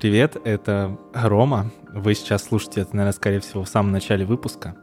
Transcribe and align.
Привет, 0.00 0.38
это 0.44 0.96
Рома. 1.12 1.70
Вы 1.92 2.14
сейчас 2.14 2.44
слушаете 2.44 2.80
это, 2.80 2.96
наверное, 2.96 3.12
скорее 3.12 3.40
всего, 3.40 3.64
в 3.64 3.68
самом 3.68 3.92
начале 3.92 4.24
выпуска. 4.24 4.74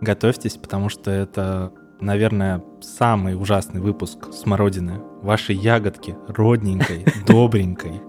Готовьтесь, 0.00 0.56
потому 0.56 0.88
что 0.88 1.10
это, 1.10 1.74
наверное, 2.00 2.64
самый 2.80 3.34
ужасный 3.34 3.82
выпуск 3.82 4.32
смородины. 4.32 5.02
Вашей 5.20 5.56
ягодки, 5.56 6.16
родненькой, 6.26 7.04
добренькой. 7.26 8.00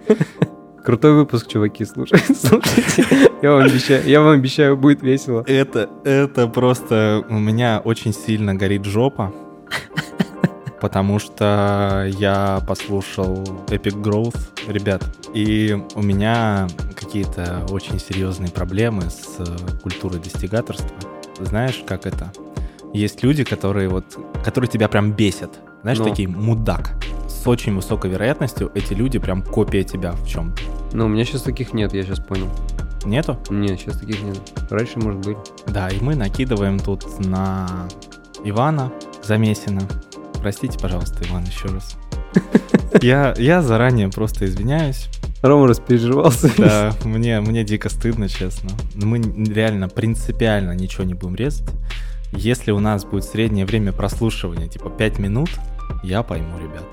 Крутой 0.85 1.15
выпуск, 1.15 1.47
чуваки, 1.47 1.83
слушайте. 1.83 2.33
слушайте. 2.33 3.29
Я 3.41 3.51
вам 3.51 3.63
обещаю, 3.63 4.07
я 4.07 4.21
вам 4.21 4.39
обещаю, 4.39 4.77
будет 4.77 5.01
весело. 5.01 5.43
Это, 5.45 5.89
это 6.05 6.47
просто 6.47 7.25
у 7.29 7.39
меня 7.39 7.81
очень 7.83 8.13
сильно 8.13 8.55
горит 8.55 8.85
жопа, 8.85 9.33
потому 10.81 11.19
что 11.19 12.09
я 12.19 12.61
послушал 12.67 13.43
Epic 13.67 14.01
Growth, 14.01 14.37
ребят, 14.67 15.03
и 15.33 15.77
у 15.95 16.01
меня 16.01 16.67
какие-то 16.95 17.65
очень 17.69 17.99
серьезные 17.99 18.51
проблемы 18.51 19.03
с 19.09 19.37
культурой 19.81 20.19
достигаторства. 20.19 20.89
Знаешь, 21.39 21.83
как 21.85 22.05
это? 22.05 22.31
Есть 22.93 23.23
люди, 23.23 23.43
которые 23.43 23.89
вот, 23.89 24.05
которые 24.43 24.69
тебя 24.69 24.87
прям 24.87 25.11
бесят. 25.11 25.51
Знаешь, 25.81 25.99
Ну. 25.99 26.05
такие 26.05 26.27
мудак. 26.27 26.95
С 27.27 27.45
очень 27.45 27.75
высокой 27.75 28.09
вероятностью 28.09 28.71
эти 28.73 28.93
люди 28.93 29.19
прям 29.19 29.41
копия 29.43 29.83
тебя 29.83 30.13
в 30.13 30.25
чем. 30.27 30.53
Но 30.93 31.05
у 31.05 31.07
меня 31.07 31.23
сейчас 31.25 31.41
таких 31.43 31.73
нет, 31.73 31.93
я 31.93 32.03
сейчас 32.03 32.19
понял. 32.19 32.47
Нету? 33.05 33.37
Нет, 33.49 33.79
сейчас 33.79 33.99
таких 33.99 34.21
нет. 34.23 34.39
Раньше, 34.69 34.99
может 34.99 35.21
быть. 35.25 35.37
Да, 35.67 35.89
и 35.89 35.99
мы 36.01 36.15
накидываем 36.15 36.79
тут 36.79 37.05
на 37.25 37.87
Ивана 38.43 38.91
Замесина. 39.23 39.81
Простите, 40.47 40.79
пожалуйста, 40.79 41.17
Иван, 41.27 41.43
еще 41.43 41.67
раз. 41.67 41.97
Я, 43.01 43.35
я 43.37 43.61
заранее 43.61 44.07
просто 44.07 44.45
извиняюсь. 44.45 45.09
Рома 45.41 45.67
распереживался. 45.67 46.49
Да, 46.57 46.95
мне, 47.03 47.41
мне 47.41 47.65
дико 47.65 47.89
стыдно, 47.89 48.29
честно. 48.29 48.69
Мы 48.95 49.19
реально 49.19 49.89
принципиально 49.89 50.71
ничего 50.71 51.03
не 51.03 51.15
будем 51.15 51.35
резать. 51.35 51.67
Если 52.31 52.71
у 52.71 52.79
нас 52.79 53.03
будет 53.03 53.25
среднее 53.25 53.65
время 53.65 53.91
прослушивания, 53.91 54.69
типа 54.69 54.89
5 54.89 55.19
минут, 55.19 55.49
я 56.01 56.23
пойму, 56.23 56.57
ребят. 56.59 56.85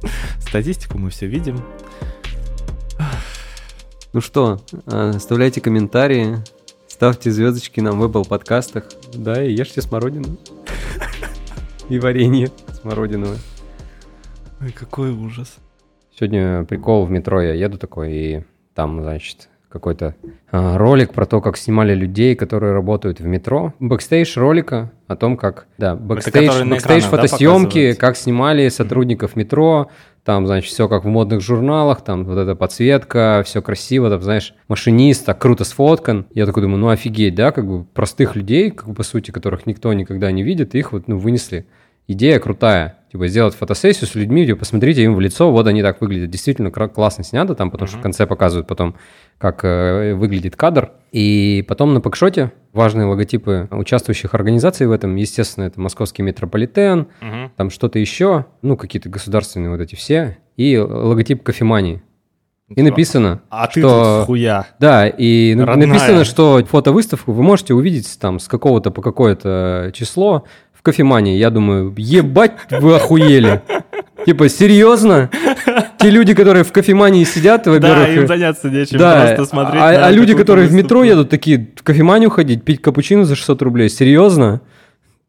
Статистику 0.40 0.96
мы 0.96 1.10
все 1.10 1.26
видим. 1.26 1.62
Ну 4.14 4.22
что, 4.22 4.62
э, 4.86 5.10
оставляйте 5.14 5.60
комментарии, 5.60 6.38
ставьте 6.88 7.30
звездочки 7.30 7.80
нам 7.80 8.00
в 8.00 8.04
Apple 8.04 8.26
подкастах. 8.26 8.84
Да, 9.12 9.44
и 9.44 9.52
ешьте 9.52 9.82
смородину. 9.82 10.38
И 11.88 11.98
варенье 11.98 12.48
смородиновое. 12.80 13.38
Ой, 14.60 14.72
какой 14.72 15.10
ужас. 15.10 15.56
Сегодня 16.16 16.64
прикол 16.64 17.04
в 17.04 17.10
метро, 17.10 17.40
я 17.40 17.54
еду 17.54 17.78
такой, 17.78 18.12
и 18.12 18.44
там, 18.74 19.02
значит, 19.02 19.48
какой-то 19.68 20.14
а, 20.50 20.76
ролик 20.76 21.14
про 21.14 21.24
то, 21.24 21.40
как 21.40 21.56
снимали 21.56 21.94
людей, 21.94 22.36
которые 22.36 22.72
работают 22.72 23.20
в 23.20 23.26
метро. 23.26 23.72
Бэкстейдж 23.80 24.38
ролика 24.38 24.92
о 25.08 25.16
том, 25.16 25.36
как, 25.36 25.66
да, 25.78 25.96
бэкстейдж, 25.96 26.68
бэкстейдж 26.68 26.78
экранах, 26.78 26.82
да, 26.82 27.00
фотосъемки, 27.00 27.68
показывают? 27.68 27.98
как 27.98 28.16
снимали 28.16 28.68
сотрудников 28.68 29.34
метро, 29.34 29.90
там, 30.24 30.46
значит, 30.46 30.70
все 30.70 30.88
как 30.88 31.04
в 31.04 31.08
модных 31.08 31.40
журналах, 31.40 32.02
там 32.02 32.24
вот 32.24 32.38
эта 32.38 32.54
подсветка, 32.54 33.42
все 33.44 33.60
красиво, 33.60 34.08
там, 34.08 34.22
знаешь, 34.22 34.54
машинист 34.68 35.26
так 35.26 35.40
круто 35.40 35.64
сфоткан. 35.64 36.26
Я 36.32 36.46
такой 36.46 36.62
думаю, 36.62 36.78
ну 36.78 36.88
офигеть, 36.90 37.34
да, 37.34 37.50
как 37.50 37.66
бы 37.66 37.84
простых 37.84 38.36
людей, 38.36 38.70
как 38.70 38.88
бы, 38.88 38.94
по 38.94 39.02
сути, 39.02 39.30
которых 39.30 39.66
никто 39.66 39.92
никогда 39.92 40.30
не 40.30 40.42
видит, 40.42 40.74
их 40.74 40.92
вот, 40.92 41.08
ну, 41.08 41.18
вынесли. 41.18 41.66
Идея 42.08 42.38
крутая. 42.38 42.98
Типа 43.10 43.28
сделать 43.28 43.54
фотосессию 43.54 44.08
с 44.08 44.14
людьми, 44.14 44.46
типа, 44.46 44.60
посмотрите 44.60 45.02
им 45.04 45.14
в 45.14 45.20
лицо, 45.20 45.52
вот 45.52 45.66
они 45.66 45.82
так 45.82 46.00
выглядят. 46.00 46.30
Действительно 46.30 46.70
классно 46.70 47.24
снято 47.24 47.54
там, 47.54 47.70
потому 47.70 47.86
что 47.86 47.98
в 47.98 48.00
конце 48.00 48.26
показывают 48.26 48.66
потом, 48.66 48.94
как 49.36 49.64
э, 49.64 50.14
выглядит 50.14 50.56
кадр. 50.56 50.92
И 51.12 51.62
потом 51.68 51.92
на 51.92 52.00
пакшоте 52.00 52.52
важные 52.72 53.06
логотипы 53.06 53.68
участвующих 53.70 54.32
организаций 54.34 54.86
в 54.86 54.92
этом. 54.92 55.14
Естественно, 55.16 55.64
это 55.64 55.78
московский 55.78 56.22
метрополитен, 56.22 57.08
Мгм. 57.20 57.52
там 57.56 57.68
что-то 57.68 57.98
еще, 57.98 58.46
ну, 58.62 58.78
какие-то 58.78 59.10
государственные 59.10 59.68
вот 59.70 59.80
эти 59.80 59.94
все. 59.94 60.38
И 60.56 60.78
логотип 60.78 61.42
кофемании. 61.42 62.02
И 62.74 62.80
написано, 62.80 63.42
А 63.50 63.66
ты 63.66 63.80
что... 63.80 64.20
тут 64.20 64.26
хуя. 64.28 64.66
Да, 64.80 65.06
и 65.06 65.54
на- 65.54 65.66
Родная. 65.66 65.86
написано, 65.88 66.24
что 66.24 66.64
фотовыставку 66.64 67.32
вы 67.32 67.42
можете 67.42 67.74
увидеть 67.74 68.18
там 68.18 68.38
с 68.38 68.48
какого-то 68.48 68.90
по 68.90 69.02
какое-то 69.02 69.90
число 69.92 70.44
в 70.82 70.84
кофемании. 70.84 71.36
Я 71.38 71.50
думаю, 71.50 71.94
ебать, 71.96 72.52
вы 72.70 72.96
охуели. 72.96 73.62
Типа, 74.26 74.48
серьезно? 74.48 75.30
Те 75.98 76.10
люди, 76.10 76.34
которые 76.34 76.64
в 76.64 76.72
кофемании 76.72 77.22
сидят, 77.22 77.64
Да, 77.64 77.76
им 77.76 77.80
во-первых... 77.80 78.28
заняться 78.28 78.68
нечем, 78.68 78.98
Да, 78.98 79.26
просто 79.26 79.46
смотреть 79.46 79.80
а, 79.80 80.06
а 80.06 80.10
люди, 80.10 80.34
которые 80.34 80.66
в 80.66 80.72
метро 80.72 81.04
едут, 81.04 81.30
такие 81.30 81.68
в 81.76 81.84
кофеманию 81.84 82.30
ходить, 82.30 82.64
пить 82.64 82.82
капучино 82.82 83.24
за 83.24 83.36
600 83.36 83.62
рублей. 83.62 83.88
Серьезно? 83.88 84.60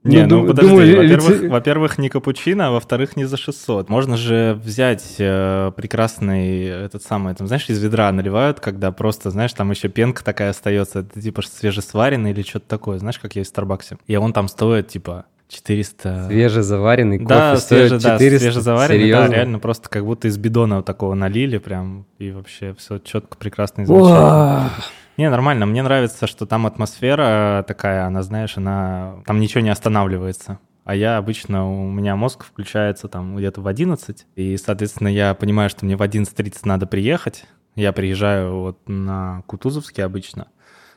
Не, 0.03 0.25
ну, 0.25 0.41
ду- 0.41 0.47
подожди, 0.47 0.69
думаю, 0.69 0.97
во-первых, 0.97 1.29
лице- 1.29 1.47
во-первых, 1.49 1.97
не 1.99 2.09
капучино, 2.09 2.67
а 2.67 2.71
во-вторых, 2.71 3.15
не 3.15 3.25
за 3.25 3.37
600. 3.37 3.89
Можно 3.89 4.17
же 4.17 4.59
взять 4.63 5.15
э, 5.19 5.71
прекрасный 5.77 6.65
этот 6.65 7.03
самый, 7.03 7.35
там, 7.35 7.47
знаешь, 7.47 7.65
из 7.69 7.81
ведра 7.81 8.11
наливают, 8.11 8.59
когда 8.59 8.91
просто, 8.91 9.29
знаешь, 9.29 9.53
там 9.53 9.69
еще 9.69 9.87
пенка 9.87 10.23
такая 10.23 10.49
остается, 10.49 10.99
это 11.01 11.21
типа 11.21 11.41
свежесваренный 11.43 12.31
или 12.31 12.41
что-то 12.41 12.67
такое, 12.67 12.97
знаешь, 12.97 13.19
как 13.19 13.35
есть 13.35 13.49
в 13.49 13.53
Старбаксе. 13.53 13.97
И 14.07 14.15
он 14.15 14.33
там 14.33 14.47
стоит, 14.49 14.87
типа, 14.89 15.25
400... 15.49 16.27
Свежезаваренный 16.27 17.17
кофе 17.19 17.29
Да, 17.29 17.57
стоит 17.57 17.89
свеже, 17.89 18.03
да, 18.03 18.17
400. 18.17 18.39
свежезаваренный, 18.39 18.99
Серьезно? 19.01 19.27
да, 19.27 19.33
реально 19.35 19.59
просто 19.59 19.89
как 19.89 20.05
будто 20.05 20.27
из 20.27 20.37
бидона 20.37 20.77
вот 20.77 20.85
такого 20.85 21.13
налили 21.13 21.57
прям, 21.57 22.05
и 22.17 22.31
вообще 22.31 22.73
все 22.77 22.97
четко, 22.99 23.37
прекрасно. 23.37 23.83
Уа. 23.87 24.69
Не, 25.17 25.29
нормально. 25.29 25.65
Мне 25.65 25.83
нравится, 25.83 26.25
что 26.25 26.45
там 26.45 26.65
атмосфера 26.65 27.63
такая, 27.67 28.05
она, 28.05 28.23
знаешь, 28.23 28.57
она... 28.57 29.17
Там 29.25 29.39
ничего 29.39 29.61
не 29.61 29.69
останавливается. 29.69 30.59
А 30.85 30.95
я 30.95 31.17
обычно, 31.17 31.69
у 31.69 31.89
меня 31.89 32.15
мозг 32.15 32.43
включается 32.43 33.07
там 33.07 33.37
где-то 33.37 33.61
в 33.61 33.67
11, 33.67 34.25
и, 34.35 34.57
соответственно, 34.57 35.07
я 35.07 35.33
понимаю, 35.33 35.69
что 35.69 35.85
мне 35.85 35.95
в 35.95 36.01
11.30 36.01 36.61
надо 36.65 36.87
приехать. 36.87 37.45
Я 37.75 37.93
приезжаю 37.93 38.59
вот 38.59 38.79
на 38.87 39.43
Кутузовский 39.47 40.03
обычно. 40.03 40.47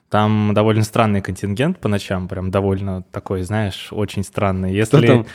Там 0.09 0.53
довольно 0.55 0.83
странный 0.83 1.21
контингент 1.21 1.79
по 1.79 1.89
ночам, 1.89 2.29
прям 2.29 2.51
довольно 2.51 3.03
такой, 3.11 3.43
знаешь, 3.43 3.89
очень 3.91 4.23
странный. 4.23 4.73
Если, 4.73 5.27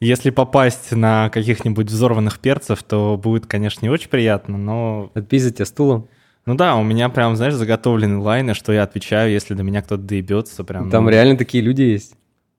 если 0.00 0.30
попасть 0.30 0.92
на 0.92 1.28
каких-нибудь 1.30 1.88
взорванных 1.88 2.38
перцев, 2.38 2.82
то 2.84 3.16
будет, 3.16 3.46
конечно, 3.46 3.84
не 3.84 3.90
очень 3.90 4.08
приятно, 4.08 4.58
но 4.58 5.10
Отпиздить 5.14 5.56
тебя 5.56 5.66
стулом. 5.66 6.08
ну 6.46 6.54
да, 6.54 6.76
у 6.76 6.84
меня 6.84 7.08
прям, 7.08 7.34
знаешь, 7.34 7.54
заготовлены 7.54 8.18
лайны, 8.18 8.54
что 8.54 8.72
я 8.72 8.84
отвечаю, 8.84 9.32
если 9.32 9.54
до 9.54 9.64
меня 9.64 9.82
кто-то 9.82 10.02
доебется. 10.02 10.62
Прям, 10.62 10.90
Там 10.90 11.04
ну, 11.04 11.10
реально 11.10 11.36
такие 11.36 11.62
люди 11.62 11.82
есть. 11.82 12.14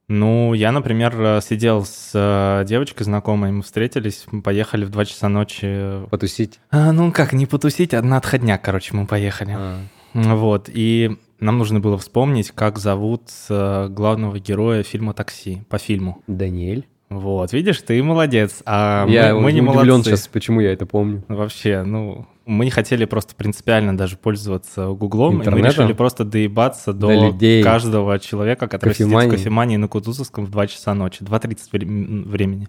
Ну, 0.09 0.53
я, 0.53 0.73
например, 0.73 1.16
э, 1.18 1.41
сидел 1.41 1.85
с 1.85 2.12
э, 2.13 2.66
девочкой 2.68 3.06
знакомой, 3.06 3.52
мы 3.53 3.63
встретились, 3.63 4.25
мы 4.31 4.41
поехали 4.41 4.84
в 4.84 4.90
2 4.90 5.06
часа 5.06 5.29
ночи. 5.29 6.06
Потусить. 6.09 6.59
А, 6.72 6.91
ну 6.91 7.13
как, 7.13 7.31
не 7.31 7.46
потусить, 7.46 7.94
а 7.94 8.02
на 8.02 8.18
отходняк, 8.18 8.62
короче, 8.62 8.94
мы 8.96 9.07
поехали. 9.07 9.56
А. 9.57 9.79
Вот, 10.13 10.69
и 10.72 11.18
нам 11.43 11.57
нужно 11.57 11.79
было 11.79 11.97
вспомнить, 11.97 12.51
как 12.51 12.79
зовут 12.79 13.23
э, 13.49 13.87
главного 13.89 14.39
героя 14.39 14.83
фильма 14.83 15.13
«Такси», 15.13 15.63
по 15.69 15.77
фильму. 15.77 16.21
Даниэль. 16.27 16.85
Вот, 17.09 17.53
видишь, 17.53 17.79
ты 17.81 18.01
молодец, 18.01 18.63
а 18.65 19.05
я 19.07 19.35
мы, 19.35 19.41
мы 19.41 19.51
не 19.53 19.61
молодцы. 19.61 20.03
сейчас, 20.09 20.27
почему 20.27 20.61
я 20.61 20.73
это 20.73 20.87
помню. 20.87 21.23
Вообще, 21.27 21.83
ну, 21.83 22.25
мы 22.47 22.65
не 22.65 22.71
хотели 22.71 23.05
просто 23.05 23.35
принципиально 23.35 23.95
даже 23.95 24.17
пользоваться 24.17 24.87
Гуглом, 24.87 25.43
и 25.43 25.49
мы 25.49 25.61
решили 25.61 25.93
просто 25.93 26.23
доебаться 26.25 26.91
до, 26.91 27.07
До 27.07 27.13
людей. 27.27 27.61
каждого 27.61 28.17
человека, 28.17 28.67
который 28.67 28.93
сидит 28.95 29.05
Кофемании. 29.07 29.29
в 29.29 29.33
кофемании 29.33 29.77
на 29.77 29.87
Кутузовском 29.87 30.45
в 30.45 30.49
2 30.49 30.65
часа 30.67 30.95
ночи, 30.95 31.23
2.30 31.23 31.69
вре- 31.71 31.85
м, 31.87 32.23
времени. 32.23 32.67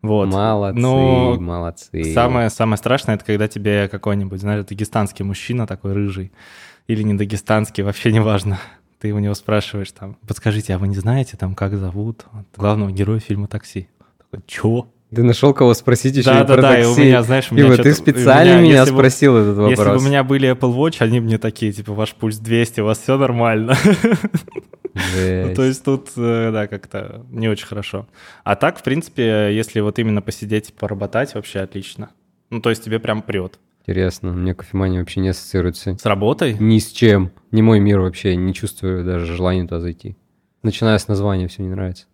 Вот. 0.00 0.28
Молодцы, 0.28 0.80
Ну, 0.80 1.38
молодцы. 1.40 2.04
Самое, 2.14 2.48
самое 2.48 2.78
страшное, 2.78 3.16
это 3.16 3.24
когда 3.26 3.46
тебе 3.48 3.88
какой-нибудь, 3.88 4.40
знаешь, 4.40 4.64
дагестанский 4.64 5.24
мужчина 5.24 5.66
такой 5.66 5.92
рыжий, 5.92 6.32
или 6.88 7.02
не 7.02 7.14
дагестанский, 7.14 7.82
вообще 7.82 8.12
не 8.12 8.20
важно. 8.20 8.58
Ты 9.00 9.12
у 9.12 9.18
него 9.18 9.34
спрашиваешь 9.34 9.92
там, 9.92 10.16
подскажите, 10.26 10.74
а 10.74 10.78
вы 10.78 10.88
не 10.88 10.96
знаете 10.96 11.36
там, 11.36 11.54
как 11.54 11.76
зовут 11.76 12.24
вот, 12.32 12.46
главного 12.56 12.90
героя 12.90 13.20
фильма 13.20 13.46
«Такси»? 13.46 13.88
Такой, 14.18 14.42
чё? 14.46 14.86
Ты 15.14 15.22
нашел 15.22 15.54
кого 15.54 15.72
спросить 15.74 16.16
еще 16.16 16.30
Да, 16.30 16.40
и 16.42 16.46
да, 16.46 16.52
про 16.54 16.62
да, 16.62 16.80
и 16.80 16.84
у 16.84 16.88
такси. 16.88 17.04
меня, 17.08 17.22
знаешь, 17.22 17.46
у 17.50 17.54
меня 17.54 17.66
что-то- 17.66 17.82
ты 17.84 17.92
специально 17.94 18.52
меня, 18.54 18.60
меня, 18.62 18.80
если 18.80 18.90
бы- 18.92 18.98
спросил 18.98 19.36
этот 19.36 19.56
вопрос. 19.56 19.78
Если 19.78 19.90
бы 19.90 19.96
у 19.98 20.00
меня 20.00 20.24
были 20.24 20.50
Apple 20.52 20.74
Watch, 20.74 20.96
они 21.00 21.20
мне 21.20 21.38
такие, 21.38 21.72
типа, 21.72 21.92
ваш 21.92 22.14
пульс 22.14 22.38
200, 22.38 22.80
у 22.80 22.86
вас 22.86 22.98
все 22.98 23.16
нормально. 23.16 23.76
Ну. 24.94 25.54
То 25.54 25.62
есть 25.62 25.84
тут, 25.84 26.08
э, 26.16 26.50
да, 26.52 26.66
как-то 26.66 27.24
не 27.30 27.48
очень 27.48 27.66
хорошо. 27.66 28.06
А 28.44 28.56
так, 28.56 28.78
в 28.78 28.82
принципе, 28.82 29.50
если 29.54 29.80
вот 29.80 29.98
именно 29.98 30.22
посидеть, 30.22 30.72
поработать, 30.72 31.34
вообще 31.34 31.60
отлично. 31.60 32.08
Ну, 32.50 32.60
то 32.60 32.70
есть 32.70 32.82
тебе 32.82 32.98
прям 32.98 33.20
прет. 33.22 33.58
Интересно, 33.88 34.30
меня 34.30 34.52
кофемания 34.54 34.98
вообще 34.98 35.20
не 35.20 35.28
ассоциируется 35.28 35.96
С 35.96 36.04
работой? 36.04 36.56
ни 36.58 36.78
с 36.80 36.90
чем. 36.90 37.30
Не 37.52 37.62
мой 37.62 37.78
мир 37.78 38.00
вообще, 38.00 38.34
не 38.34 38.52
чувствую 38.52 39.04
даже 39.04 39.26
желания 39.32 39.62
туда 39.62 39.78
зайти. 39.78 40.16
Начиная 40.64 40.98
с 40.98 41.06
названия, 41.06 41.46
все 41.46 41.62
не 41.62 41.68
нравится. 41.68 42.06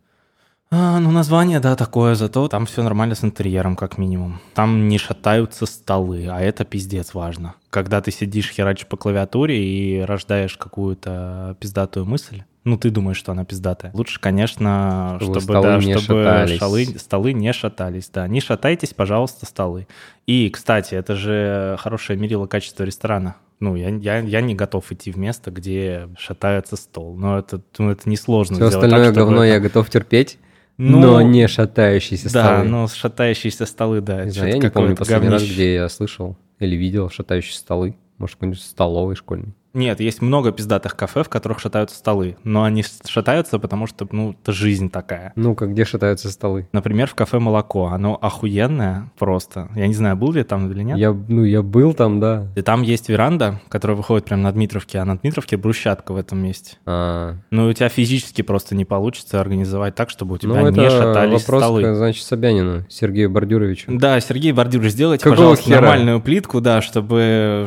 А, 0.71 0.99
ну, 1.01 1.11
название, 1.11 1.61
да, 1.61 1.75
такое, 1.77 2.15
зато 2.15 2.49
там 2.49 2.67
все 2.67 2.83
нормально 2.83 3.15
с 3.15 3.25
интерьером, 3.25 3.75
как 3.77 3.97
минимум. 3.97 4.41
Там 4.55 4.89
не 4.89 4.99
шатаются 4.99 5.65
столы, 5.65 6.29
а 6.31 6.41
это 6.41 6.65
пиздец 6.65 7.15
важно. 7.15 7.55
когда 7.71 8.03
ты 8.03 8.11
сидишь, 8.11 8.51
херачишь 8.51 8.87
по 8.87 8.97
клавиатуре 8.99 9.57
и 9.63 10.01
рождаешь 10.01 10.57
какую-то 10.59 11.57
пиздатую 11.61 12.05
мысль, 12.05 12.43
ну, 12.65 12.77
ты 12.79 12.91
думаешь, 12.91 13.17
что 13.17 13.33
она 13.33 13.45
пиздатая. 13.45 13.91
Лучше, 13.95 14.21
конечно, 14.21 15.17
Чтобы 15.21 15.41
чтобы, 15.41 15.55
столы 15.55 15.63
да, 15.63 15.79
не 15.79 15.99
чтобы 15.99 16.23
шатались. 16.25 16.59
шалы- 16.61 16.99
столы 16.99 17.33
не 17.33 17.53
шатались. 17.53 18.09
Да, 18.13 18.29
не 18.29 18.41
шатайтесь, 18.41 18.95
пожалуйста, 18.95 19.47
столы. 19.47 19.87
И, 20.27 20.49
кстати, 20.51 20.95
это 20.95 21.17
же 21.17 21.77
хорошее 21.81 22.19
мерило 22.19 22.47
качества 22.47 22.85
ресторана. 22.85 23.37
Ну, 23.61 23.77
я, 23.77 23.91
я, 23.91 24.19
я 24.19 24.41
не 24.41 24.55
готов 24.55 24.91
идти 24.93 25.11
в 25.13 25.17
место, 25.19 25.51
где 25.51 26.09
шатается 26.19 26.77
стол. 26.77 27.17
Но 27.17 27.39
это, 27.39 27.61
ну, 27.79 27.91
это 27.91 28.09
несложно 28.09 28.57
Все 28.57 28.67
сделать 28.69 28.75
остальное 28.85 29.05
так, 29.07 29.15
чтобы 29.15 29.27
говно 29.27 29.45
я 29.45 29.61
готов 29.61 29.89
терпеть, 29.91 30.39
Ну, 30.79 30.99
но 31.01 31.23
не 31.23 31.47
шатающиеся 31.47 32.33
Да, 32.33 32.45
столы. 32.45 32.69
но 32.69 32.89
шатающиеся 32.89 33.67
столы, 33.67 34.01
да. 34.01 34.25
Не 34.25 34.31
знаю, 34.31 34.53
я 34.53 34.59
не 34.59 34.71
помню 34.71 34.97
последний 34.97 35.29
раз, 35.29 35.43
говнище. 35.43 35.55
где 35.55 35.75
я 35.75 35.89
слышал 35.89 36.37
или 36.59 36.75
видел 36.75 37.09
шатающиеся 37.11 37.59
столы. 37.61 37.97
Может, 38.19 38.37
какой-нибудь 38.37 38.61
столовый 38.63 39.15
школьный. 39.17 39.55
Нет, 39.75 40.01
есть 40.01 40.21
много 40.21 40.53
пиздатых 40.53 40.97
кафе, 40.97 41.23
в 41.23 41.29
которых 41.29 41.59
шатаются 41.61 41.97
столы. 41.97 42.37
Но 42.45 42.65
они 42.65 42.85
шатаются, 43.07 43.59
потому 43.59 43.87
что, 43.87 44.07
ну, 44.11 44.37
это 44.43 44.53
жизнь 44.53 44.91
такая. 44.91 45.33
Ну-ка, 45.35 45.67
где 45.67 45.85
шатаются 45.85 46.31
столы? 46.31 46.69
Например, 46.73 47.07
в 47.09 47.15
кафе 47.15 47.39
«Молоко». 47.39 47.87
Оно 47.87 48.19
охуенное 48.21 49.11
просто. 49.19 49.71
Я 49.75 49.87
не 49.87 49.95
знаю, 49.95 50.17
был 50.17 50.33
ли 50.33 50.43
там 50.45 50.71
или 50.71 50.83
нет. 50.83 50.99
Я, 50.99 51.13
ну, 51.13 51.45
я 51.45 51.63
был 51.63 51.95
там, 51.95 52.21
да. 52.21 52.49
И 52.55 52.63
там 52.63 52.83
есть 52.83 53.09
веранда, 53.09 53.61
которая 53.69 53.97
выходит 53.97 54.27
прямо 54.27 54.43
на 54.43 54.53
Дмитровке, 54.53 54.99
а 54.99 55.05
на 55.05 55.17
Дмитровке 55.19 55.57
брусчатка 55.57 56.13
в 56.13 56.17
этом 56.17 56.39
месте. 56.39 56.77
А, 56.87 57.37
Ну, 57.51 57.69
у 57.69 57.73
тебя 57.73 57.89
физически 57.89 58.43
просто 58.43 58.75
не 58.75 58.85
получится 58.85 59.41
организовать 59.41 59.95
так, 59.95 60.11
чтобы 60.11 60.35
у 60.35 60.39
тебя 60.39 60.55
ну, 60.55 60.69
не 60.69 60.79
это 60.81 60.91
шатались 60.91 61.41
вопрос, 61.41 61.63
столы. 61.63 61.83
к, 61.83 61.95
значит, 61.95 62.25
Собянину, 62.25 62.85
Сергею 62.89 63.31
Бордюровичу. 63.31 63.91
Да, 63.97 64.21
Сергей 64.21 64.53
Бордюрович, 64.53 64.93
сделайте, 64.93 65.25
Какого 65.25 65.37
пожалуйста, 65.37 65.65
хера? 65.65 65.81
нормальную 65.81 66.21
плитку, 66.21 66.61
да, 66.61 66.83
чтобы 66.83 67.67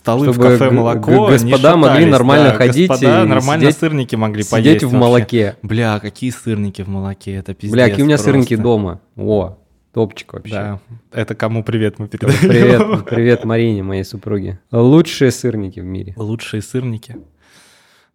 столы 0.00 0.30
в 0.30 0.32
Чтобы 0.32 0.48
кафе 0.48 0.68
г- 0.70 0.74
«Молоко» 0.74 1.26
господа 1.28 1.76
могли 1.76 2.06
нормально 2.06 2.50
да, 2.50 2.54
ходить 2.56 2.88
господа 2.88 3.22
и 3.22 3.26
нормально 3.26 3.64
сидеть- 3.66 3.78
сырники 3.78 4.16
могли 4.16 4.42
Сидеть 4.42 4.50
поесть 4.64 4.82
в 4.84 4.86
вообще. 4.86 4.98
молоке. 4.98 5.56
Бля, 5.62 5.98
какие 6.00 6.30
сырники 6.30 6.80
в 6.82 6.88
молоке, 6.88 7.34
это 7.34 7.52
пиздец 7.54 7.72
Бля, 7.74 7.88
какие 7.88 8.02
у 8.02 8.06
меня 8.06 8.16
просто. 8.16 8.32
сырники 8.32 8.56
дома. 8.56 9.00
О, 9.16 9.58
топчик 9.92 10.32
вообще. 10.32 10.54
Да, 10.54 10.80
это 11.12 11.34
кому 11.34 11.62
привет 11.62 11.98
мы 11.98 12.08
передаем. 12.08 12.38
Привет, 12.48 13.04
привет 13.10 13.44
Марине, 13.44 13.82
моей 13.82 14.04
супруге. 14.04 14.58
Лучшие 14.72 15.30
сырники 15.30 15.80
в 15.80 15.84
мире. 15.84 16.14
Лучшие 16.16 16.62
сырники. 16.62 17.18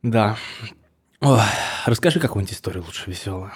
Да. 0.02 0.38
Ой, 1.22 1.40
расскажи 1.86 2.20
какую-нибудь 2.20 2.54
историю 2.56 2.84
лучше 2.84 3.10
веселую. 3.12 3.52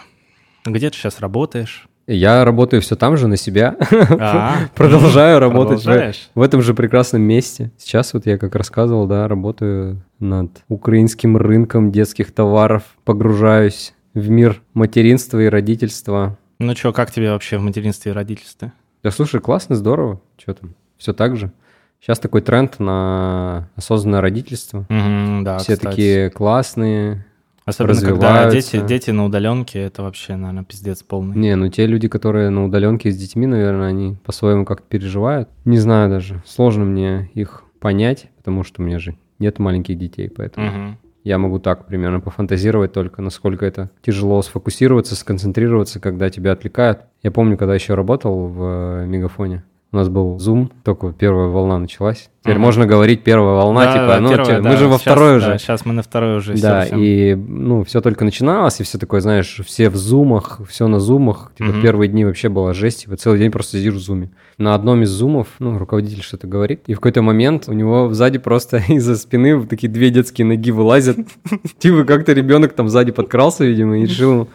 Где 0.65 0.91
ты 0.91 0.97
сейчас 0.97 1.19
работаешь? 1.19 1.88
Я 2.11 2.43
работаю 2.43 2.81
все 2.81 2.95
там 2.95 3.17
же 3.17 3.27
на 3.27 3.37
себя. 3.37 3.75
А, 4.19 4.61
Продолжаю 4.75 5.37
работать 5.39 5.81
в, 5.81 5.83
продолжаешь? 5.83 6.29
в 6.33 6.41
этом 6.41 6.63
же 6.63 6.73
прекрасном 6.73 7.21
месте. 7.21 7.71
Сейчас 7.77 8.15
вот 8.15 8.25
я, 8.25 8.39
как 8.39 8.55
рассказывал, 8.55 9.05
да, 9.05 9.27
работаю 9.27 10.01
над 10.19 10.63
украинским 10.69 11.37
рынком 11.37 11.91
детских 11.91 12.31
товаров, 12.31 12.81
погружаюсь 13.05 13.93
в 14.15 14.27
мир 14.27 14.59
материнства 14.73 15.37
и 15.39 15.45
родительства. 15.45 16.35
Ну 16.57 16.75
что, 16.75 16.93
как 16.93 17.11
тебе 17.11 17.29
вообще 17.31 17.59
в 17.59 17.61
материнстве 17.61 18.11
и 18.11 18.15
родительстве? 18.15 18.71
Да 19.03 19.11
слушай, 19.11 19.39
классно, 19.39 19.75
здорово. 19.75 20.19
Что 20.39 20.55
там? 20.55 20.73
Все 20.97 21.13
так 21.13 21.37
же. 21.37 21.51
Сейчас 22.01 22.17
такой 22.17 22.41
тренд 22.41 22.79
на 22.79 23.69
осознанное 23.75 24.21
родительство. 24.21 24.85
Мгм, 24.89 25.43
да, 25.43 25.59
Все 25.59 25.75
кстати. 25.75 25.91
такие 25.91 26.29
классные. 26.31 27.23
Особенно 27.69 28.01
когда 28.01 28.49
дети, 28.51 28.81
дети 28.85 29.11
на 29.11 29.25
удаленке, 29.25 29.79
это 29.79 30.03
вообще, 30.03 30.35
наверное, 30.35 30.63
пиздец 30.63 31.03
полный. 31.03 31.37
Не, 31.37 31.55
ну 31.55 31.69
те 31.69 31.85
люди, 31.85 32.07
которые 32.07 32.49
на 32.49 32.65
удаленке 32.65 33.11
с 33.11 33.17
детьми, 33.17 33.45
наверное, 33.45 33.87
они 33.87 34.17
по-своему 34.25 34.65
как-то 34.65 34.85
переживают. 34.87 35.49
Не 35.65 35.77
знаю 35.77 36.09
даже. 36.09 36.41
Сложно 36.45 36.85
мне 36.85 37.29
их 37.33 37.63
понять, 37.79 38.27
потому 38.37 38.63
что 38.63 38.81
у 38.81 38.85
меня 38.85 38.99
же 38.99 39.15
нет 39.39 39.59
маленьких 39.59 39.97
детей, 39.97 40.29
поэтому 40.29 40.67
Мгм. 40.67 40.97
я 41.23 41.37
могу 41.37 41.59
так 41.59 41.87
примерно 41.87 42.19
пофантазировать 42.19 42.91
только, 42.91 43.21
насколько 43.21 43.65
это 43.65 43.89
тяжело 44.01 44.41
сфокусироваться, 44.41 45.15
сконцентрироваться, 45.15 45.99
когда 45.99 46.29
тебя 46.29 46.51
отвлекают. 46.51 47.01
Я 47.23 47.31
помню, 47.31 47.57
когда 47.57 47.75
еще 47.75 47.93
работал 47.93 48.47
в 48.47 48.63
э, 48.63 49.05
Мегафоне, 49.05 49.63
у 49.91 49.97
нас 49.97 50.07
был 50.07 50.37
Zoom, 50.37 50.69
только 50.83 51.11
первая 51.13 51.47
волна 51.47 51.79
началась. 51.79 52.29
Теперь 52.41 52.55
Ага. 52.55 52.61
можно 52.63 52.85
говорить 52.85 53.23
первая 53.23 53.55
волна, 53.55 53.85
Да, 53.85 53.93
типа, 53.93 54.05
да, 54.07 54.19
ну, 54.19 54.29
первая, 54.29 54.45
те- 54.45 54.61
да. 54.61 54.69
мы 54.69 54.77
же 54.77 54.85
во 54.87 54.93
Щас, 54.93 55.01
второй 55.01 55.29
да, 55.31 55.47
уже. 55.47 55.59
Сейчас 55.59 55.85
мы 55.85 55.93
на 55.93 56.03
второй 56.03 56.37
уже. 56.37 56.53
Да, 56.61 56.81
всем. 56.85 56.99
и 57.01 57.35
ну, 57.35 57.83
все 57.83 57.99
только 58.01 58.23
начиналось, 58.23 58.79
и 58.79 58.83
все 58.83 58.97
такое, 58.99 59.19
знаешь, 59.21 59.59
все 59.65 59.89
в 59.89 59.95
зумах, 59.95 60.61
все 60.69 60.87
на 60.87 60.99
зумах. 60.99 61.51
Типа 61.57 61.71
Мгм. 61.71 61.81
первые 61.81 62.07
дни 62.07 62.23
вообще 62.23 62.49
была 62.49 62.73
жесть, 62.73 63.01
типа 63.01 63.17
целый 63.17 63.39
день 63.39 63.51
просто 63.51 63.77
сидишь 63.77 63.95
в 63.95 63.99
зуме. 63.99 64.29
На 64.57 64.75
одном 64.75 65.01
из 65.01 65.09
зумов, 65.09 65.47
ну, 65.59 65.77
руководитель 65.77 66.21
что-то 66.21 66.45
говорит, 66.47 66.81
и 66.87 66.93
в 66.93 66.97
какой-то 66.97 67.21
момент 67.23 67.65
у 67.67 67.73
него 67.73 68.13
сзади 68.13 68.37
просто 68.37 68.77
из-за 68.89 69.15
спины 69.17 69.57
вот 69.57 69.69
такие 69.69 69.89
две 69.91 70.11
детские 70.11 70.45
ноги 70.45 70.71
вылазят. 70.71 71.17
Типа 71.79 72.03
как-то 72.03 72.33
ребенок 72.33 72.73
там 72.73 72.89
сзади 72.89 73.11
подкрался, 73.11 73.65
видимо, 73.65 73.97
и 73.99 74.03
решил 74.05 74.47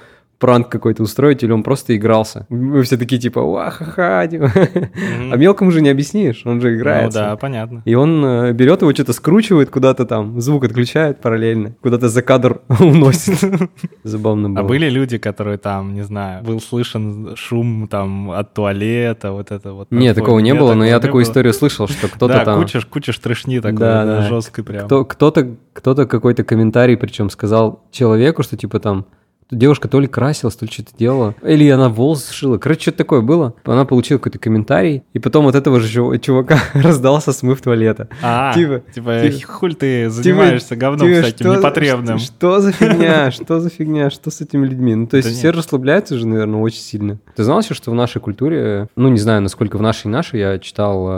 пранк 0.44 0.68
какой-то 0.68 1.02
устроить, 1.02 1.42
или 1.42 1.52
он 1.52 1.62
просто 1.62 1.96
игрался. 1.96 2.44
Мы 2.50 2.82
все 2.82 2.98
такие 2.98 3.18
типа, 3.18 3.40
ва-ха-ха, 3.40 4.26
типа. 4.26 4.44
Мгм. 4.54 5.32
А 5.32 5.36
мелкому 5.38 5.70
же 5.70 5.80
не 5.80 5.88
объяснишь, 5.88 6.42
он 6.44 6.60
же 6.60 6.68
Ну 6.68 6.76
играется. 6.76 7.18
да, 7.18 7.36
понятно. 7.36 7.80
И 7.86 7.94
он 7.94 8.22
э, 8.22 8.52
берет 8.52 8.82
его, 8.82 8.92
что-то 8.92 9.14
скручивает 9.14 9.70
куда-то 9.70 10.04
там, 10.04 10.38
звук 10.42 10.64
отключает 10.64 11.22
параллельно, 11.22 11.76
куда-то 11.80 12.10
за 12.10 12.20
кадр 12.20 12.60
уносит. 12.78 13.70
Забавно 14.02 14.50
было. 14.50 14.60
А 14.60 14.62
были 14.64 14.90
люди, 14.90 15.16
которые 15.16 15.56
там, 15.56 15.94
не 15.94 16.02
знаю, 16.02 16.44
был 16.44 16.60
слышен 16.60 17.34
шум 17.36 17.88
там 17.90 18.30
от 18.30 18.52
туалета, 18.52 19.32
вот 19.32 19.50
это 19.50 19.72
вот. 19.72 19.90
Нет, 19.90 20.14
такого 20.14 20.40
не 20.40 20.52
было, 20.52 20.74
но 20.74 20.84
я 20.84 21.00
такую 21.00 21.24
историю 21.24 21.54
слышал, 21.54 21.88
что 21.88 22.08
кто-то 22.08 22.34
да, 22.34 22.44
там... 22.44 22.60
куча, 22.60 22.82
куча 22.86 23.12
штрешни 23.12 23.60
такой, 23.60 23.78
Да, 23.78 24.04
да, 24.04 24.16
да. 24.16 24.28
жесткой 24.28 24.62
прям. 24.62 24.84
Кто, 24.84 25.06
кто-то, 25.06 25.56
кто-то 25.72 26.04
какой-то 26.04 26.44
комментарий, 26.44 26.98
причем 26.98 27.30
сказал 27.30 27.82
человеку, 27.90 28.42
что 28.42 28.58
типа 28.58 28.78
там 28.78 29.06
девушка 29.50 29.88
то 29.88 30.00
ли 30.00 30.06
красилась, 30.06 30.56
то 30.56 30.64
ли 30.64 30.70
что-то 30.70 30.90
делала, 30.98 31.34
или 31.42 31.68
она 31.68 31.88
волосы 31.88 32.32
сшила. 32.32 32.58
Короче, 32.58 32.82
что-то 32.82 32.98
такое 32.98 33.20
было. 33.20 33.54
Она 33.64 33.84
получила 33.84 34.18
какой-то 34.18 34.38
комментарий, 34.38 35.02
и 35.12 35.18
потом 35.18 35.46
от 35.46 35.54
этого 35.54 35.80
же 35.80 35.88
чу- 35.88 36.16
чувака 36.18 36.58
раздался 36.74 37.32
смыв 37.32 37.60
туалета. 37.62 38.08
А, 38.22 38.52
Типа, 38.54 38.82
типа, 38.94 39.20
типа, 39.28 39.52
хуль 39.52 39.74
ты 39.74 40.10
занимаешься 40.10 40.76
говном 40.76 41.08
Типа, 41.08 41.22
всяким 41.22 41.46
что- 41.46 41.56
непотребным. 41.56 42.18
Что, 42.18 42.26
что 42.34 42.60
за 42.60 42.72
фигня? 42.72 43.30
Что 43.30 43.60
за 43.60 43.70
фигня? 43.70 44.10
Что 44.10 44.30
с 44.30 44.40
этими 44.40 44.66
людьми? 44.66 44.94
Ну, 44.94 45.06
то 45.06 45.16
есть 45.16 45.28
Да 45.28 45.34
все 45.34 45.46
нет. 45.48 45.56
расслабляются 45.56 46.16
же, 46.18 46.26
наверное, 46.26 46.60
очень 46.60 46.80
сильно. 46.80 47.18
Ты 47.36 47.44
знал 47.44 47.60
еще, 47.60 47.74
что 47.74 47.90
в 47.90 47.94
нашей 47.94 48.20
культуре, 48.20 48.88
ну, 48.96 49.08
не 49.08 49.18
знаю, 49.18 49.42
насколько 49.42 49.76
в 49.78 49.82
нашей 49.82 50.06
и 50.06 50.10
нашей, 50.10 50.40
я 50.40 50.58
читал 50.58 51.06
э, 51.08 51.12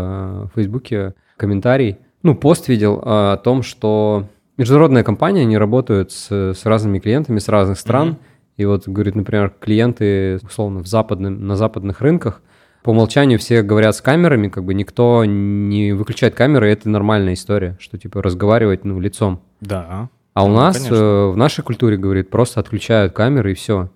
в 0.44 0.50
Фейсбуке 0.55 1.15
комментарий, 1.36 1.98
ну, 2.22 2.34
пост 2.34 2.69
видел 2.69 2.96
э, 2.98 3.03
о 3.05 3.36
том, 3.36 3.62
что 3.62 4.24
международная 4.56 5.03
компания, 5.05 5.43
они 5.43 5.58
работают 5.58 6.13
с, 6.13 6.31
с 6.55 6.65
разными 6.65 6.98
клиентами 6.98 7.39
с 7.39 7.48
разных 7.48 7.79
стран, 7.79 8.08
Мгм. 8.08 8.19
и 8.56 8.65
вот, 8.65 8.89
говорит, 8.89 9.15
например, 9.15 9.53
клиенты, 9.60 10.39
условно, 10.43 10.81
в 10.82 10.86
западном, 10.86 11.46
на 11.46 11.56
западных 11.56 12.01
рынках, 12.01 12.43
по 12.82 12.91
умолчанию 12.91 13.39
все 13.39 13.63
говорят 13.63 13.96
с 13.96 14.01
камерами, 14.01 14.48
как 14.48 14.65
бы 14.65 14.72
никто 14.72 15.25
не 15.25 15.93
выключает 15.93 16.34
камеры, 16.34 16.69
и 16.69 16.72
это 16.72 16.89
нормальная 16.89 17.34
история, 17.34 17.77
что 17.81 17.98
типа 17.98 18.22
разговаривать, 18.22 18.84
ну, 18.84 19.01
лицом. 19.01 19.41
Да. 19.60 20.08
А 20.34 20.44
у 20.44 20.48
Ну, 20.48 20.55
нас 20.55 20.77
конечно. 20.77 20.94
э, 20.94 21.31
в 21.32 21.36
нашей 21.36 21.65
культуре, 21.65 21.96
говорит, 21.96 22.31
просто 22.31 22.60
отключают 22.60 23.13
камеры 23.13 23.53
и 23.53 23.55
все. 23.55 23.91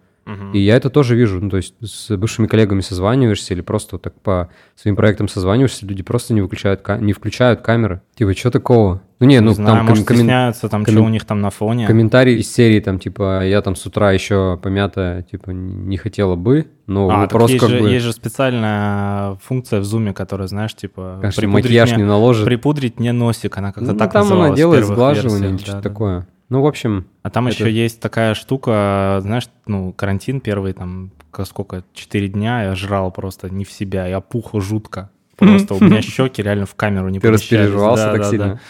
И 0.52 0.58
я 0.60 0.76
это 0.76 0.90
тоже 0.90 1.16
вижу. 1.16 1.40
Ну, 1.40 1.50
то 1.50 1.56
есть 1.56 1.74
с 1.82 2.16
бывшими 2.16 2.46
коллегами 2.46 2.80
созваниваешься 2.80 3.54
или 3.54 3.60
просто 3.60 3.96
вот 3.96 4.02
так 4.02 4.14
по 4.20 4.48
своим 4.76 4.96
проектам 4.96 5.28
созваниваешься, 5.28 5.86
люди 5.86 6.02
просто 6.02 6.34
не 6.34 6.40
выключают, 6.40 6.86
не 7.00 7.12
включают 7.12 7.60
камеры. 7.62 8.00
Типа, 8.14 8.34
что 8.34 8.50
такого? 8.50 9.02
Ну, 9.20 9.26
не, 9.26 9.38
ну, 9.40 9.48
не 9.50 9.54
знаю, 9.54 9.76
там 9.76 9.86
может, 9.86 10.06
ком- 10.06 10.14
коммен- 10.16 10.18
стесняются, 10.20 10.68
там, 10.70 10.82
коммен- 10.82 10.92
что 10.92 11.02
у 11.02 11.08
них 11.10 11.24
там 11.26 11.40
на 11.42 11.50
фоне. 11.50 11.86
комментарий 11.86 12.36
из 12.38 12.50
серии, 12.50 12.80
там, 12.80 12.98
типа, 12.98 13.44
я 13.44 13.60
там 13.60 13.76
с 13.76 13.84
утра 13.84 14.12
еще 14.12 14.58
помята, 14.62 15.26
типа, 15.30 15.50
не 15.50 15.98
хотела 15.98 16.36
бы, 16.36 16.68
но 16.86 17.10
А, 17.10 17.18
вопрос 17.18 17.50
есть, 17.50 17.60
как 17.60 17.68
же, 17.70 17.80
бы... 17.80 17.90
есть 17.90 18.04
же 18.06 18.12
специальная 18.14 19.34
функция 19.42 19.80
в 19.80 19.84
зуме, 19.84 20.14
которая, 20.14 20.48
знаешь, 20.48 20.74
типа... 20.74 21.18
Конечно, 21.20 21.40
припудрить 21.42 21.64
макияж 21.64 21.90
мне- 21.90 21.98
не 21.98 22.04
наложит. 22.08 22.46
Припудрить 22.46 22.98
не 22.98 23.12
носик, 23.12 23.58
она 23.58 23.72
как-то 23.72 23.92
Ну, 23.92 23.98
так 23.98 24.10
там 24.12 24.22
она 24.22 24.30
называлась 24.30 24.52
в 24.52 24.56
делает 24.56 24.80
первых 24.80 24.96
сглаживание 24.96 25.50
версиях, 25.50 25.60
что-то 25.68 25.82
да, 25.82 25.88
да. 25.90 26.26
Ну, 26.50 26.60
в 26.62 26.66
общем, 26.66 27.06
А 27.22 27.30
там 27.30 27.46
Это- 27.46 27.56
еще 27.56 27.72
есть 27.72 28.00
такая 28.00 28.34
штука, 28.34 29.18
знаешь, 29.22 29.48
ну, 29.66 29.92
карантин 29.92 30.40
первый, 30.40 30.72
там, 30.72 31.12
сколько, 31.44 31.84
4 31.94 32.28
дня 32.28 32.64
я 32.64 32.74
жрал 32.74 33.12
просто 33.12 33.48
не 33.48 33.64
в 33.64 33.70
себя, 33.70 34.06
я 34.06 34.20
пух 34.20 34.50
жутко. 34.54 35.10
Просто 35.38 35.74
у 35.74 35.80
меня 35.82 36.02
щеки 36.02 36.42
реально 36.42 36.66
в 36.66 36.74
камеру 36.74 37.08
не 37.08 37.18
ты 37.18 37.30
распереживался 37.30 38.12
так 38.12 38.26
сильно. 38.26 38.60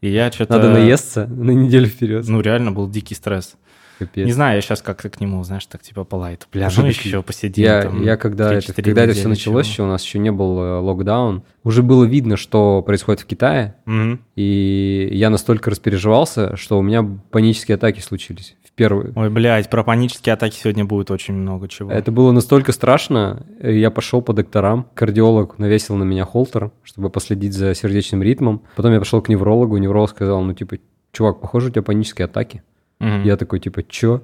И 0.00 0.08
я 0.08 0.30
что-то... 0.32 0.54
Надо 0.54 0.70
наесться 0.70 1.26
на 1.26 1.50
неделю 1.50 1.86
вперед. 1.86 2.26
Ну, 2.28 2.40
реально 2.40 2.72
был 2.72 2.88
дикий 2.88 3.14
стресс. 3.14 3.56
Капец. 3.98 4.26
Не 4.26 4.32
знаю, 4.32 4.56
я 4.56 4.60
сейчас 4.60 4.82
как-то 4.82 5.08
к 5.08 5.20
нему, 5.20 5.42
знаешь, 5.44 5.66
так 5.66 5.82
типа 5.82 6.04
по 6.04 6.16
лайту. 6.16 6.46
Бля, 6.52 6.68
ну 6.76 6.86
еще 6.86 7.22
посидим 7.22 7.64
Я, 7.64 7.82
там 7.82 8.02
я 8.02 8.16
когда, 8.16 8.52
это, 8.52 8.72
3-4 8.72 8.82
когда 8.82 9.04
это 9.04 9.12
все 9.12 9.28
началось, 9.28 9.66
еще 9.68 9.82
у 9.84 9.86
нас 9.86 10.02
еще 10.04 10.18
не 10.18 10.32
был 10.32 10.58
э, 10.60 10.78
локдаун, 10.80 11.42
уже 11.62 11.82
было 11.82 12.04
видно, 12.04 12.36
что 12.36 12.82
происходит 12.82 13.20
в 13.20 13.26
Китае, 13.26 13.76
Мгм. 13.86 14.20
и 14.36 15.08
я 15.12 15.30
настолько 15.30 15.70
распереживался, 15.70 16.56
что 16.56 16.78
у 16.78 16.82
меня 16.82 17.02
панические 17.30 17.76
атаки 17.76 18.00
случились. 18.00 18.56
В 18.64 18.72
первый. 18.76 19.12
Ой, 19.14 19.30
блядь, 19.30 19.70
про 19.70 19.84
панические 19.84 20.32
атаки 20.32 20.56
сегодня 20.56 20.84
будет 20.84 21.10
очень 21.12 21.34
много 21.34 21.68
чего. 21.68 21.92
Это 21.92 22.10
было 22.10 22.32
настолько 22.32 22.72
страшно, 22.72 23.46
я 23.62 23.90
пошел 23.92 24.20
по 24.20 24.32
докторам, 24.32 24.88
кардиолог 24.94 25.58
навесил 25.60 25.94
на 25.94 26.02
меня 26.02 26.24
холтер, 26.24 26.72
чтобы 26.82 27.08
последить 27.10 27.52
за 27.52 27.74
сердечным 27.76 28.22
ритмом. 28.22 28.62
Потом 28.74 28.92
я 28.92 28.98
пошел 28.98 29.22
к 29.22 29.28
неврологу, 29.28 29.76
невролог 29.76 30.10
сказал, 30.10 30.42
ну 30.42 30.52
типа, 30.54 30.78
чувак, 31.12 31.40
похоже, 31.40 31.68
у 31.68 31.70
тебя 31.70 31.82
панические 31.82 32.24
атаки. 32.24 32.64
Мгм. 33.00 33.22
Я 33.24 33.36
такой, 33.36 33.60
типа, 33.60 33.82
чё? 33.82 34.22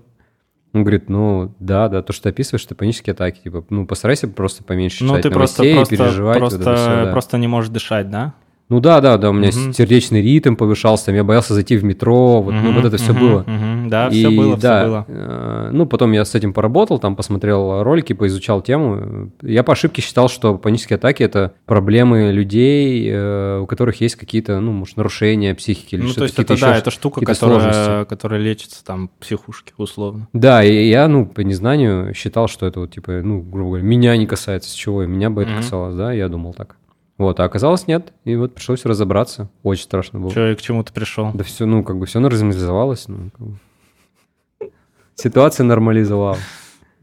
Он 0.73 0.83
говорит, 0.85 1.09
ну 1.09 1.53
да, 1.59 1.89
да, 1.89 2.00
то, 2.03 2.12
что 2.12 2.25
ты 2.25 2.29
описываешь, 2.29 2.65
это 2.65 2.75
панические 2.77 3.12
атаки. 3.12 3.41
Типа, 3.43 3.65
ну 3.71 3.87
постарайся 3.87 4.29
просто 4.29 4.62
поменьше 4.62 5.03
Ну, 5.05 5.11
читать 5.11 5.23
ты 5.25 5.31
новостей, 5.31 5.75
просто, 5.75 5.97
переживать. 5.97 6.41
вот 6.41 6.49
просто, 6.50 6.61
это 6.61 6.77
всё, 6.77 7.05
да. 7.07 7.12
просто 7.12 7.39
не 7.39 7.49
можешь 7.49 7.71
дышать, 7.71 8.09
да? 8.11 8.35
Ну 8.71 8.79
да, 8.81 9.00
да, 9.00 9.19
да, 9.19 9.31
у 9.31 9.33
меня 9.33 9.49
Мгм. 9.49 9.73
сердечный 9.73 10.23
ритм 10.23 10.55
повышался, 10.55 11.07
там, 11.07 11.17
я 11.17 11.25
боялся 11.25 11.55
зайти 11.55 11.77
в 11.77 11.83
метро, 11.85 12.41
вот, 12.41 12.55
ну 12.55 12.61
Мгм, 12.71 12.75
вот 12.75 12.85
это 12.85 12.97
все 12.99 13.12
мгм, 13.12 13.21
было. 13.21 13.45
мгм. 13.47 13.89
Да, 13.91 14.07
И 14.09 14.21
все 14.21 14.31
было, 14.31 14.57
да, 14.57 14.79
все 14.81 14.87
было. 14.89 15.05
э, 15.09 15.71
ну, 15.73 15.87
потом 15.87 16.12
я 16.12 16.25
с 16.25 16.35
этим 16.37 16.53
поработал, 16.53 17.00
там 17.00 17.17
посмотрел 17.17 17.83
ролики, 17.83 18.12
поизучал 18.12 18.62
тему. 18.62 19.33
Я 19.43 19.65
по 19.65 19.73
ошибке 19.73 20.03
считал, 20.03 20.29
что 20.29 20.57
панические 20.57 20.97
атаки– 20.99 21.23
это 21.25 21.53
проблемы 21.67 22.31
людей, 22.31 23.09
э, 23.11 23.59
у 23.61 23.67
которых 23.67 24.00
есть 24.00 24.15
какие-то, 24.15 24.61
ну, 24.61 24.71
может, 24.71 24.97
нарушения 24.97 25.53
психики 25.57 25.97
или 25.97 26.03
Ну, 26.03 26.07
то 26.07 26.12
что-то, 26.12 26.25
есть 26.27 26.35
какие-то 26.37 26.55
это, 26.55 26.61
да, 26.62 26.71
еще 26.71 26.79
это 26.83 26.91
штука, 26.93 27.25
которая, 27.25 27.73
сложности. 27.73 28.09
которая 28.09 28.41
лечится 28.41 28.85
там 28.85 29.09
в 29.09 29.21
психушке, 29.21 29.73
условно. 29.79 30.29
Да, 30.33 30.62
и 30.62 30.89
я, 30.89 31.09
ну, 31.09 31.27
по 31.27 31.41
незнанию 31.41 32.15
считал, 32.15 32.47
что 32.47 32.67
это 32.67 32.79
вот, 32.79 32.93
типа, 32.93 33.21
ну, 33.25 33.41
грубо 33.43 33.71
говоря, 33.71 33.85
меня 33.85 34.17
не 34.17 34.27
касается, 34.29 34.71
с 34.71 34.75
чего, 34.75 35.05
меня 35.07 35.29
бы 35.29 35.43
это 35.43 35.50
Мгм. 35.50 35.61
касалось, 35.62 35.97
да, 35.97 36.12
я 36.12 36.29
думал 36.29 36.55
так. 36.55 36.77
Вот, 37.21 37.39
а 37.39 37.45
оказалось 37.45 37.87
нет, 37.87 38.15
и 38.25 38.35
вот 38.35 38.55
пришлось 38.55 38.87
разобраться. 38.87 39.50
Очень 39.62 39.83
страшно 39.83 40.21
было. 40.21 40.33
Че, 40.33 40.57
к 40.57 40.62
чему 40.62 40.83
ты 40.83 40.91
пришел? 40.91 41.31
Да 41.35 41.45
все, 41.45 41.67
ну, 41.67 41.85
как 41.85 41.99
бы 41.99 42.07
все 42.07 42.19
нормализовалось. 42.19 43.09
Ну, 43.09 43.29
как 43.37 43.47
бы. 43.47 44.71
Ситуация 45.17 45.65
нормализовалась. 45.65 46.41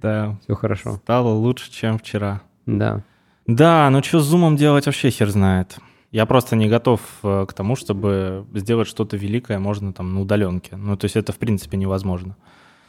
Да, 0.02 0.36
Все 0.44 0.56
хорошо. 0.56 0.96
стало 1.04 1.30
лучше, 1.30 1.72
чем 1.72 2.00
вчера. 2.00 2.42
Да. 2.66 3.04
Да, 3.46 3.88
ну 3.92 4.02
что 4.02 4.20
с 4.20 4.24
зумом 4.26 4.56
делать 4.56 4.88
вообще 4.88 5.12
хер 5.12 5.30
знает. 5.30 5.78
Я 6.10 6.26
просто 6.26 6.56
не 6.56 6.68
готов 6.68 7.00
э, 7.22 7.46
к 7.48 7.54
тому, 7.54 7.76
чтобы 7.76 8.48
сделать 8.56 8.88
что-то 8.88 9.18
великое 9.18 9.60
можно 9.60 9.94
там 9.94 10.16
на 10.16 10.22
удаленке. 10.22 10.78
Ну, 10.78 10.98
то 10.98 11.06
есть 11.06 11.16
это 11.16 11.32
в 11.32 11.38
принципе 11.38 11.78
невозможно. 11.78 12.36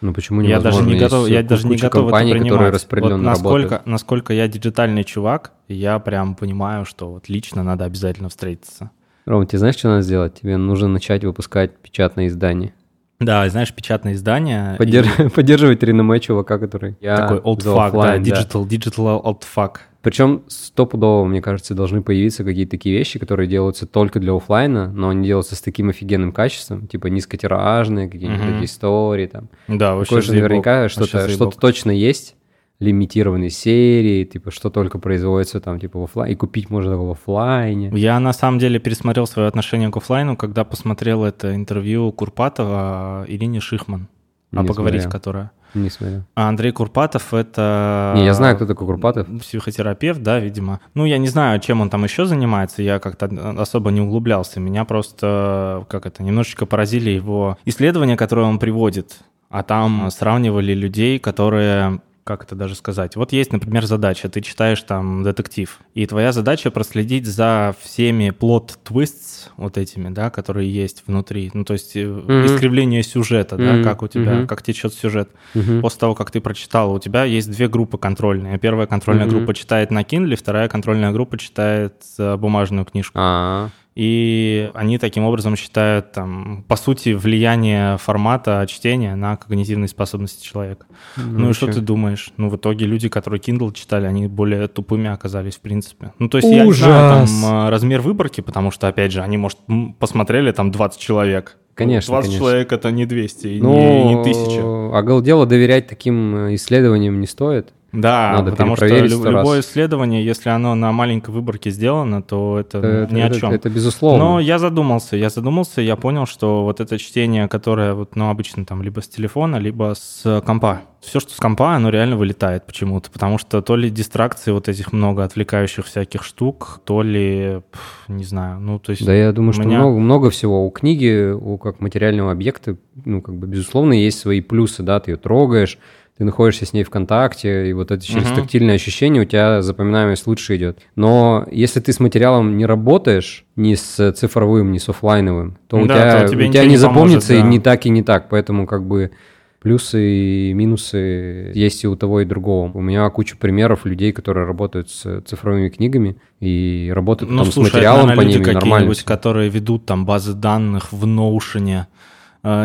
Ну 0.01 0.13
почему 0.13 0.41
Я 0.43 0.59
невозможно? 0.59 0.81
даже 0.81 0.95
не 0.95 1.01
готов, 1.01 1.29
я 1.29 1.43
даже 1.43 1.67
не 1.69 1.77
готов 1.77 2.03
компаний, 2.03 2.31
это 2.33 2.41
принимать. 2.41 2.75
распределенно 2.75 3.17
вот 3.17 3.23
насколько, 3.25 3.63
работают. 3.71 3.87
насколько 3.87 4.33
я 4.33 4.47
диджитальный 4.49 5.05
чувак, 5.05 5.53
я 5.67 5.99
прям 5.99 6.35
понимаю, 6.37 6.85
что 6.85 7.11
вот 7.11 7.29
лично 7.29 7.65
надо 7.65 7.85
обязательно 7.85 8.29
встретиться. 8.29 8.91
Ром, 9.27 9.47
тебе 9.47 9.59
знаешь, 9.59 9.77
что 9.77 9.89
надо 9.89 10.03
сделать? 10.03 10.41
Тебе 10.41 10.57
нужно 10.57 10.89
начать 10.89 11.25
выпускать 11.25 11.77
печатные 11.79 12.29
издания. 12.29 12.73
Да, 13.21 13.45
и 13.45 13.51
знаешь, 13.51 13.75
печатные 13.75 14.15
издания. 14.15 14.77
и 14.77 14.83
Поддерж- 14.83 15.31
Поддерживать 15.31 15.83
реноме 15.83 16.21
чувака, 16.21 16.59
который... 16.59 16.97
Я 17.01 17.17
Такой 17.17 17.39
old 17.39 17.59
fuck, 17.59 17.93
да, 17.93 18.17
digital, 18.19 18.67
digital 18.67 19.23
old 19.23 19.43
fuck. 19.43 19.79
Причем 20.09 20.45
стопудово, 20.49 21.27
мне 21.27 21.43
кажется, 21.43 21.75
должны 21.75 22.01
появиться 22.03 22.43
какие-то 22.43 22.71
такие 22.71 22.97
вещи, 22.97 23.19
которые 23.19 23.47
делаются 23.47 23.87
только 23.87 24.21
для 24.21 24.35
оффлайна, 24.35 24.91
но 24.91 25.11
они 25.11 25.27
делаются 25.27 25.55
с 25.55 25.61
таким 25.61 25.91
офигенным 25.91 26.33
качеством, 26.33 26.87
типа 26.87 27.09
низкотиражные 27.09 28.09
какие-нибудь 28.09 28.41
Мгм. 28.43 28.53
такие 28.53 28.65
истории 28.65 29.27
там. 29.27 29.51
Да, 29.69 29.95
вообще 29.95 30.09
Такое 30.09 30.23
же 30.23 30.33
наверняка 30.33 30.89
что-то 30.89 31.21
заебок. 31.27 31.53
что 31.53 31.61
точно 31.61 31.91
есть, 31.91 32.37
лимитированные 32.81 33.51
серии, 33.51 34.25
типа 34.25 34.51
что 34.51 34.71
только 34.71 34.99
производится 34.99 35.61
там 35.61 35.79
типа 35.79 35.99
в 36.01 36.05
оффлайне, 36.05 36.33
и 36.33 36.37
купить 36.37 36.71
можно 36.71 36.97
в 36.97 37.11
оффлайне. 37.11 37.91
Я 37.95 38.19
на 38.19 38.33
самом 38.33 38.59
деле 38.61 38.79
пересмотрел 38.79 39.27
свое 39.27 39.47
отношение 39.47 39.91
к 39.91 39.97
оффлайну, 39.99 40.39
когда 40.39 40.65
посмотрел 40.65 41.23
это 41.23 41.55
интервью 41.55 42.13
Курпатова 42.13 43.27
Ирине 43.29 43.61
Шихман. 43.61 44.09
А 44.55 44.63
Не 44.63 44.67
поговорить, 44.69 45.03
смотрел. 45.03 45.21
которая. 45.21 45.51
Не 45.75 45.91
смотрел. 45.91 46.23
А 46.35 46.49
Андрей 46.49 46.73
Курпатов 46.73 47.35
это... 47.35 48.13
Не, 48.17 48.25
я 48.25 48.35
знаю, 48.35 48.57
кто 48.57 48.67
такой 48.67 48.87
Курпатов. 48.87 49.27
Психотерапевт, 49.41 50.23
да, 50.23 50.39
видимо. 50.39 50.81
Ну, 50.95 51.05
я 51.05 51.19
не 51.19 51.29
знаю, 51.29 51.61
чем 51.61 51.81
он 51.81 51.91
там 51.91 52.05
еще 52.05 52.25
занимается, 52.25 52.83
я 52.83 52.99
как-то 52.99 53.27
особо 53.59 53.91
не 53.91 54.01
углублялся. 54.01 54.61
Меня 54.61 54.85
просто, 54.85 55.85
как 55.89 56.07
это, 56.07 56.23
немножечко 56.23 56.67
поразили 56.67 57.11
его 57.11 57.59
исследования, 57.65 58.17
которые 58.17 58.47
он 58.47 58.59
приводит. 58.59 59.19
А 59.51 59.63
там 59.63 60.11
сравнивали 60.11 60.75
людей, 60.75 61.19
которые 61.19 62.01
как 62.29 62.45
это 62.45 62.55
даже 62.55 62.75
сказать? 62.75 63.17
Вот 63.17 63.33
есть, 63.33 63.53
например, 63.53 63.87
задача, 63.87 64.29
ты 64.29 64.43
читаешь 64.43 64.83
там 64.83 65.23
детектив, 65.23 65.79
и 65.95 66.05
твоя 66.05 66.33
задача 66.33 66.71
проследить 66.71 67.27
за 67.27 67.75
всеми 67.81 68.29
плод 68.31 68.79
twists 68.85 69.49
вот 69.57 69.79
этими, 69.79 70.11
да, 70.11 70.29
которые 70.29 70.71
есть 70.71 71.05
внутри, 71.07 71.51
ну 71.55 71.65
то 71.65 71.73
есть 71.73 71.97
э, 71.97 72.01
искривление 72.45 73.03
сюжета, 73.03 73.57
да, 73.57 73.73
Мгм. 73.73 73.83
как 73.83 74.03
у 74.03 74.09
тебя, 74.09 74.35
Мгм. 74.35 74.47
как 74.47 74.63
течет 74.63 74.93
сюжет. 74.93 75.31
Мгм. 75.55 75.81
После 75.81 76.01
того, 76.01 76.15
как 76.15 76.31
ты 76.31 76.43
прочитал, 76.43 76.93
у 76.93 76.99
тебя 76.99 77.25
есть 77.25 77.51
две 77.51 77.67
группы 77.67 77.97
контрольные. 77.97 78.59
Первая 78.59 78.87
контрольная 78.87 79.25
Мгм. 79.25 79.37
группа 79.37 79.55
читает 79.55 79.91
на 79.91 80.03
Kindle, 80.03 80.37
вторая 80.37 80.69
контрольная 80.69 81.13
группа 81.13 81.39
читает 81.39 81.95
э, 82.19 82.37
бумажную 82.37 82.85
книжку. 82.85 83.13
А, 83.19 83.71
И 83.99 84.71
они 84.75 84.97
таким 84.97 85.25
образом 85.25 85.57
считают, 85.57 86.13
там, 86.13 86.65
по 86.69 86.77
сути, 86.77 87.15
влияние 87.15 87.99
формата 87.99 88.65
чтения 88.69 89.17
на 89.17 89.37
когнитивные 89.37 89.89
способности 89.89 90.47
человека. 90.47 90.87
Ну, 91.17 91.51
и 91.51 91.53
что 91.53 91.67
ты 91.67 91.81
думаешь? 91.81 92.31
Ну, 92.37 92.49
в 92.49 92.55
итоге 92.55 92.87
люди, 92.87 93.09
которые 93.09 93.41
Kindle 93.41 93.75
читали, 93.75 94.07
они 94.07 94.29
более 94.29 94.69
тупыми 94.69 95.11
оказались, 95.11 95.57
в 95.57 95.61
принципе. 95.63 96.13
Ну, 96.21 96.29
то 96.29 96.39
есть 96.39 96.49
я 96.49 96.65
не 96.65 96.73
знаю 96.73 97.25
Ужас! 97.25 97.31
там 97.43 97.67
э, 97.67 97.71
размер 97.71 98.01
выборки, 98.01 98.41
потому 98.41 98.71
что, 98.71 98.87
опять 98.87 99.11
же, 99.11 99.21
они, 99.21 99.37
может, 99.37 99.59
посмотрели 99.99 100.53
там 100.53 100.71
20 100.71 101.01
человек. 101.01 101.57
Конечно, 101.75 102.13
20 102.13 102.29
конечно. 102.29 102.47
человек— 102.47 102.73
это 102.75 102.93
не 102.93 103.05
200 103.05 103.47
и 103.49 103.61
Ну, 103.61 103.75
не, 103.75 104.15
не 104.15 104.21
1000. 104.21 104.93
а 104.95 105.21
дело 105.23 105.45
доверять 105.45 105.89
таким 105.89 106.37
э, 106.37 106.55
исследованиям 106.55 107.21
не 107.21 107.27
стоит. 107.27 107.73
Да, 107.91 108.33
Надо 108.37 108.51
потому 108.51 108.77
что 108.77 108.87
лю- 108.87 109.01
раз. 109.03 109.13
любое 109.25 109.61
исследование, 109.61 110.23
если 110.23 110.51
оно 110.51 110.75
на 110.75 110.93
маленькой 110.93 111.31
выборке 111.31 111.71
сделано, 111.71 112.21
то 112.23 112.59
это 112.61 112.79
Это, 112.79 113.15
ни 113.15 113.21
о 113.23 113.27
это- 113.29 113.41
чем. 113.41 113.51
это 113.51 113.71
безусловно. 113.71 114.19
Но 114.25 114.41
я 114.41 114.59
задумался, 114.59 115.17
я 115.17 115.31
задумался, 115.31 115.81
я 115.81 115.97
понял, 115.97 116.27
что 116.27 116.65
вот 116.65 116.81
это 116.81 116.99
чтение, 116.99 117.49
которое 117.49 117.95
вот, 117.95 118.15
ну, 118.15 118.29
обычно 118.29 118.67
там 118.67 118.83
либо 118.83 119.01
с 119.01 119.09
телефона, 119.09 119.57
либо 119.57 119.95
с 119.97 120.43
компа. 120.45 120.83
Все, 121.01 121.19
что 121.19 121.33
с 121.33 121.37
компа, 121.37 121.77
оно 121.77 121.89
реально 121.89 122.17
вылетает 122.17 122.67
почему-то, 122.67 123.11
потому 123.11 123.39
что 123.39 123.63
то 123.63 123.75
ли 123.75 123.89
дистракции 123.89 124.51
вот 124.51 124.69
этих 124.69 124.93
много 124.93 125.25
отвлекающих 125.25 125.87
всяких 125.87 126.25
штук, 126.25 126.81
то 126.85 127.01
ли, 127.03 127.63
не 128.09 128.25
знаю, 128.25 128.61
ну, 128.61 128.79
то 128.79 128.91
есть... 128.91 129.07
Да, 129.07 129.15
я 129.15 129.33
думаю, 129.33 129.51
у 129.51 129.53
что 129.55 129.63
меня- 129.63 129.79
много, 129.79 129.99
много 129.99 130.31
всего. 130.31 130.67
У 130.67 130.71
книги, 130.71 131.31
у 131.33 131.57
как 131.57 131.81
материального 131.81 132.33
объекта, 132.33 132.77
ну, 133.07 133.23
как 133.23 133.35
бы, 133.37 133.47
безусловно, 133.47 133.95
есть 133.95 134.19
свои 134.19 134.43
плюсы, 134.43 134.83
да, 134.83 135.01
ты 135.01 135.13
ее 135.13 135.17
трогаешь, 135.17 135.79
ты 136.19 136.25
находишься 136.25 136.67
с 136.67 136.73
ней 136.73 136.83
в 136.83 136.91
контакте, 136.91 137.71
и 137.71 137.73
вот 137.73 137.93
это 137.93 138.05
через 138.05 138.27
Мгм. 138.27 138.35
тактильное 138.41 138.75
ощущение 138.75 139.23
у 139.23 139.25
тебя 139.25 139.63
запоминаемость 139.63 140.27
лучше 140.27 140.57
идет. 140.57 140.81
Но 140.97 141.47
если 141.51 141.79
ты 141.79 141.93
с 141.93 142.01
материалом 142.01 142.57
не 142.59 142.67
работаешь, 142.67 143.45
ни 143.55 143.75
с 143.75 144.13
цифровым, 144.13 144.73
ни 144.73 144.79
с 144.79 144.89
оффлайновым, 144.89 145.59
то 145.69 145.77
у 145.79 145.87
Да, 145.87 145.95
тебя, 145.95 146.19
то 146.21 146.25
у 146.27 146.29
тебя 146.31 146.43
не 146.43 146.49
не 146.49 146.55
поможет, 146.77 146.81
запомнится 146.81 147.35
и 147.35 147.41
да. 147.41 147.47
не 147.47 147.61
так, 147.61 147.87
и 147.87 147.91
не 147.91 148.03
так. 148.03 148.29
Поэтому 148.31 148.67
как 148.67 148.85
бы 148.85 149.13
плюсы 149.61 150.01
и 150.03 150.53
минусы 150.55 151.53
есть 151.55 151.85
и 151.85 151.87
у 151.89 151.95
того, 151.97 152.21
и 152.21 152.25
другого. 152.25 152.71
У 152.77 152.81
меня 152.81 153.09
куча 153.11 153.37
примеров 153.37 153.87
людей, 153.87 154.13
которые 154.13 154.47
работают 154.47 154.91
с 154.91 155.21
цифровыми 155.23 155.69
книгами 155.69 156.17
и 156.41 156.91
работают 156.95 157.31
Ну, 157.31 157.39
потом 157.39 157.53
слушай, 157.53 157.71
с 157.71 157.73
материалом 157.75 158.17
по 158.17 158.21
ним, 158.23 158.43
и 158.43 158.45
нормально. 158.45 158.61
какие-нибудь, 158.61 159.03
которые 159.05 159.51
ведут 159.51 159.87
там 159.87 160.05
базы 160.05 160.33
данных 160.35 160.93
в 160.93 161.05
Notion, 161.07 161.69
э, 161.83 161.87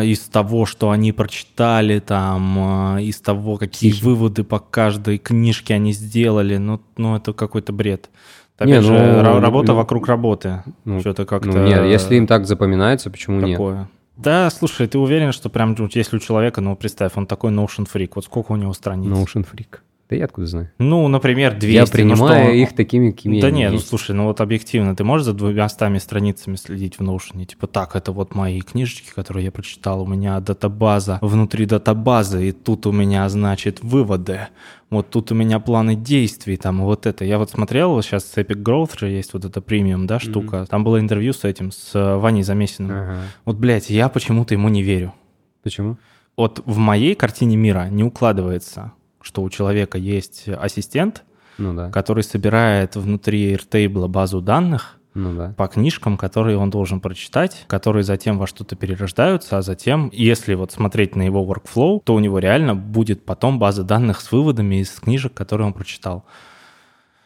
из 0.04 0.20
того, 0.20 0.66
что 0.66 0.90
они 0.90 1.12
прочитали, 1.12 1.98
там, 1.98 2.96
э, 2.96 3.02
из 3.02 3.20
того, 3.20 3.56
какие 3.56 3.90
Тише. 3.92 4.04
выводы 4.04 4.44
по 4.44 4.58
каждой 4.58 5.18
книжке 5.18 5.74
они 5.74 5.92
сделали, 5.92 6.56
ну, 6.56 6.80
ну 6.96 7.16
это 7.16 7.32
какой-то 7.32 7.72
бред. 7.72 8.10
Опять 8.56 8.68
Не, 8.68 8.82
же, 8.82 8.92
ну, 8.92 9.20
ра- 9.20 9.40
работа 9.40 9.72
ну, 9.72 9.78
вокруг 9.78 10.06
работы. 10.06 10.62
ну, 10.84 11.00
Что-то 11.00 11.26
как-то... 11.26 11.48
Ну, 11.48 11.66
нет, 11.66 11.84
если 11.86 12.16
им 12.16 12.26
так 12.26 12.46
запоминается, 12.46 13.10
почему 13.10 13.40
нет? 13.40 13.56
такое. 13.56 13.88
Да, 14.16 14.48
слушай, 14.50 14.86
ты 14.86 14.98
уверен, 14.98 15.32
что 15.32 15.48
прям 15.50 15.74
если 15.92 16.16
у 16.16 16.20
человека, 16.20 16.60
ну, 16.60 16.76
представь, 16.76 17.12
он 17.16 17.26
такой 17.26 17.50
Notion 17.50 17.86
фрик, 17.88 18.14
вот 18.14 18.24
сколько 18.26 18.52
у 18.52 18.56
него 18.56 18.72
страниц? 18.72 19.10
Notion 19.10 19.44
Freak. 19.44 19.78
Да 20.08 20.16
я 20.16 20.26
откуда 20.26 20.46
знаю? 20.46 20.70
Ну, 20.78 21.08
например, 21.08 21.58
200. 21.58 21.74
я 21.74 21.80
ну, 21.82 21.86
принимаю 21.90 22.44
что- 22.46 22.54
их 22.54 22.74
такими, 22.74 23.10
какими 23.10 23.40
Да 23.40 23.50
нет, 23.50 23.72
ну 23.72 23.78
слушай, 23.78 24.14
ну 24.14 24.24
вот 24.24 24.40
объективно, 24.42 24.94
ты 24.94 25.02
можешь 25.02 25.24
за 25.24 25.32
двумястами 25.32 25.96
страницами 25.96 26.56
следить 26.56 26.98
в 26.98 27.02
Notion? 27.02 27.44
Типа, 27.46 27.66
так, 27.66 27.96
это 27.96 28.12
вот 28.12 28.34
мои 28.34 28.60
книжечки, 28.60 29.10
которые 29.14 29.46
я 29.46 29.52
прочитал, 29.52 30.02
у 30.02 30.06
меня 30.06 30.38
датабаза, 30.40 31.18
внутри 31.22 31.64
датабазы, 31.64 32.48
и 32.48 32.52
тут 32.52 32.86
у 32.86 32.92
меня, 32.92 33.26
значит, 33.30 33.82
выводы, 33.82 34.48
вот 34.90 35.08
тут 35.08 35.32
у 35.32 35.34
меня 35.34 35.58
планы 35.58 35.96
действий, 35.96 36.58
там, 36.58 36.82
вот 36.82 37.06
это. 37.06 37.24
Я 37.24 37.38
вот 37.38 37.50
смотрел, 37.50 37.92
вот 37.92 38.04
сейчас 38.04 38.24
с 38.30 38.36
Epic 38.36 38.62
Growth 38.62 38.98
же 38.98 39.08
есть 39.08 39.32
вот 39.32 39.46
эта 39.46 39.62
премиум, 39.62 40.06
да, 40.06 40.20
штука, 40.20 40.66
там 40.68 40.84
было 40.84 41.00
интервью 41.00 41.32
с 41.32 41.44
этим, 41.44 41.72
с 41.72 41.94
э, 41.94 42.16
Ваней 42.16 42.42
Замесиным. 42.42 42.90
Ага. 42.90 43.18
Вот, 43.46 43.56
блядь, 43.56 43.88
я 43.88 44.10
почему-то 44.10 44.52
ему 44.52 44.68
не 44.68 44.82
верю. 44.82 45.14
Почему? 45.62 45.96
Вот 46.36 46.62
в 46.66 46.76
моей 46.76 47.14
картине 47.14 47.56
мира 47.56 47.88
не 47.90 48.04
укладывается, 48.04 48.92
что 49.24 49.42
у 49.42 49.50
человека 49.50 49.98
есть 49.98 50.48
ассистент, 50.48 51.24
Ну 51.58 51.72
да. 51.74 51.90
который 51.90 52.22
собирает 52.22 52.94
внутри 52.94 53.54
Airtable 53.54 54.06
базу 54.06 54.40
данных, 54.40 54.98
Ну 55.14 55.34
да. 55.34 55.54
по 55.56 55.66
книжкам, 55.66 56.16
которые 56.16 56.58
он 56.58 56.68
должен 56.70 57.00
прочитать, 57.00 57.64
которые 57.66 58.04
затем 58.04 58.38
во 58.38 58.46
что-то 58.46 58.76
перерождаются, 58.76 59.56
а 59.58 59.62
затем, 59.62 60.10
если 60.12 60.54
вот 60.54 60.72
смотреть 60.72 61.16
на 61.16 61.22
его 61.22 61.42
workflow, 61.44 62.00
то 62.04 62.14
у 62.14 62.20
него 62.20 62.38
реально 62.38 62.74
будет 62.74 63.24
потом 63.24 63.58
база 63.58 63.82
данных 63.82 64.20
с 64.20 64.30
выводами 64.30 64.76
из 64.80 64.90
книжек, 64.90 65.32
которые 65.32 65.66
он 65.66 65.72
прочитал. 65.72 66.24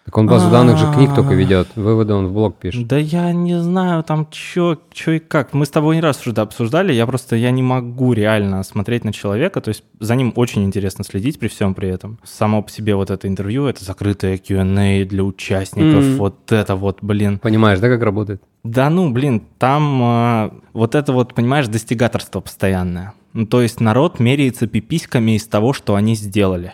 Так 0.09 0.17
он 0.17 0.27
базу 0.27 0.51
данных 0.51 0.79
же 0.79 0.91
книг 0.91 1.15
только 1.15 1.35
ведет, 1.35 1.69
выводы 1.77 2.15
он 2.15 2.29
в 2.29 2.33
блог 2.33 2.57
пишет. 2.57 2.87
Да 2.87 2.97
я 2.97 3.31
не 3.35 3.61
знаю 3.61 4.03
там 4.03 4.27
чё, 4.31 4.79
чё 4.91 5.13
и 5.13 5.19
как. 5.19 5.53
Мы 5.53 5.67
с 5.67 5.69
тобой 5.69 5.97
не 5.97 6.01
раз 6.01 6.27
уже 6.27 6.35
обсуждали, 6.41 6.95
я 6.95 7.05
просто 7.07 7.37
я 7.37 7.51
не 7.51 7.63
могу 7.63 8.15
реально 8.15 8.63
смотреть 8.63 9.05
на 9.05 9.13
человека, 9.13 9.61
то 9.61 9.69
есть 9.69 9.85
за 10.01 10.15
ним 10.15 10.33
очень 10.35 10.65
интересно 10.65 11.05
следить 11.05 11.39
при 11.39 11.49
всем 11.49 11.75
при 11.75 11.91
этом. 11.91 12.19
Само 12.25 12.63
по 12.63 12.71
себе 12.71 12.95
вот 12.95 13.11
это 13.11 13.29
интервью, 13.29 13.67
это 13.67 13.85
закрытое 13.85 14.39
Q&A 14.39 15.05
для 15.05 15.23
участников, 15.23 16.03
Мгм. 16.03 16.17
вот 16.17 16.53
это 16.53 16.75
вот, 16.75 17.01
блин. 17.03 17.39
Понимаешь, 17.39 17.79
да, 17.79 17.91
как 17.91 18.03
работает? 18.03 18.41
Да 18.65 18.89
ну, 18.89 19.11
блин, 19.11 19.43
там 19.59 20.03
э, 20.03 20.51
вот 20.73 20.95
это 20.95 21.13
вот, 21.13 21.35
понимаешь, 21.35 21.69
достигаторство 21.69 22.41
постоянное. 22.41 23.13
Ну, 23.35 23.45
то 23.45 23.61
есть 23.61 23.79
народ 23.79 24.21
меряется 24.21 24.67
пиписьками 24.67 25.37
из 25.37 25.47
того, 25.47 25.75
что 25.75 25.97
они 25.97 26.15
сделали. 26.15 26.73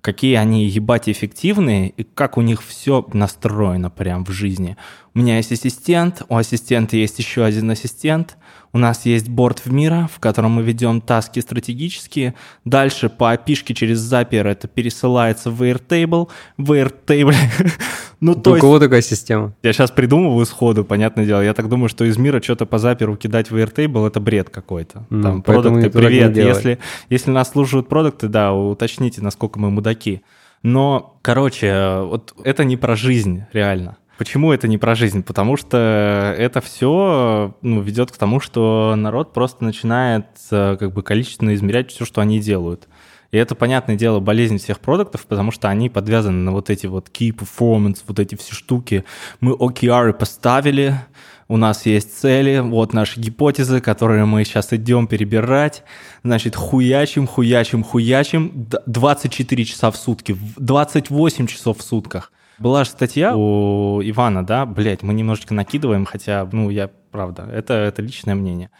Какие 0.00 0.36
они 0.36 0.66
ебать 0.66 1.08
эффективные 1.08 1.90
и 1.90 2.04
как 2.04 2.38
у 2.38 2.40
них 2.40 2.62
все 2.62 3.06
настроено 3.12 3.90
прям 3.90 4.24
в 4.24 4.30
жизни. 4.30 4.76
У 5.14 5.18
меня 5.18 5.36
есть 5.36 5.52
ассистент, 5.52 6.22
у 6.28 6.36
ассистента 6.36 6.96
есть 6.96 7.18
еще 7.18 7.44
один 7.44 7.70
ассистент, 7.70 8.38
у 8.72 8.78
нас 8.78 9.04
есть 9.04 9.28
борт 9.28 9.60
в 9.64 9.72
мира, 9.72 10.08
в 10.12 10.20
котором 10.20 10.52
мы 10.52 10.62
ведем 10.62 11.00
таски 11.00 11.40
стратегические. 11.40 12.34
Дальше 12.64 13.08
по 13.08 13.32
опишке 13.32 13.74
через 13.74 13.98
запер 13.98 14.46
это 14.46 14.68
пересылается 14.68 15.50
в 15.50 15.62
Airtable. 15.62 16.28
В 16.56 16.72
Airtable... 16.72 17.34
ну, 18.20 18.34
то 18.34 18.50
у 18.50 18.54
есть 18.54 18.60
кого 18.60 18.78
такая 18.78 19.02
система? 19.02 19.54
я 19.62 19.72
сейчас 19.72 19.90
придумываю 19.90 20.46
сходу, 20.46 20.84
понятное 20.84 21.26
дело. 21.26 21.40
Я 21.40 21.54
так 21.54 21.68
думаю, 21.68 21.88
что 21.88 22.04
из 22.04 22.16
мира 22.16 22.40
что-то 22.40 22.64
по 22.64 22.78
заперу 22.78 23.16
кидать 23.16 23.50
в 23.50 23.56
Airtable 23.56 24.06
это 24.06 24.20
бред 24.20 24.50
какой-то. 24.50 25.04
Ну, 25.10 25.22
Там 25.22 25.42
продукты, 25.42 25.90
привет. 25.90 26.36
Если, 26.36 26.78
если 27.08 27.30
нас 27.30 27.50
слушают 27.50 27.88
продукты, 27.88 28.28
да, 28.28 28.52
уточните, 28.52 29.20
насколько 29.20 29.58
мы 29.58 29.70
мудаки. 29.70 30.22
Но, 30.62 31.18
короче, 31.22 32.00
вот 32.02 32.34
это 32.44 32.64
не 32.64 32.76
про 32.76 32.94
жизнь, 32.94 33.44
реально. 33.52 33.96
Почему 34.20 34.52
это 34.52 34.68
не 34.68 34.76
про 34.76 34.94
жизнь? 34.94 35.22
Потому 35.22 35.56
что 35.56 36.34
это 36.36 36.60
все 36.60 37.56
ну, 37.62 37.80
ведет 37.80 38.12
к 38.12 38.18
тому, 38.18 38.38
что 38.38 38.92
народ 38.94 39.32
просто 39.32 39.64
начинает 39.64 40.26
э, 40.50 40.76
как 40.78 40.92
бы 40.92 41.02
количественно 41.02 41.54
измерять 41.54 41.90
все, 41.90 42.04
что 42.04 42.20
они 42.20 42.38
делают. 42.38 42.86
И 43.30 43.38
это, 43.38 43.54
понятное 43.54 43.96
дело, 43.96 44.20
болезнь 44.20 44.58
всех 44.58 44.78
продуктов, 44.80 45.24
потому 45.26 45.52
что 45.52 45.70
они 45.70 45.88
подвязаны 45.88 46.36
на 46.36 46.52
вот 46.52 46.68
эти 46.68 46.86
вот 46.86 47.08
key 47.08 47.34
performance, 47.34 48.00
вот 48.06 48.20
эти 48.20 48.34
все 48.34 48.52
штуки. 48.52 49.06
Мы 49.40 49.52
OKR 49.52 50.12
поставили, 50.12 51.00
у 51.48 51.56
нас 51.56 51.86
есть 51.86 52.20
цели, 52.20 52.58
вот 52.58 52.92
наши 52.92 53.18
гипотезы, 53.18 53.80
которые 53.80 54.26
мы 54.26 54.44
сейчас 54.44 54.70
идем 54.74 55.06
перебирать. 55.06 55.82
Значит, 56.24 56.56
хуячим, 56.56 57.26
хуячим, 57.26 57.82
хуячим. 57.82 58.52
Д- 58.54 58.82
24 58.84 59.64
часа 59.64 59.90
в 59.90 59.96
сутки, 59.96 60.32
в 60.32 60.60
28 60.60 61.46
часов 61.46 61.78
в 61.78 61.82
сутках. 61.82 62.30
Была 62.60 62.84
же 62.84 62.90
статья 62.90 63.34
у 63.34 64.02
Ивана, 64.02 64.44
да, 64.44 64.66
блять, 64.66 65.02
мы 65.02 65.14
немножечко 65.14 65.54
накидываем, 65.54 66.04
хотя, 66.04 66.46
ну, 66.52 66.68
я, 66.68 66.88
правда, 67.10 67.48
это, 67.50 67.72
это 67.72 68.02
личное 68.02 68.34
мнение. 68.34 68.70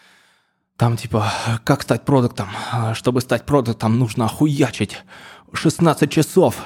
Там 0.76 0.98
типа, 0.98 1.32
как 1.64 1.80
стать 1.80 2.04
продуктом? 2.04 2.48
Чтобы 2.92 3.22
стать 3.22 3.46
продуктом, 3.46 3.98
нужно 3.98 4.26
охуячить 4.26 4.98
16 5.54 6.12
часов, 6.12 6.56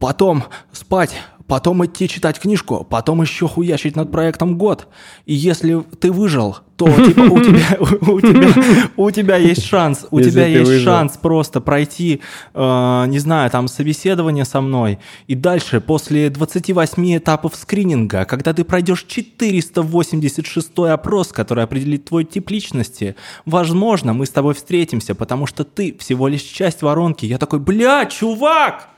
потом 0.00 0.42
спать, 0.72 1.14
потом 1.48 1.84
идти 1.84 2.08
читать 2.08 2.38
книжку, 2.38 2.86
потом 2.88 3.22
еще 3.22 3.48
хуячить 3.48 3.96
над 3.96 4.12
проектом 4.12 4.56
год. 4.56 4.86
И 5.24 5.34
если 5.34 5.82
ты 5.98 6.12
выжил, 6.12 6.58
то 6.76 6.86
типа 7.06 7.22
у 7.22 7.40
тебя, 7.40 7.76
у 7.80 8.20
тебя, 8.20 8.90
у 8.96 9.10
тебя 9.10 9.36
есть 9.36 9.64
шанс, 9.64 10.06
у 10.10 10.18
Если 10.18 10.30
тебя 10.30 10.46
есть 10.46 10.68
выжил. 10.68 10.84
шанс 10.84 11.16
просто 11.16 11.60
пройти, 11.60 12.20
э, 12.54 13.04
не 13.08 13.18
знаю, 13.18 13.50
там 13.50 13.66
собеседование 13.66 14.44
со 14.44 14.60
мной. 14.60 14.98
И 15.26 15.34
дальше, 15.34 15.80
после 15.80 16.30
28 16.30 17.16
этапов 17.16 17.56
скрининга, 17.56 18.26
когда 18.26 18.52
ты 18.52 18.62
пройдешь 18.62 19.04
486 19.08 20.78
опрос, 20.90 21.32
который 21.32 21.64
определит 21.64 22.04
твой 22.04 22.24
тип 22.24 22.50
личности, 22.50 23.16
возможно, 23.46 24.12
мы 24.12 24.26
с 24.26 24.30
тобой 24.30 24.52
встретимся, 24.54 25.14
потому 25.14 25.46
что 25.46 25.64
ты 25.64 25.96
всего 25.98 26.28
лишь 26.28 26.42
часть 26.42 26.82
воронки. 26.82 27.24
Я 27.24 27.38
такой, 27.38 27.58
бля, 27.58 28.04
чувак, 28.04 28.90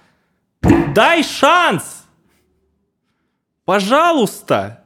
дай 0.95 1.23
шанс! 1.23 2.00
Пожалуйста! 3.65 4.85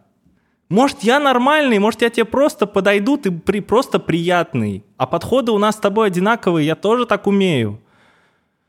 Может, 0.69 1.03
я 1.03 1.21
нормальный, 1.21 1.79
может, 1.79 2.03
я 2.03 2.11
тебе 2.11 2.25
просто 2.25 2.67
подойду, 2.67 3.17
ты 3.17 3.31
при, 3.31 3.61
просто 3.61 3.99
приятный. 3.99 4.85
А 4.97 5.07
подходы 5.07 5.53
у 5.53 5.59
нас 5.59 5.77
с 5.77 5.79
тобой 5.79 6.09
одинаковые, 6.09 6.67
я 6.67 6.75
тоже 6.75 7.07
так 7.07 7.27
умею. 7.27 7.81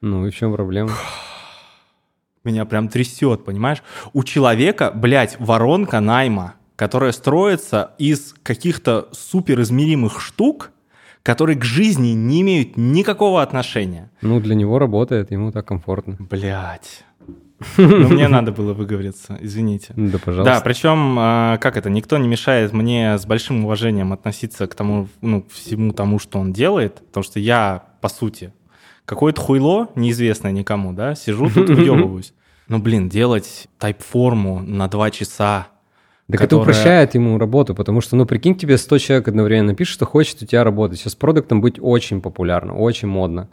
Ну 0.01 0.27
и 0.27 0.29
в 0.29 0.35
чем 0.35 0.53
проблема? 0.53 0.91
Меня 2.43 2.65
прям 2.65 2.89
трясет, 2.89 3.43
понимаешь? 3.43 3.81
У 4.13 4.23
человека, 4.23 4.91
блядь, 4.93 5.37
воронка 5.39 5.99
найма, 5.99 6.55
которая 6.75 7.11
строится 7.11 7.95
из 7.97 8.35
каких-то 8.43 9.09
суперизмеримых 9.11 10.21
штук, 10.21 10.71
которые 11.23 11.57
к 11.57 11.63
жизни 11.63 12.09
не 12.09 12.41
имеют 12.41 12.77
никакого 12.77 13.41
отношения. 13.41 14.11
Ну, 14.21 14.39
для 14.39 14.53
него 14.53 14.77
работает, 14.77 15.31
ему 15.31 15.51
так 15.51 15.65
комфортно. 15.65 16.17
Блядь. 16.19 17.03
Ну, 17.77 18.09
мне 18.09 18.27
надо 18.27 18.51
было 18.51 18.73
выговориться, 18.73 19.37
извините. 19.39 19.93
Ну, 19.95 20.07
Да, 20.07 20.11
Да, 20.13 20.19
пожалуйста. 20.25 20.61
причем, 20.63 21.15
а, 21.17 21.57
как 21.57 21.77
это, 21.77 21.89
никто 21.89 22.17
не 22.17 22.27
мешает 22.27 22.73
мне 22.73 23.17
с 23.17 23.25
большим 23.25 23.63
уважением 23.65 24.11
относиться 24.13 24.67
к 24.67 24.75
тому, 24.75 25.07
ну, 25.21 25.45
всему 25.51 25.93
тому, 25.93 26.19
что 26.19 26.39
он 26.39 26.51
делает, 26.53 26.95
потому 27.07 27.23
что 27.23 27.39
я, 27.39 27.83
по 28.01 28.09
сути, 28.09 28.53
какое-то 29.05 29.39
хуйло, 29.41 29.87
неизвестное 29.95 30.51
никому, 30.51 30.91
да, 30.93 31.15
сижу 31.15 31.49
тут 31.49 31.69
выебываюсь. 31.69 32.33
Ну, 32.67 32.79
блин, 32.79 33.09
делать 33.09 33.67
тайп-форму 33.77 34.59
на 34.61 34.87
два 34.87 35.09
часа, 35.11 35.67
Так 36.27 36.35
это 36.41 36.43
которая- 36.45 36.63
упрощает 36.63 37.13
ему 37.15 37.37
работу, 37.37 37.73
потому 37.75 38.01
что, 38.01 38.15
ну, 38.15 38.25
прикинь, 38.25 38.55
тебе 38.55 38.77
100 38.77 38.97
человек 38.97 39.27
одновременно 39.27 39.75
пишет, 39.75 39.93
что 39.93 40.05
хочет 40.05 40.41
у 40.41 40.45
тебя 40.45 40.63
работать. 40.63 40.99
Сейчас 40.99 41.15
продуктом 41.15 41.61
быть 41.61 41.77
очень 41.79 42.19
популярно, 42.21 42.75
очень 42.75 43.07
модно. 43.07 43.47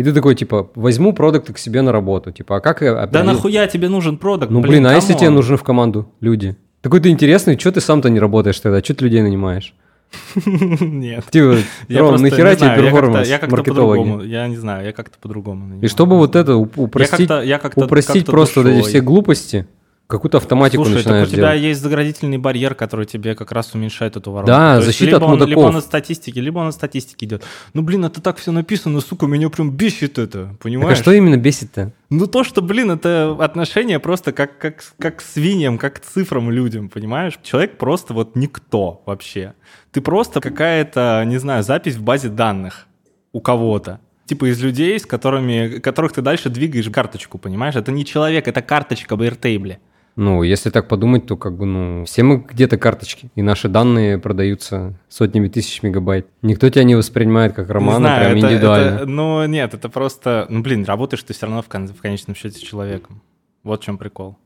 И 0.00 0.02
ты 0.02 0.14
такой, 0.14 0.34
типа, 0.34 0.70
возьму 0.76 1.12
продукты 1.12 1.52
к 1.52 1.58
себе 1.58 1.82
на 1.82 1.92
работу. 1.92 2.32
Типа, 2.32 2.56
а 2.56 2.60
как... 2.60 2.80
я 2.80 3.06
Да 3.06 3.22
нахуя 3.22 3.66
тебе 3.66 3.90
нужен 3.90 4.16
продукт? 4.16 4.50
Ну, 4.50 4.62
блин, 4.62 4.86
а 4.86 4.94
если 4.94 5.12
тебе 5.12 5.28
нужны 5.28 5.58
в 5.58 5.62
команду 5.62 6.10
люди? 6.20 6.56
Такой 6.80 7.00
ты 7.00 7.10
интересный, 7.10 7.58
что 7.58 7.70
ты 7.70 7.82
сам-то 7.82 8.08
не 8.08 8.18
работаешь 8.18 8.58
тогда? 8.60 8.82
Что 8.82 8.94
ты 8.94 9.04
людей 9.04 9.20
нанимаешь? 9.20 9.74
Нет. 10.80 11.26
Типа, 11.28 11.58
Ром, 11.90 12.22
нахера 12.22 12.54
тебе 12.54 12.76
перформанс, 12.76 13.28
Я 13.28 13.38
как-то 13.38 13.62
по-другому, 13.62 14.22
я 14.22 14.48
не 14.48 14.56
знаю, 14.56 14.86
я 14.86 14.92
как-то 14.92 15.18
по-другому. 15.20 15.80
И 15.82 15.86
чтобы 15.88 16.16
вот 16.16 16.34
это 16.34 16.56
упростить, 16.56 17.30
упростить 17.76 18.24
просто 18.24 18.62
вот 18.62 18.70
эти 18.70 18.80
все 18.80 19.02
глупости, 19.02 19.66
какую-то 20.10 20.38
автоматику 20.38 20.84
Слушай, 20.84 20.96
так 20.96 21.04
начинаешь 21.04 21.28
у 21.28 21.30
тебя 21.30 21.52
делать. 21.52 21.62
есть 21.62 21.80
заградительный 21.80 22.38
барьер, 22.38 22.74
который 22.74 23.06
тебе 23.06 23.34
как 23.34 23.52
раз 23.52 23.74
уменьшает 23.74 24.16
эту 24.16 24.32
воронку. 24.32 24.48
Да, 24.48 24.72
То 24.72 24.76
есть 24.76 24.86
защита 24.86 25.12
либо 25.12 25.16
от 25.32 25.40
он, 25.42 25.48
Либо 25.48 25.58
он 25.60 25.76
от 25.76 25.84
статистики, 25.84 26.38
либо 26.38 26.58
он 26.58 26.68
от 26.68 26.74
статистики 26.74 27.24
идет. 27.24 27.44
Ну, 27.72 27.82
блин, 27.82 28.04
это 28.04 28.20
так 28.20 28.36
все 28.36 28.52
написано, 28.52 29.00
сука, 29.00 29.26
меня 29.26 29.48
прям 29.48 29.70
бесит 29.70 30.18
это, 30.18 30.48
Так 30.48 30.58
понимаешь? 30.58 30.98
а 30.98 31.02
что 31.02 31.12
именно 31.12 31.36
бесит-то? 31.36 31.92
Ну, 32.10 32.26
то, 32.26 32.44
что, 32.44 32.60
блин, 32.60 32.90
это 32.90 33.36
отношение 33.38 34.00
просто 34.00 34.32
как, 34.32 34.58
как, 34.58 34.82
как 34.98 35.16
к 35.18 35.20
свиньям, 35.20 35.78
как 35.78 35.94
к 35.94 36.00
цифрам 36.00 36.50
людям, 36.50 36.88
понимаешь? 36.88 37.38
Человек 37.42 37.78
просто 37.78 38.12
вот 38.12 38.34
никто 38.34 39.02
вообще. 39.06 39.54
Ты 39.92 40.00
просто 40.00 40.40
какая-то, 40.40 41.22
не 41.26 41.38
знаю, 41.38 41.62
запись 41.62 41.94
в 41.94 42.02
базе 42.02 42.28
данных 42.28 42.86
у 43.32 43.40
кого-то. 43.40 44.00
Типа 44.26 44.50
из 44.50 44.62
людей, 44.62 44.98
с 44.98 45.06
которыми, 45.06 45.78
которых 45.80 46.12
ты 46.12 46.22
дальше 46.22 46.50
двигаешь 46.50 46.88
карточку, 46.88 47.38
понимаешь? 47.38 47.74
Это 47.74 47.90
не 47.90 48.04
человек, 48.04 48.46
это 48.46 48.62
карточка 48.62 49.16
в 49.16 49.22
Airtable. 49.22 49.78
Ну, 50.16 50.42
если 50.42 50.70
так 50.70 50.88
подумать, 50.88 51.26
то 51.26 51.36
как 51.36 51.56
бы, 51.56 51.64
ну, 51.66 52.04
все 52.04 52.22
мы 52.22 52.44
где-то 52.46 52.76
карточки, 52.78 53.30
и 53.36 53.42
наши 53.42 53.68
данные 53.68 54.18
продаются 54.18 54.94
сотнями 55.08 55.48
тысяч 55.48 55.82
мегабайт. 55.82 56.26
Никто 56.42 56.68
тебя 56.68 56.84
не 56.84 56.94
воспринимает 56.94 57.52
как 57.54 57.70
Романа, 57.70 57.96
Не 57.98 58.00
знаю, 58.04 58.24
прям 58.24 58.38
это- 58.38 58.46
индивидуально. 58.46 58.94
это- 58.96 59.06
ну, 59.06 59.46
нет, 59.46 59.74
это 59.74 59.88
просто... 59.88 60.46
Ну, 60.50 60.62
блин, 60.62 60.84
работаешь 60.84 61.22
ты 61.22 61.32
все 61.32 61.46
равно 61.46 61.62
в, 61.62 61.68
кон- 61.68 61.86
в 61.88 62.00
конечном 62.02 62.34
счете 62.34 62.58
с 62.58 62.62
человеком. 62.62 63.22
Вот 63.62 63.82
в 63.82 63.84
чем 63.84 63.98
прикол. 63.98 64.36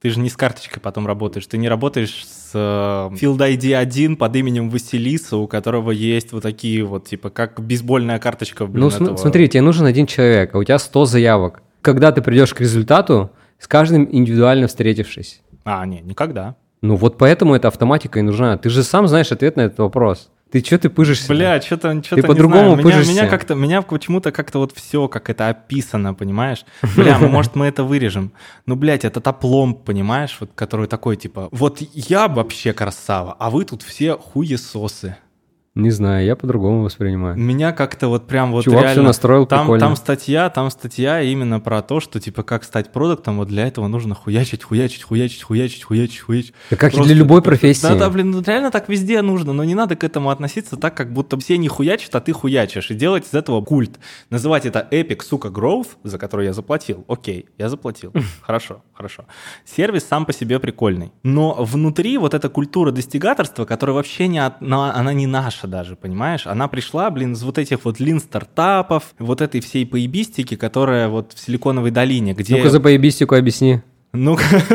Ты 0.00 0.10
же 0.10 0.18
не 0.18 0.30
с 0.30 0.36
карточкой 0.36 0.80
потом 0.82 1.06
работаешь. 1.06 1.46
Ты 1.46 1.58
не 1.58 1.68
работаешь 1.68 2.26
с 2.26 2.50
э, 2.54 2.58
Field 3.14 3.38
ID 3.38 3.74
1 3.74 4.16
под 4.16 4.34
именем 4.34 4.68
Василиса, 4.70 5.36
у 5.36 5.46
которого 5.46 5.92
есть 5.92 6.32
вот 6.32 6.42
такие 6.42 6.82
вот, 6.82 7.06
типа, 7.06 7.30
как 7.30 7.60
бейсбольная 7.60 8.18
карточка, 8.18 8.66
блин, 8.66 8.80
Ну, 8.84 8.90
см- 8.90 9.04
этого. 9.04 9.16
смотри, 9.18 9.48
тебе 9.48 9.60
нужен 9.62 9.86
один 9.86 10.06
человек, 10.08 10.52
а 10.54 10.58
у 10.58 10.64
тебя 10.64 10.78
100 10.80 11.04
заявок. 11.04 11.62
Когда 11.82 12.10
ты 12.10 12.20
придешь 12.20 12.52
к 12.52 12.60
результату, 12.60 13.30
с 13.62 13.68
каждым 13.68 14.08
индивидуально 14.10 14.66
встретившись. 14.66 15.40
А, 15.64 15.86
не, 15.86 16.00
никогда. 16.00 16.56
Ну, 16.80 16.96
вот 16.96 17.16
поэтому 17.16 17.54
эта 17.54 17.68
автоматика 17.68 18.18
и 18.18 18.22
нужна. 18.22 18.58
Ты 18.58 18.70
же 18.70 18.82
сам 18.82 19.06
знаешь 19.06 19.30
ответ 19.30 19.54
на 19.56 19.60
этот 19.60 19.78
вопрос. 19.78 20.30
Ты 20.50 20.64
что 20.64 20.78
ты 20.78 20.90
пыжишься? 20.90 21.28
Бля, 21.28 21.60
что-то 21.62 22.02
что 22.02 22.16
Ты 22.16 22.24
по-другому 22.24 22.76
пыжишься. 22.76 23.10
меня 23.10 23.28
как-то, 23.28 23.54
меня 23.54 23.80
почему-то 23.82 24.32
как-то 24.32 24.58
вот 24.58 24.72
все, 24.76 25.06
как 25.06 25.30
это 25.30 25.48
описано, 25.48 26.12
понимаешь? 26.12 26.66
Бля, 26.96 27.18
ну, 27.20 27.28
может 27.28 27.54
мы 27.54 27.66
это 27.66 27.84
вырежем. 27.84 28.32
Ну, 28.66 28.74
блядь, 28.74 29.04
это 29.04 29.20
топломб, 29.20 29.84
понимаешь, 29.84 30.36
вот, 30.40 30.50
который 30.56 30.88
такой, 30.88 31.16
типа, 31.16 31.48
вот 31.52 31.78
я 31.92 32.26
вообще 32.26 32.72
красава, 32.72 33.36
а 33.38 33.48
вы 33.48 33.64
тут 33.64 33.82
все 33.82 34.16
хуесосы. 34.16 35.16
Не 35.74 35.90
знаю, 35.90 36.26
я 36.26 36.36
по-другому 36.36 36.82
воспринимаю. 36.82 37.38
Меня 37.38 37.72
как-то 37.72 38.08
вот 38.08 38.26
прям 38.26 38.52
вот 38.52 38.64
Чувак 38.64 38.82
реально... 38.82 38.92
все 38.92 39.02
настроил 39.06 39.46
там, 39.46 39.60
прикольно. 39.60 39.80
там 39.86 39.96
статья, 39.96 40.50
там 40.50 40.70
статья 40.70 41.22
именно 41.22 41.60
про 41.60 41.80
то, 41.80 41.98
что 41.98 42.20
типа 42.20 42.42
как 42.42 42.64
стать 42.64 42.92
продуктом, 42.92 43.38
вот 43.38 43.48
для 43.48 43.66
этого 43.66 43.88
нужно 43.88 44.14
хуячить, 44.14 44.62
хуячить, 44.64 45.02
хуячить, 45.02 45.42
хуячить, 45.42 45.82
хуячить, 45.84 46.20
хуячить. 46.20 46.52
Да 46.70 46.76
как 46.76 46.92
и 46.92 46.96
Просто- 46.96 47.10
для 47.14 47.18
любой 47.18 47.40
профессии. 47.40 47.80
Да, 47.82 47.94
да, 47.94 48.10
блин, 48.10 48.32
ну 48.32 48.42
реально 48.42 48.70
так 48.70 48.90
везде 48.90 49.22
нужно, 49.22 49.54
но 49.54 49.64
не 49.64 49.74
надо 49.74 49.96
к 49.96 50.04
этому 50.04 50.28
относиться 50.28 50.76
так, 50.76 50.94
как 50.94 51.10
будто 51.14 51.38
все 51.38 51.56
не 51.56 51.68
хуячат, 51.68 52.14
а 52.16 52.20
ты 52.20 52.32
хуячишь, 52.32 52.90
и 52.90 52.94
делать 52.94 53.24
из 53.26 53.32
этого 53.32 53.62
культ. 53.64 53.98
Называть 54.28 54.66
это 54.66 54.86
эпик, 54.90 55.22
сука, 55.22 55.48
growth, 55.48 55.88
за 56.04 56.18
который 56.18 56.44
я 56.44 56.52
заплатил. 56.52 57.06
Окей, 57.08 57.46
я 57.56 57.70
заплатил. 57.70 58.12
Хорошо, 58.42 58.82
хорошо. 58.92 59.24
Сервис 59.64 60.04
сам 60.04 60.26
по 60.26 60.34
себе 60.34 60.58
прикольный. 60.58 61.12
Но 61.22 61.54
внутри 61.64 62.18
вот 62.18 62.34
эта 62.34 62.50
культура 62.50 62.90
достигаторства, 62.90 63.64
которая 63.64 63.96
вообще 63.96 64.28
не, 64.28 64.38
от- 64.38 64.60
на- 64.60 64.94
она 64.94 65.14
не 65.14 65.26
наша 65.26 65.61
даже, 65.66 65.96
понимаешь? 65.96 66.46
Она 66.46 66.68
пришла, 66.68 67.10
блин, 67.10 67.32
из 67.32 67.42
вот 67.42 67.58
этих 67.58 67.84
вот 67.84 68.00
лин-стартапов, 68.00 69.14
вот 69.18 69.40
этой 69.40 69.60
всей 69.60 69.86
поебистики, 69.86 70.56
которая 70.56 71.08
вот 71.08 71.32
в 71.32 71.40
Силиконовой 71.40 71.90
долине, 71.90 72.34
где... 72.34 72.56
Ну-ка 72.56 72.70
за 72.70 72.80
поебистику 72.80 73.34
объясни. 73.34 73.82
Ну, 74.12 74.34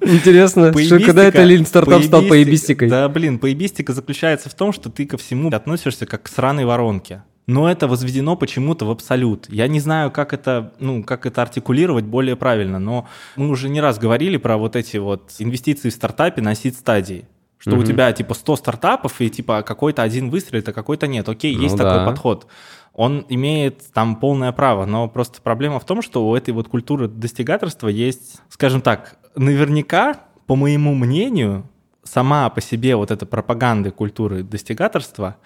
Интересно, 0.00 0.72
что 0.76 0.98
когда 0.98 1.24
это 1.24 1.44
Лин 1.44 1.64
стартап 1.64 2.02
стал 2.02 2.22
поебистикой? 2.22 2.88
Да, 2.88 3.08
блин, 3.08 3.38
поебистика 3.38 3.92
заключается 3.92 4.48
в 4.48 4.54
том, 4.54 4.72
что 4.72 4.90
ты 4.90 5.06
ко 5.06 5.16
всему 5.16 5.48
относишься 5.50 6.06
как 6.06 6.24
к 6.24 6.28
сраной 6.28 6.64
воронке. 6.64 7.22
Но 7.46 7.70
это 7.70 7.86
возведено 7.88 8.36
почему-то 8.36 8.84
в 8.84 8.90
абсолют. 8.90 9.46
Я 9.48 9.68
не 9.68 9.80
знаю, 9.80 10.10
как 10.10 10.34
это, 10.34 10.74
ну, 10.80 11.02
как 11.02 11.24
это 11.24 11.40
артикулировать 11.40 12.04
более 12.04 12.36
правильно, 12.36 12.78
но 12.78 13.08
мы 13.36 13.48
уже 13.48 13.70
не 13.70 13.80
раз 13.80 13.98
говорили 13.98 14.36
про 14.36 14.58
вот 14.58 14.76
эти 14.76 14.98
вот 14.98 15.32
инвестиции 15.38 15.88
в 15.88 15.94
стартапе 15.94 16.42
на 16.42 16.54
сид-стадии. 16.54 17.26
Что 17.58 17.72
у 17.72 17.76
Мгм. 17.76 17.84
тебя 17.86 18.12
типа 18.12 18.34
100 18.34 18.56
стартапов, 18.56 19.20
и 19.20 19.28
типа 19.28 19.62
какой-то 19.62 20.02
один 20.02 20.30
выстрелит, 20.30 20.68
а 20.68 20.72
какой-то 20.72 21.06
нет. 21.08 21.28
Окей, 21.28 21.56
Ну 21.56 21.62
есть 21.62 21.76
да. 21.76 21.84
такой 21.90 22.06
подход. 22.06 22.46
Он 22.94 23.24
имеет 23.28 23.82
там 23.92 24.16
полное 24.16 24.52
право, 24.52 24.84
но 24.86 25.08
просто 25.08 25.40
проблема 25.42 25.78
в 25.80 25.84
том, 25.84 26.00
что 26.02 26.28
у 26.28 26.34
этой 26.34 26.50
вот 26.54 26.68
культуры 26.68 27.08
достигаторства 27.08 27.88
есть, 27.88 28.40
скажем 28.48 28.80
так, 28.80 29.16
наверняка, 29.36 30.20
по 30.46 30.56
моему 30.56 30.94
мнению, 30.94 31.68
сама 32.04 32.48
по 32.50 32.60
себе 32.60 32.96
вот 32.96 33.10
эта 33.10 33.26
пропаганда 33.26 33.90
культуры 33.90 34.42
достигаторства 34.42 35.36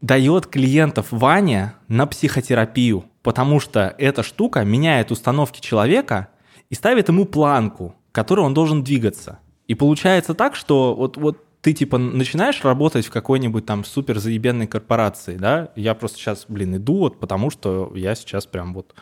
дает 0.00 0.46
клиентов 0.46 1.06
Ваня 1.10 1.74
на 1.88 2.06
психотерапию, 2.06 3.04
потому 3.22 3.60
что 3.60 3.94
эта 3.98 4.22
штука 4.22 4.64
меняет 4.64 5.10
установки 5.10 5.60
человека 5.60 6.28
и 6.70 6.74
ставит 6.74 7.08
ему 7.08 7.24
планку, 7.24 7.94
к 8.12 8.14
которой 8.14 8.40
он 8.40 8.54
должен 8.54 8.82
двигаться. 8.84 9.38
И 9.66 9.74
получается 9.74 10.34
так, 10.34 10.56
что 10.56 10.94
вот, 10.94 11.16
вот 11.16 11.44
ты 11.60 11.72
типа 11.72 11.98
начинаешь 11.98 12.62
работать 12.64 13.06
в 13.06 13.10
какой-нибудь 13.10 13.66
там 13.66 13.84
супер 13.84 14.18
заебенной 14.18 14.66
корпорации, 14.66 15.36
да? 15.36 15.72
Я 15.76 15.94
просто 15.94 16.18
сейчас, 16.18 16.46
блин, 16.48 16.76
иду 16.76 16.98
вот 16.98 17.18
потому, 17.18 17.50
что 17.50 17.92
я 17.94 18.14
сейчас 18.14 18.46
прям 18.46 18.74
вот... 18.74 18.94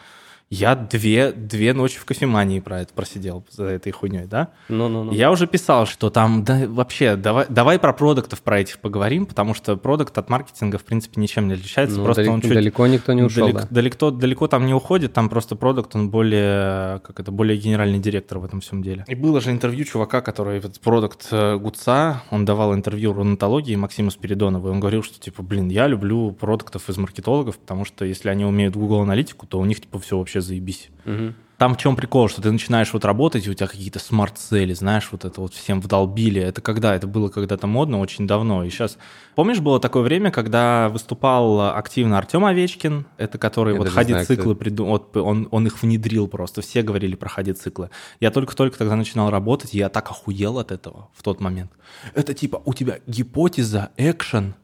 Я 0.48 0.76
две, 0.76 1.32
две 1.32 1.72
ночи 1.72 1.98
в 1.98 2.04
кофемании 2.04 2.60
про 2.60 2.82
это 2.82 2.94
просидел 2.94 3.44
за 3.50 3.64
этой 3.64 3.90
хуйней, 3.90 4.26
да? 4.26 4.50
Ну-ну-ну. 4.68 5.10
Я 5.10 5.32
уже 5.32 5.48
писал, 5.48 5.86
что 5.86 6.08
там, 6.08 6.44
да, 6.44 6.66
вообще, 6.68 7.16
давай, 7.16 7.46
давай 7.48 7.80
про 7.80 7.92
продуктов 7.92 8.42
про 8.42 8.60
этих 8.60 8.78
поговорим, 8.78 9.26
потому 9.26 9.54
что 9.54 9.76
продукт 9.76 10.16
от 10.16 10.30
маркетинга, 10.30 10.78
в 10.78 10.84
принципе, 10.84 11.20
ничем 11.20 11.48
не 11.48 11.54
отличается. 11.54 11.98
Ну, 11.98 12.04
просто 12.04 12.22
далеко, 12.22 12.34
он 12.34 12.40
чуть 12.42 12.54
далеко 12.54 12.86
никто 12.86 13.12
не 13.12 13.24
ушел, 13.24 13.48
далеко, 13.48 13.60
да. 13.62 13.66
далеко, 13.70 14.10
далеко 14.12 14.46
там 14.46 14.66
не 14.66 14.74
уходит, 14.74 15.12
там 15.12 15.28
просто 15.28 15.56
продукт, 15.56 15.96
он 15.96 16.10
более, 16.10 17.00
как 17.00 17.18
это, 17.18 17.32
более 17.32 17.58
генеральный 17.58 17.98
директор 17.98 18.38
в 18.38 18.44
этом 18.44 18.60
всем 18.60 18.84
деле. 18.84 19.04
И 19.08 19.16
было 19.16 19.40
же 19.40 19.50
интервью 19.50 19.84
чувака, 19.84 20.20
который 20.20 20.58
этот 20.58 20.78
продукт 20.78 21.26
э, 21.32 21.56
Гуца, 21.56 22.22
он 22.30 22.44
давал 22.44 22.72
интервью 22.72 23.12
рунатологии 23.12 23.74
Максиму 23.74 24.12
Спиридонову, 24.12 24.68
и 24.68 24.70
он 24.70 24.78
говорил, 24.78 25.02
что 25.02 25.18
типа, 25.18 25.42
блин, 25.42 25.70
я 25.70 25.88
люблю 25.88 26.30
продуктов 26.30 26.88
из 26.88 26.96
маркетологов, 26.98 27.58
потому 27.58 27.84
что 27.84 28.04
если 28.04 28.28
они 28.28 28.44
умеют 28.44 28.76
Google 28.76 29.00
аналитику, 29.00 29.48
то 29.48 29.58
у 29.58 29.64
них 29.64 29.80
типа 29.80 29.98
все 29.98 30.16
вообще 30.16 30.35
заебись. 30.40 30.90
Мгм. 31.04 31.34
Там 31.58 31.74
в 31.74 31.78
чем 31.78 31.96
прикол, 31.96 32.28
что 32.28 32.42
ты 32.42 32.52
начинаешь 32.52 32.92
вот 32.92 33.06
работать, 33.06 33.46
и 33.46 33.50
у 33.50 33.54
тебя 33.54 33.66
какие-то 33.66 33.98
смарт-цели, 33.98 34.74
знаешь, 34.74 35.08
вот 35.10 35.24
это 35.24 35.40
вот 35.40 35.54
всем 35.54 35.80
вдолбили. 35.80 36.40
Это 36.40 36.60
когда? 36.60 36.94
Это 36.94 37.06
было 37.06 37.30
когда-то 37.30 37.66
модно, 37.66 37.98
очень 37.98 38.26
давно. 38.26 38.62
И 38.62 38.68
сейчас... 38.68 38.98
Помнишь, 39.34 39.60
было 39.60 39.80
такое 39.80 40.02
время, 40.02 40.30
когда 40.30 40.90
выступал 40.90 41.74
активно 41.74 42.18
Артем 42.18 42.44
Овечкин, 42.44 43.06
это 43.16 43.38
который 43.38 43.72
Я 43.72 43.78
вот 43.78 43.84
даже 43.84 43.96
ходи 43.96 44.12
знаю, 44.12 44.26
кто 44.26 44.34
циклы, 44.34 44.52
это. 44.52 44.60
приду... 44.60 44.84
вот 44.84 45.16
он, 45.16 45.48
он 45.50 45.66
их 45.66 45.82
внедрил 45.82 46.28
просто. 46.28 46.60
Все 46.60 46.82
говорили 46.82 47.14
про 47.14 47.30
ходи 47.30 47.54
циклы. 47.54 47.88
Я 48.20 48.30
только-только 48.30 48.76
тогда 48.76 48.94
начинал 48.94 49.30
работать, 49.30 49.74
и 49.74 49.78
я 49.78 49.88
так 49.88 50.10
охуел 50.10 50.58
от 50.58 50.72
этого 50.72 51.08
в 51.14 51.22
тот 51.22 51.40
момент. 51.40 51.72
Это 52.12 52.34
типа 52.34 52.60
у 52.66 52.74
тебя 52.74 52.98
гипотеза, 53.06 53.92
экшен, 53.96 54.56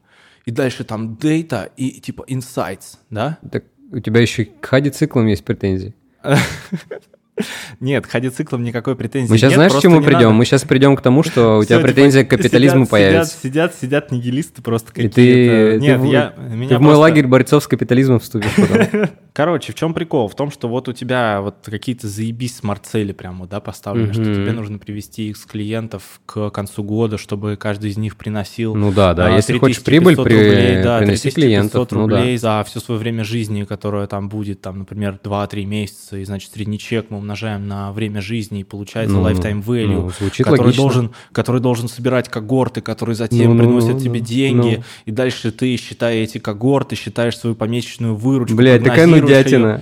и 0.45 0.51
дальше 0.51 0.83
там 0.83 1.15
дейта 1.15 1.71
и 1.75 2.01
типа 2.01 2.23
insights, 2.27 2.97
да? 3.09 3.39
Так 3.51 3.63
у 3.91 3.99
тебя 3.99 4.21
еще 4.21 4.45
к 4.45 4.65
хади-циклам 4.65 5.27
есть 5.27 5.43
претензии. 5.43 5.93
Нет, 7.79 8.05
к 8.05 8.11
ходи 8.11 8.29
циклам 8.29 8.63
никакой 8.63 8.95
претензии 8.95 9.31
Мы 9.31 9.37
сейчас 9.37 9.49
нет, 9.51 9.55
знаешь, 9.57 9.73
к 9.73 9.81
чему 9.81 10.01
придем? 10.01 10.13
надо. 10.21 10.29
Мы 10.33 10.45
сейчас 10.45 10.63
придем 10.63 10.95
к 10.95 11.01
тому, 11.01 11.23
что 11.23 11.57
у 11.57 11.63
тебя 11.65 11.77
Всё, 11.79 11.87
претензия 11.87 12.23
типа, 12.23 12.35
к 12.35 12.37
капитализму 12.37 12.85
появится. 12.85 13.33
Сидят, 13.41 13.73
сидят, 13.73 13.81
сидят 13.81 14.11
нигилисты 14.11 14.61
просто 14.61 14.91
И 14.91 15.07
какие-то. 15.07 15.15
ты, 15.15 15.79
Нет, 15.79 16.01
ты 16.01 16.07
я, 16.07 16.29
ты 16.29 16.41
меня 16.55 16.77
в 16.77 16.81
мой 16.81 16.89
просто- 16.91 16.99
лагерь 17.01 17.25
борцов 17.27 17.63
с 17.63 17.67
капитализмом 17.67 18.19
вступишь 18.19 18.51
потом. 18.55 19.07
Короче, 19.33 19.71
в 19.71 19.75
чем 19.75 19.95
прикол? 19.95 20.27
В 20.27 20.35
том, 20.35 20.51
что 20.51 20.67
вот 20.69 20.87
у 20.87 20.93
тебя 20.93 21.41
вот 21.41 21.55
какие-то 21.65 22.07
заебись 22.07 22.57
смарт-цели 22.57 23.13
прямо, 23.13 23.47
да, 23.47 23.59
поставлены, 23.59 24.13
что 24.13 24.21
Мгм. 24.21 24.33
тебе 24.35 24.51
нужно 24.51 24.77
привести 24.77 25.29
их 25.29 25.37
с 25.37 25.45
клиентов 25.45 26.03
к 26.27 26.51
концу 26.51 26.83
года, 26.83 27.17
чтобы 27.17 27.55
каждый 27.55 27.89
из 27.89 27.97
них 27.97 28.15
приносил 28.15 28.75
Ну 28.75 28.91
да, 28.91 29.15
да. 29.15 29.25
а, 29.33 29.35
Если 29.35 29.57
хочешь 29.57 29.79
3500 29.81 29.85
прибыль, 29.85 30.23
при- 30.23 30.49
рублей, 30.51 30.83
да, 30.83 30.99
приноси 30.99 31.31
3500 31.31 31.33
клиентов. 31.33 31.91
Ну 31.93 32.07
да. 32.07 32.17
рублей 32.17 32.37
за 32.37 32.63
все 32.67 32.79
свое 32.79 32.99
время 32.99 33.23
жизни, 33.23 33.63
которое 33.63 34.05
там 34.05 34.29
будет, 34.29 34.61
там, 34.61 34.77
например, 34.79 35.17
2-3 35.23 35.65
месяца, 35.65 36.17
и, 36.17 36.23
значит, 36.25 36.51
средний 36.53 36.77
чек 36.77 37.07
мы 37.09 37.22
умножаем 37.23 37.67
на 37.67 37.91
время 37.91 38.21
жизни, 38.21 38.59
и 38.59 38.63
получается 38.63 39.15
Ну, 39.15 39.27
lifetime 39.27 39.63
value, 39.63 40.11
ну, 40.21 40.29
который, 40.43 40.59
логично. 40.59 40.83
должен, 40.83 41.11
который 41.31 41.61
должен 41.61 41.87
собирать 41.87 42.29
когорты, 42.29 42.81
которые 42.81 43.15
затем 43.15 43.47
Ну, 43.47 43.53
ну, 43.53 43.59
приносят 43.63 43.93
ну, 43.95 43.99
тебе 43.99 44.19
ну, 44.19 44.25
деньги, 44.25 44.75
ну. 44.77 44.83
и 45.05 45.11
дальше 45.11 45.51
ты, 45.51 45.75
считая 45.77 46.17
эти 46.17 46.37
когорты, 46.37 46.95
считаешь 46.95 47.37
свою 47.37 47.55
помесячную 47.55 48.15
выручку. 48.15 48.55
Блядь, 48.55 48.83
такая 48.83 49.07
нудятина. 49.07 49.67
её. 49.67 49.81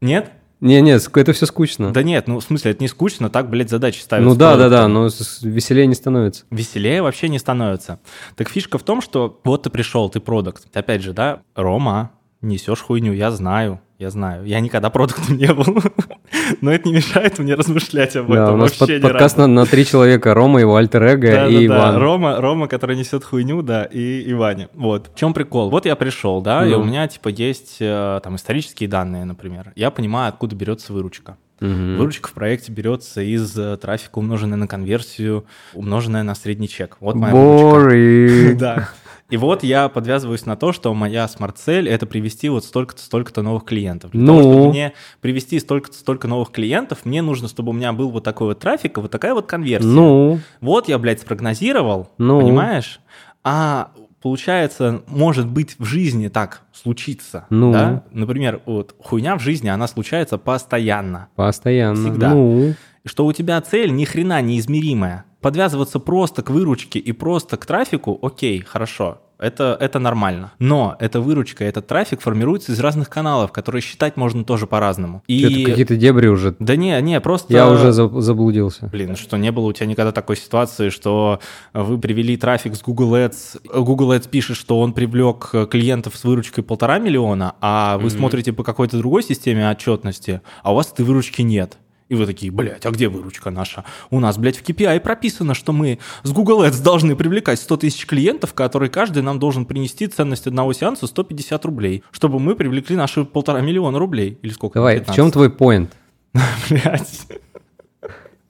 Нет? 0.00 0.32
Не-не, 0.60 0.96
ск- 0.96 1.18
это 1.18 1.32
все 1.32 1.46
скучно. 1.46 1.90
Да 1.90 2.02
нет, 2.02 2.28
ну 2.28 2.38
в 2.38 2.44
смысле, 2.44 2.72
это 2.72 2.82
не 2.82 2.88
скучно, 2.88 3.30
так, 3.30 3.48
блядь, 3.48 3.70
задачи 3.70 4.00
ставят. 4.00 4.26
Ну 4.26 4.34
да, 4.34 4.56
да, 4.58 4.68
да, 4.68 4.88
но 4.88 5.08
веселее 5.42 5.86
не 5.86 5.94
становится. 5.94 6.44
Веселее 6.50 7.00
вообще 7.02 7.30
не 7.30 7.38
становится. 7.38 7.98
Так 8.36 8.50
фишка 8.50 8.76
в 8.76 8.82
том, 8.82 9.00
что 9.00 9.40
вот 9.44 9.62
ты 9.62 9.70
пришел, 9.70 10.10
ты 10.10 10.20
продукт. 10.20 10.64
Опять 10.74 11.02
же, 11.02 11.14
да, 11.14 11.40
Рома, 11.54 12.10
несешь 12.42 12.80
хуйню, 12.82 13.14
я 13.14 13.30
знаю, 13.30 13.80
я 14.00 14.08
знаю. 14.10 14.44
Я 14.46 14.60
никогда 14.60 14.88
продуктом 14.88 15.36
не 15.36 15.52
был. 15.52 15.66
Но 16.62 16.72
это 16.72 16.88
не 16.88 16.94
мешает 16.94 17.38
мне 17.38 17.54
размышлять 17.54 18.16
об 18.16 18.28
Да, 18.32 18.44
этом 18.44 18.54
у 18.54 18.56
нас 18.56 18.72
под- 18.72 19.00
подкаст 19.02 19.36
на, 19.36 19.46
на 19.46 19.66
три 19.66 19.84
человека. 19.84 20.32
Рома, 20.32 20.58
его 20.60 20.74
альтер-эго 20.76 21.30
Да, 21.30 21.46
и 21.48 21.68
да, 21.68 21.74
да. 21.74 21.90
Иван. 21.90 21.96
Рома, 21.98 22.40
Рома, 22.40 22.66
который 22.66 22.96
несет 22.96 23.24
хуйню, 23.24 23.60
да, 23.62 23.84
и, 23.84 24.22
и 24.22 24.32
Ваня. 24.32 24.70
Вот. 24.74 25.10
В 25.14 25.18
чем 25.18 25.34
прикол? 25.34 25.68
Вот 25.68 25.84
я 25.84 25.96
пришел, 25.96 26.40
да, 26.40 26.66
и 26.66 26.70
Ну. 26.70 26.80
у 26.80 26.84
меня, 26.84 27.06
типа, 27.08 27.28
есть 27.28 27.76
э, 27.80 28.20
там 28.24 28.36
исторические 28.36 28.88
данные, 28.88 29.24
например. 29.26 29.72
Я 29.76 29.90
понимаю, 29.90 30.30
откуда 30.30 30.56
берется 30.56 30.94
выручка. 30.94 31.36
Мгм. 31.60 31.98
Выручка 31.98 32.28
в 32.28 32.32
проекте 32.32 32.72
берется 32.72 33.20
из 33.20 33.54
э, 33.58 33.76
трафика, 33.76 34.18
умноженная 34.18 34.56
на 34.56 34.66
конверсию, 34.66 35.44
умноженная 35.74 36.22
на 36.22 36.34
средний 36.34 36.70
чек. 36.70 36.96
Вот 37.00 37.16
моя 37.16 37.34
выручка. 37.34 37.94
Boring. 37.94 38.54
Да. 38.58 38.88
И 39.30 39.36
вот 39.36 39.62
я 39.62 39.88
подвязываюсь 39.88 40.44
на 40.46 40.56
то, 40.56 40.72
что 40.72 40.92
моя 40.92 41.28
смарт-цель— 41.28 41.88
это 41.90 42.06
привести 42.06 42.48
вот 42.48 42.64
столько-то, 42.64 43.00
столько-то 43.02 43.42
новых 43.42 43.64
клиентов. 43.64 44.10
Для 44.10 44.20
Ну? 44.20 44.26
того, 44.26 44.40
чтобы 44.42 44.68
мне 44.70 44.92
привести 45.20 45.58
столько-то, 45.60 45.96
столько 45.96 46.26
новых 46.28 46.50
клиентов, 46.50 47.04
мне 47.04 47.22
нужно, 47.22 47.48
чтобы 47.48 47.70
у 47.70 47.72
меня 47.72 47.92
был 47.92 48.10
вот 48.10 48.24
такой 48.24 48.48
вот 48.48 48.58
трафик 48.58 48.98
и 48.98 49.00
вот 49.00 49.10
такая 49.10 49.34
вот 49.34 49.46
конверсия. 49.46 49.86
Ну, 49.88 50.40
Вот 50.60 50.88
я, 50.88 50.98
блядь, 50.98 51.20
спрогнозировал, 51.20 52.10
Ну? 52.18 52.40
понимаешь? 52.40 53.00
А 53.44 53.90
получается, 54.20 55.02
может 55.06 55.46
быть, 55.46 55.76
в 55.78 55.84
жизни 55.84 56.28
так 56.28 56.62
случится, 56.72 57.46
Ну? 57.50 57.72
да? 57.72 58.02
Например, 58.12 58.60
вот 58.66 58.94
хуйня 59.02 59.36
в 59.36 59.40
жизни, 59.40 59.68
она 59.68 59.86
случается 59.86 60.38
постоянно. 60.38 61.28
постоянно. 61.36 61.94
Всегда. 62.10 62.30
Ну, 62.34 62.74
Что 63.06 63.24
у 63.26 63.32
тебя 63.32 63.60
цель 63.62 63.92
ни 63.94 64.04
хрена 64.04 64.42
неизмеримая. 64.42 65.24
Подвязываться 65.40 65.98
просто 65.98 66.42
к 66.42 66.50
выручке 66.50 66.98
и 66.98 67.12
просто 67.12 67.56
к 67.56 67.66
трафику, 67.66 68.18
окей, 68.22 68.60
хорошо. 68.60 69.18
Это, 69.40 69.74
это 69.80 69.98
нормально. 69.98 70.52
Но 70.58 70.96
эта 70.98 71.18
выручка, 71.20 71.64
этот 71.64 71.86
трафик 71.86 72.20
формируется 72.20 72.72
из 72.72 72.80
разных 72.80 73.08
каналов, 73.08 73.52
которые 73.52 73.80
считать 73.80 74.18
можно 74.18 74.44
тоже 74.44 74.66
по-разному. 74.66 75.22
И... 75.28 75.40
Это 75.40 75.70
какие-то 75.70 75.96
дебри 75.96 76.26
уже. 76.26 76.54
Да 76.58 76.76
не, 76.76 77.00
не, 77.00 77.18
просто... 77.22 77.54
Я 77.54 77.70
уже 77.70 77.90
заблудился. 77.92 78.88
Блин, 78.92 79.16
что 79.16 79.38
не 79.38 79.50
было 79.50 79.68
у 79.68 79.72
тебя 79.72 79.86
никогда 79.86 80.12
такой 80.12 80.36
ситуации, 80.36 80.90
что 80.90 81.40
вы 81.72 81.98
привели 81.98 82.36
трафик 82.36 82.76
с 82.76 82.82
Google 82.82 83.16
Ads, 83.16 83.82
Google 83.82 84.12
Ads 84.12 84.28
пишет, 84.28 84.58
что 84.58 84.78
он 84.78 84.92
привлек 84.92 85.50
клиентов 85.70 86.16
с 86.16 86.24
выручкой 86.24 86.62
полтора 86.62 86.98
миллиона, 86.98 87.54
а 87.62 87.96
вы 87.96 88.08
mm-hmm. 88.08 88.18
смотрите 88.18 88.52
по 88.52 88.62
какой-то 88.62 88.98
другой 88.98 89.22
системе 89.22 89.70
отчетности, 89.70 90.42
а 90.62 90.72
у 90.72 90.74
вас 90.74 90.92
этой 90.92 91.06
выручки 91.06 91.40
нет. 91.40 91.78
И 92.10 92.16
вы 92.16 92.26
такие, 92.26 92.50
блядь, 92.50 92.84
а 92.86 92.90
где 92.90 93.08
выручка 93.08 93.50
наша? 93.50 93.84
У 94.10 94.18
нас, 94.18 94.36
блядь, 94.36 94.56
в 94.56 94.64
KPI 94.64 94.98
прописано, 94.98 95.54
что 95.54 95.72
мы 95.72 96.00
с 96.24 96.32
Google 96.32 96.64
Ads 96.64 96.82
должны 96.82 97.14
привлекать 97.14 97.60
100 97.60 97.76
тысяч 97.76 98.04
клиентов, 98.04 98.52
которые 98.52 98.90
каждый 98.90 99.22
нам 99.22 99.38
должен 99.38 99.64
принести 99.64 100.08
ценность 100.08 100.48
одного 100.48 100.72
сеанса 100.72 101.06
150 101.06 101.64
рублей, 101.64 102.02
чтобы 102.10 102.40
мы 102.40 102.56
привлекли 102.56 102.96
наши 102.96 103.24
полтора 103.24 103.60
миллиона 103.60 104.00
рублей. 104.00 104.38
Или 104.42 104.50
сколько? 104.50 104.80
Давай, 104.80 104.96
15. 104.96 105.12
в 105.12 105.16
чем 105.16 105.30
твой 105.30 105.50
поинт? 105.50 105.92
Блядь. 106.68 107.28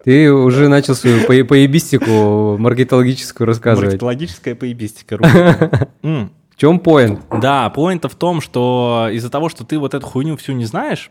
Ты 0.04 0.32
уже 0.32 0.68
начал 0.68 0.94
свою 0.94 1.26
по 1.26 1.34
поебистику 1.44 2.56
маркетологическую 2.56 3.46
рассказывать. 3.46 3.90
Маркетологическая 3.90 4.54
поебистика. 4.54 5.18
В 6.00 6.56
чем 6.56 6.80
поинт? 6.80 7.20
Да, 7.42 7.68
поинт 7.68 8.06
в 8.06 8.14
том, 8.14 8.40
что 8.40 9.10
из-за 9.12 9.28
того, 9.28 9.50
что 9.50 9.64
ты 9.64 9.78
вот 9.78 9.92
эту 9.92 10.06
хуйню 10.06 10.38
всю 10.38 10.52
не 10.52 10.64
знаешь, 10.64 11.10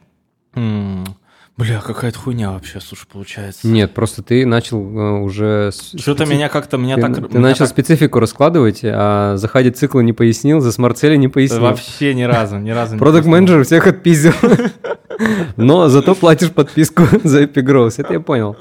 Бля, 1.59 1.81
какая-то 1.81 2.17
хуйня 2.17 2.51
вообще, 2.51 2.79
слушай, 2.79 3.05
получается. 3.11 3.67
Нет, 3.67 3.93
просто 3.93 4.23
ты 4.23 4.45
начал 4.45 4.79
э, 4.79 5.19
уже... 5.19 5.71
Что-то 5.73 6.25
специ... 6.25 6.33
меня 6.33 6.47
как-то... 6.47 6.77
Меня 6.77 6.95
ты, 6.95 7.01
так, 7.01 7.15
ты 7.15 7.21
меня 7.37 7.49
начал 7.49 7.65
так... 7.65 7.67
специфику 7.67 8.21
раскладывать, 8.21 8.79
а 8.85 9.35
заходит 9.35 9.75
цикла 9.77 9.99
не 9.99 10.13
пояснил, 10.13 10.61
за 10.61 10.71
смарт-цели 10.71 11.17
не 11.17 11.27
пояснил. 11.27 11.59
Вообще 11.59 12.13
ни 12.13 12.23
разу, 12.23 12.59
ни 12.59 12.69
разу 12.69 12.93
не 12.93 12.99
Продукт 12.99 13.25
менеджер 13.25 13.65
всех 13.65 13.87
отпиздил. 13.87 14.31
Но 15.57 15.89
зато 15.89 16.15
платишь 16.15 16.51
подписку 16.51 17.03
за 17.25 17.43
Epigrowth, 17.43 17.95
это 17.97 18.13
я 18.13 18.21
понял. 18.21 18.55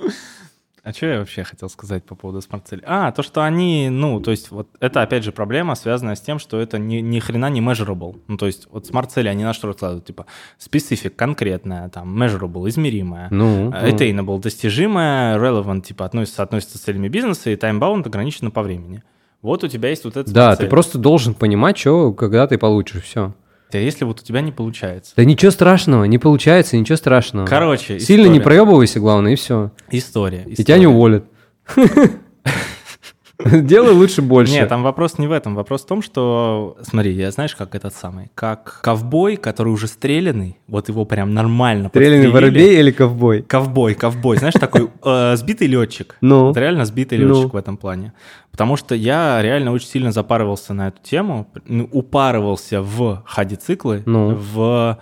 А 0.89 0.93
что 0.95 1.05
я 1.05 1.19
вообще 1.19 1.45
хотел 1.45 1.69
сказать 1.69 2.03
по 2.03 2.15
поводу 2.15 2.41
смарт-целей? 2.41 2.83
А, 2.87 3.13
то, 3.13 3.23
что 3.23 3.45
они, 3.45 3.91
ну, 3.91 4.21
то 4.21 4.31
есть 4.31 4.51
вот 4.51 4.71
это 4.81 5.03
опять 5.03 5.23
же 5.23 5.33
проблема, 5.33 5.75
связанная 5.75 6.15
с 6.15 6.21
тем, 6.23 6.39
что 6.39 6.59
это 6.59 6.79
ни, 6.79 6.97
ни 7.01 7.19
хрена 7.19 7.51
не 7.51 7.61
measurable. 7.61 8.19
Ну, 8.27 8.39
то 8.39 8.47
есть 8.47 8.69
вот 8.71 8.87
смарт-цели, 8.87 9.29
они 9.29 9.45
на 9.45 9.53
что 9.53 9.67
раскладывают? 9.67 10.07
Типа 10.07 10.25
specific, 10.59 11.11
конкретная, 11.11 11.91
там, 11.91 12.23
measurable, 12.23 12.67
измеримая, 12.71 13.29
ну, 13.31 13.69
attainable, 13.69 14.37
ну. 14.37 14.39
достижимая, 14.39 15.37
relevant, 15.37 15.83
типа 15.83 16.07
относится, 16.07 16.43
относится 16.43 16.79
с 16.79 16.81
целями 16.81 17.09
бизнеса, 17.09 17.51
и 17.51 17.57
time-bound 17.57 18.07
ограничено 18.07 18.51
по 18.51 18.63
времени. 18.63 19.03
Вот 19.43 19.65
у 19.65 19.69
тебя 19.69 19.91
есть 19.91 20.07
вот 20.07 20.17
это. 20.17 20.33
Да, 20.33 20.57
ты 20.57 20.69
просто 20.69 20.97
должен 20.97 21.35
понимать, 21.35 21.77
что, 21.77 22.15
когда 22.15 22.47
ты 22.47 22.57
получишь, 22.57 23.03
все. 23.03 23.35
А 23.71 23.77
если 23.77 24.05
вот 24.05 24.21
у 24.21 24.25
тебя 24.25 24.41
не 24.41 24.51
получается? 24.53 25.13
Да 25.17 25.25
ничего 25.25 25.51
страшного, 25.51 26.05
не 26.05 26.19
получается, 26.19 26.77
ничего 26.77 26.97
страшного. 26.97 27.47
Короче, 27.47 27.99
Сильно 28.01 28.23
история. 28.25 28.39
не 28.39 28.41
проебывайся, 28.41 29.01
главное, 29.01 29.33
и 29.33 29.37
все. 29.37 29.73
История. 29.91 30.45
И 30.47 30.55
тебя 30.55 30.79
не 30.79 30.87
уволят. 30.87 31.25
Делай 33.53 33.93
лучше 33.93 34.21
больше. 34.21 34.53
Нет, 34.53 34.69
там 34.69 34.83
вопрос 34.83 35.19
не 35.19 35.29
в 35.29 35.33
этом. 35.33 35.55
Вопрос 35.55 35.83
в 35.83 35.87
том, 35.87 36.03
что, 36.03 36.77
смотри, 36.83 37.13
я 37.13 37.31
знаешь, 37.31 37.55
как 37.55 37.75
этот 37.77 37.95
самый, 37.95 38.31
как 38.35 38.81
ковбой, 38.83 39.37
который 39.37 39.69
уже 39.69 39.87
стрелянный, 39.87 40.59
вот 40.67 40.89
его 40.89 41.05
прям 41.05 41.35
нормально 41.35 41.89
Стрелянный 41.89 42.31
воробей 42.31 42.81
или 42.81 42.91
ковбой? 42.91 43.43
Ковбой, 43.43 43.95
ковбой. 43.95 44.39
Знаешь, 44.39 44.55
такой 44.55 44.91
э, 45.05 45.37
сбитый 45.37 45.69
летчик. 45.69 46.17
Ну. 46.21 46.53
реально 46.53 46.85
сбитый 46.85 47.19
летчик 47.19 47.45
ну. 47.45 47.49
в 47.51 47.57
этом 47.57 47.77
плане. 47.77 48.13
Потому 48.51 48.77
что 48.77 48.97
я 48.97 49.41
реально 49.41 49.71
очень 49.71 49.87
сильно 49.87 50.11
запарывался 50.11 50.75
на 50.75 50.89
эту 50.89 51.01
тему, 51.03 51.47
упарывался 51.93 52.83
в 52.83 53.23
ходициклы, 53.25 54.03
ну. 54.05 54.35
в 54.35 54.99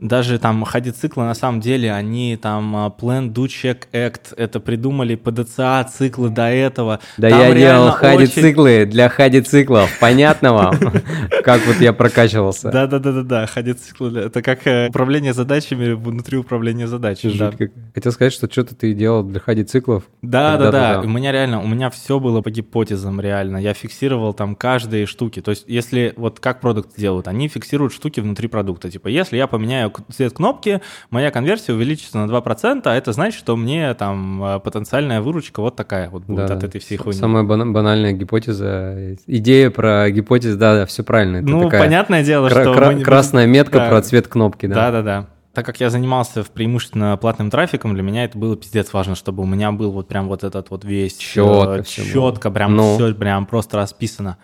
даже 0.00 0.38
там 0.38 0.64
ходициклы, 0.64 1.24
на 1.24 1.34
самом 1.34 1.60
деле, 1.60 1.92
они 1.92 2.36
там 2.36 2.74
а, 2.74 2.88
Plan, 2.88 3.30
Do, 3.30 3.44
Check, 3.46 3.82
Act, 3.92 4.34
это 4.36 4.58
придумали 4.58 5.14
ПДЦА 5.14 5.86
циклы 5.92 6.30
до 6.30 6.48
этого. 6.48 7.00
Да 7.18 7.28
там 7.28 7.40
я 7.40 7.54
делал 7.54 7.90
ходициклы 7.90 8.80
очень... 8.82 8.90
для 8.90 9.08
ходициклов, 9.08 9.90
понятно 10.00 10.54
вам? 10.54 10.74
Как 11.44 11.66
вот 11.66 11.76
я 11.80 11.92
прокачивался. 11.92 12.70
Да-да-да-да, 12.70 13.46
ходициклы, 13.46 14.18
это 14.18 14.42
как 14.42 14.66
э, 14.66 14.88
управление 14.88 15.32
задачами 15.32 15.92
внутри 15.92 16.38
управления 16.38 16.86
задачами. 16.86 17.70
Хотел 17.94 18.12
сказать, 18.12 18.32
что 18.32 18.50
что-то 18.50 18.74
ты 18.74 18.92
делал 18.94 19.22
для 19.22 19.40
ходициклов. 19.40 20.04
Да-да-да, 20.22 21.00
у 21.00 21.08
меня 21.08 21.32
реально, 21.32 21.62
у 21.62 21.66
меня 21.66 21.90
все 21.90 22.18
было 22.20 22.40
по 22.40 22.50
гипотезам 22.50 23.20
реально, 23.20 23.58
я 23.58 23.74
фиксировал 23.74 24.32
там 24.34 24.54
каждые 24.54 25.06
штуки, 25.06 25.40
то 25.40 25.50
есть 25.50 25.64
если 25.66 26.14
вот 26.16 26.40
как 26.40 26.60
продукт 26.60 26.96
делают, 26.96 27.28
они 27.28 27.48
фиксируют 27.48 27.92
штуки 27.92 28.20
внутри 28.20 28.48
продукта, 28.48 28.90
типа 28.90 29.08
если 29.08 29.36
я 29.36 29.46
поменяю 29.46 29.89
цвет 30.12 30.32
кнопки, 30.34 30.80
моя 31.10 31.30
конверсия 31.30 31.72
увеличится 31.72 32.18
на 32.18 32.30
2%, 32.30 32.82
а 32.84 32.94
это 32.94 33.12
значит, 33.12 33.38
что 33.38 33.56
мне 33.56 33.94
там 33.94 34.42
э, 34.42 34.60
потенциальная 34.60 35.20
выручка 35.20 35.60
вот 35.60 35.76
такая 35.76 36.10
вот 36.10 36.24
будет 36.24 36.46
да, 36.46 36.54
от 36.54 36.64
этой 36.64 36.80
всей 36.80 36.96
хуйни. 36.96 37.18
Самая 37.18 37.44
банальная 37.44 38.12
гипотеза, 38.12 39.16
идея 39.26 39.70
про 39.70 40.10
гипотезу, 40.10 40.58
да, 40.58 40.74
да, 40.74 40.86
все 40.86 41.02
правильно. 41.02 41.38
Это 41.38 41.46
ну, 41.46 41.70
понятное 41.70 42.24
дело, 42.24 42.48
кра- 42.48 42.62
что... 42.62 42.74
Кра- 42.74 42.98
красная 43.00 43.46
метка 43.46 43.78
да. 43.78 43.88
про 43.88 44.02
цвет 44.02 44.28
кнопки, 44.28 44.66
да. 44.66 44.74
Да-да-да 44.74 45.26
так 45.52 45.66
как 45.66 45.80
я 45.80 45.90
занимался 45.90 46.44
в 46.44 46.50
преимущественно 46.50 47.16
платным 47.16 47.50
трафиком, 47.50 47.94
для 47.94 48.02
меня 48.02 48.24
это 48.24 48.38
было 48.38 48.56
пиздец 48.56 48.92
важно, 48.92 49.14
чтобы 49.14 49.42
у 49.42 49.46
меня 49.46 49.72
был 49.72 49.90
вот 49.90 50.08
прям 50.08 50.28
вот 50.28 50.44
этот 50.44 50.70
вот 50.70 50.84
весь 50.84 51.16
четко, 51.16 51.80
э, 51.80 51.82
четко 51.82 52.50
прям 52.50 52.76
ну. 52.76 52.94
все 52.94 53.14
прям 53.14 53.46
просто 53.46 53.76
расписано. 53.76 54.38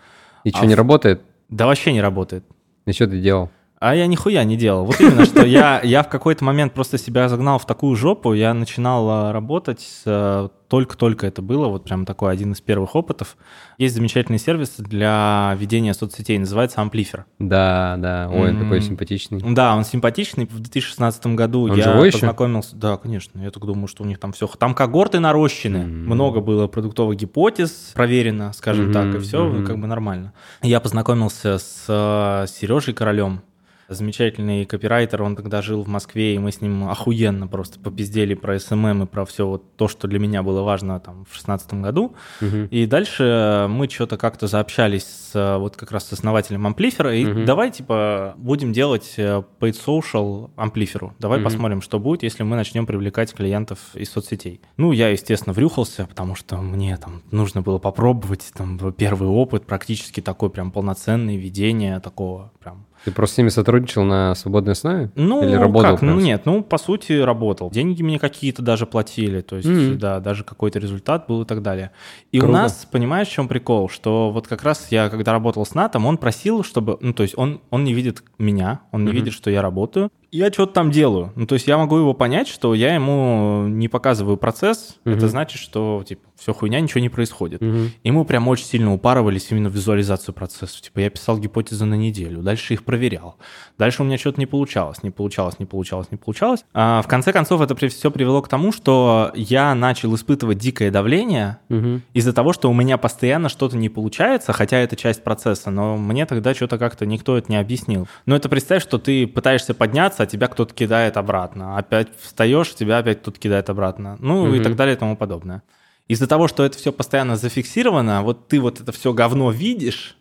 И 0.45 0.51
а 0.51 0.57
что, 0.57 0.67
не 0.67 0.75
работает? 0.75 1.23
Да 1.49 1.67
вообще 1.67 1.93
не 1.93 2.01
работает. 2.01 2.45
И 2.87 2.93
что 2.93 3.07
ты 3.07 3.21
делал? 3.21 3.51
А 3.79 3.95
я 3.95 4.07
нихуя 4.07 4.43
не 4.45 4.57
делал. 4.57 4.87
Вот 4.87 5.01
именно, 5.01 5.27
что 5.27 5.45
я, 5.45 5.81
я 5.83 6.03
в 6.03 6.09
какой-то 6.09 6.45
момент 6.45 6.73
просто 6.73 6.97
себя 6.97 7.29
загнал 7.29 7.59
в 7.59 7.67
такую 7.67 7.95
жопу, 7.95 8.33
я 8.33 8.55
начинал 8.55 9.09
а, 9.11 9.33
работать, 9.33 9.87
э, 10.07 10.49
только-только 10.69 11.27
это 11.27 11.43
было, 11.43 11.69
вот 11.69 11.85
прям 11.85 12.07
такой 12.07 12.33
один 12.33 12.53
из 12.53 12.61
первых 12.63 12.95
опытов. 12.95 13.37
Есть 13.77 13.95
замечательный 13.95 14.39
сервис 14.39 14.75
для 14.79 15.55
ведения 15.59 15.93
соцсетей, 15.93 16.39
называется 16.39 16.81
Amplifier. 16.81 17.25
Да, 17.39 17.97
да, 17.99 18.31
ой, 18.33 18.51
он 18.51 18.63
такой 18.63 18.81
симпатичный. 18.81 19.43
Да, 19.55 19.77
он 19.77 19.85
симпатичный. 19.85 20.47
В 20.47 20.59
2016 20.59 21.27
году 21.29 21.65
он 21.65 21.77
я 21.77 21.85
живой 21.85 22.11
познакомился... 22.11 22.71
Еще? 22.71 22.79
Да, 22.79 22.97
конечно, 22.97 23.41
я 23.41 23.51
так 23.51 23.65
думаю, 23.65 23.89
что 23.89 24.03
у 24.03 24.07
них 24.07 24.19
там 24.19 24.33
все... 24.33 24.47
Там 24.47 24.75
когорты 24.75 25.21
нарощены, 25.21 25.77
mm-hmm. 25.77 25.87
много 25.87 26.41
было 26.41 26.67
продуктовых 26.67 27.17
гипотез 27.19 27.93
проверено, 27.95 28.53
скажем 28.55 28.89
mm-hmm. 28.89 28.93
так, 28.93 29.15
и 29.15 29.19
все 29.19 29.47
mm-hmm. 29.47 29.65
как 29.65 29.79
бы 29.79 29.87
нормально. 29.87 30.33
Я 30.63 30.81
познакомился 30.81 31.59
с 31.59 31.85
э, 31.89 32.47
Сережей 32.49 32.95
Королем, 32.95 33.43
замечательный 33.89 34.65
копирайтер, 34.65 35.23
он 35.23 35.37
тогда 35.37 35.63
жил 35.63 35.83
в 35.83 35.89
Москве, 35.89 36.35
и 36.35 36.39
мы 36.39 36.53
с 36.53 36.61
ним 36.61 36.89
охуенно 36.89 37.47
просто 37.47 37.79
попиздели 37.79 38.35
про 38.35 38.59
SMM 38.59 39.05
и 39.05 39.07
про 39.07 39.25
все 39.25 39.47
вот 39.47 39.77
то, 39.77 39.89
что 39.89 40.09
для 40.09 40.19
меня 40.19 40.43
было 40.43 40.63
важно 40.63 40.99
там 41.01 41.27
в 41.31 41.35
шестнадцатом 41.35 41.83
году. 41.83 42.15
Угу. 42.41 42.69
И 42.71 42.87
дальше 42.87 43.67
мы 43.69 43.89
что-то 43.89 44.17
как-то 44.17 44.47
заобщались 44.47 45.05
с 45.05 45.59
вот 45.59 45.77
как 45.77 45.93
раз 45.93 46.09
с 46.09 46.13
основателем 46.13 46.67
Amplifer 46.67 47.05
а, 47.05 47.15
и 47.15 47.25
угу. 47.25 47.45
давай 47.45 47.71
типа 47.71 48.35
будем 48.37 48.73
делать 48.73 49.15
э, 49.17 49.43
paid 49.61 49.77
social 49.85 50.51
Amplifer 50.57 51.03
у. 51.03 51.15
Давай 51.19 51.39
угу. 51.39 51.45
посмотрим, 51.45 51.83
что 51.83 51.99
будет, 51.99 52.23
если 52.23 52.43
мы 52.43 52.57
начнем 52.57 52.87
привлекать 52.87 53.33
клиентов 53.35 53.79
из 53.95 54.11
соцсетей. 54.11 54.61
Ну, 54.77 54.93
я, 54.93 55.09
естественно, 55.09 55.53
врюхался, 55.53 56.07
потому 56.07 56.35
что 56.35 56.57
мне 56.57 56.97
там 56.97 57.23
нужно 57.31 57.63
было 57.63 57.79
попробовать 57.79 58.51
там 58.55 58.79
первый 58.93 59.29
опыт, 59.29 59.67
практически 59.67 60.21
такой 60.21 60.51
прям 60.51 60.71
полноценный 60.71 61.37
ведение 61.37 62.01
такого 62.01 62.53
прям 62.61 62.86
ты 63.05 63.11
просто 63.11 63.35
с 63.35 63.39
ними 63.39 63.49
сотрудничал 63.49 64.05
на 64.05 64.35
свободной 64.35 64.73
основе? 64.73 65.11
Ну, 65.15 65.43
Или 65.43 65.55
работал 65.55 65.93
как? 65.93 66.03
Ну, 66.03 66.19
нет, 66.21 66.47
ну, 66.47 66.63
по 66.63 66.79
сути, 66.79 67.13
работал. 67.13 67.71
Деньги 67.71 68.03
мне 68.03 68.19
какие-то 68.19 68.63
даже 68.63 68.87
платили, 68.87 69.41
то 69.41 69.57
есть, 69.57 69.69
mm-hmm. 69.69 69.95
да, 69.97 70.21
даже 70.21 70.45
какой-то 70.45 70.79
результат 70.79 71.27
был 71.27 71.43
и 71.43 71.45
так 71.45 71.63
далее. 71.63 71.93
И 72.33 72.39
Круто. 72.39 72.53
у 72.53 72.57
нас, 72.57 72.89
понимаешь, 72.91 73.29
в 73.29 73.33
чем 73.33 73.49
прикол? 73.49 73.89
Что 73.89 74.31
вот 74.31 74.49
как 74.49 74.63
раз 74.63 74.89
я, 74.91 75.09
когда 75.09 75.33
работал 75.33 75.65
с 75.65 75.75
Натом, 75.75 76.07
он 76.07 76.19
просил, 76.19 76.65
чтобы, 76.65 76.99
ну, 77.01 77.13
то 77.13 77.23
есть 77.23 77.37
он, 77.37 77.61
он 77.71 77.85
не 77.85 77.95
видит 77.95 78.23
меня, 78.39 78.81
он 78.93 79.05
не 79.05 79.11
mm-hmm. 79.11 79.15
видит, 79.15 79.33
что 79.33 79.51
я 79.51 79.63
работаю, 79.63 80.11
я 80.37 80.53
что-то 80.53 80.73
там 80.73 80.91
делаю. 80.91 81.33
Ну, 81.37 81.47
то 81.47 81.55
есть 81.55 81.67
я 81.67 81.79
могу 81.79 81.97
его 81.97 82.15
понять, 82.15 82.49
что 82.49 82.75
я 82.75 82.95
ему 82.95 83.67
не 83.69 83.89
показываю 83.89 84.37
процесс, 84.37 84.97
угу. 85.05 85.15
это 85.15 85.29
значит, 85.29 85.61
что, 85.61 86.05
типа, 86.07 86.27
все 86.37 86.53
хуйня, 86.53 86.81
ничего 86.81 87.01
не 87.01 87.09
происходит. 87.09 87.63
Угу. 87.63 87.79
И 88.03 88.11
мы 88.11 88.25
прям 88.25 88.47
очень 88.49 88.67
сильно 88.67 88.93
упарывались 88.93 89.51
именно 89.51 89.71
в 89.71 89.75
визуализацию 89.75 90.35
процессов. 90.35 90.81
Типа, 90.81 91.01
я 91.01 91.11
писал 91.11 91.39
гипотезы 91.39 91.85
на 91.85 91.95
неделю, 91.95 92.43
дальше 92.43 92.75
их 92.75 92.85
проверял. 92.85 93.37
Дальше 93.79 94.03
у 94.03 94.05
меня 94.05 94.19
что-то 94.19 94.39
не 94.39 94.47
получалось, 94.47 95.03
не 95.03 95.11
получалось, 95.11 95.59
не 95.59 95.67
получалось, 95.67 96.09
не 96.11 96.19
получалось. 96.19 96.65
А 96.75 97.01
в 97.03 97.09
конце 97.09 97.33
концов 97.33 97.61
это 97.63 97.75
все 97.89 98.11
привело 98.11 98.43
к 98.43 98.49
тому, 98.49 98.73
что 98.73 99.33
я 99.35 99.75
начал 99.75 100.15
испытывать 100.15 100.59
дикое 100.59 100.91
давление 100.91 101.59
угу. 101.69 102.01
из-за 102.13 102.33
того, 102.33 102.53
что 102.53 102.71
у 102.71 102.75
меня 102.75 102.99
постоянно 102.99 103.49
что-то 103.49 103.77
не 103.77 103.89
получается, 103.89 104.53
хотя 104.53 104.79
это 104.79 104.97
часть 104.97 105.25
процесса, 105.25 105.71
но 105.71 105.97
мне 105.97 106.27
тогда 106.27 106.55
что-то 106.55 106.79
как-то 106.79 107.07
никто 107.07 107.39
это 107.39 107.51
не 107.51 107.57
объяснил. 107.57 108.09
Но 108.27 108.37
это 108.37 108.49
представь, 108.49 108.83
что 108.83 108.99
ты 108.99 109.27
пытаешься 109.27 109.75
подняться, 109.75 110.26
а 110.27 110.29
тебя 110.29 110.49
кто-то 110.49 110.75
кидает 110.75 111.17
обратно. 111.17 111.79
Опять 111.79 112.09
встаешь, 112.21 112.75
тебя 112.75 112.99
опять 112.99 113.23
кто-то 113.23 113.39
кидает 113.39 113.71
обратно. 113.71 114.17
Ну 114.19 114.47
mm-hmm. 114.47 114.59
и 114.59 114.63
так 114.63 114.77
далее 114.77 114.97
и 114.97 114.99
тому 114.99 115.17
подобное. 115.17 115.63
Из-за 116.09 116.27
того, 116.27 116.49
что 116.49 116.65
это 116.65 116.77
все 116.77 116.93
постоянно 116.93 117.37
зафиксировано, 117.37 118.23
вот 118.23 118.49
ты 118.49 118.61
вот 118.61 118.81
это 118.81 118.93
все 118.93 119.13
говно 119.13 119.51
видишь, 119.51 120.17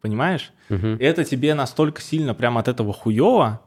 понимаешь? 0.00 0.52
Мгм. 0.68 0.96
Это 1.00 1.24
тебе 1.24 1.54
настолько 1.54 2.02
сильно 2.02 2.34
прям 2.34 2.58
от 2.58 2.68
этого 2.68 2.92
хуево, 2.92 3.60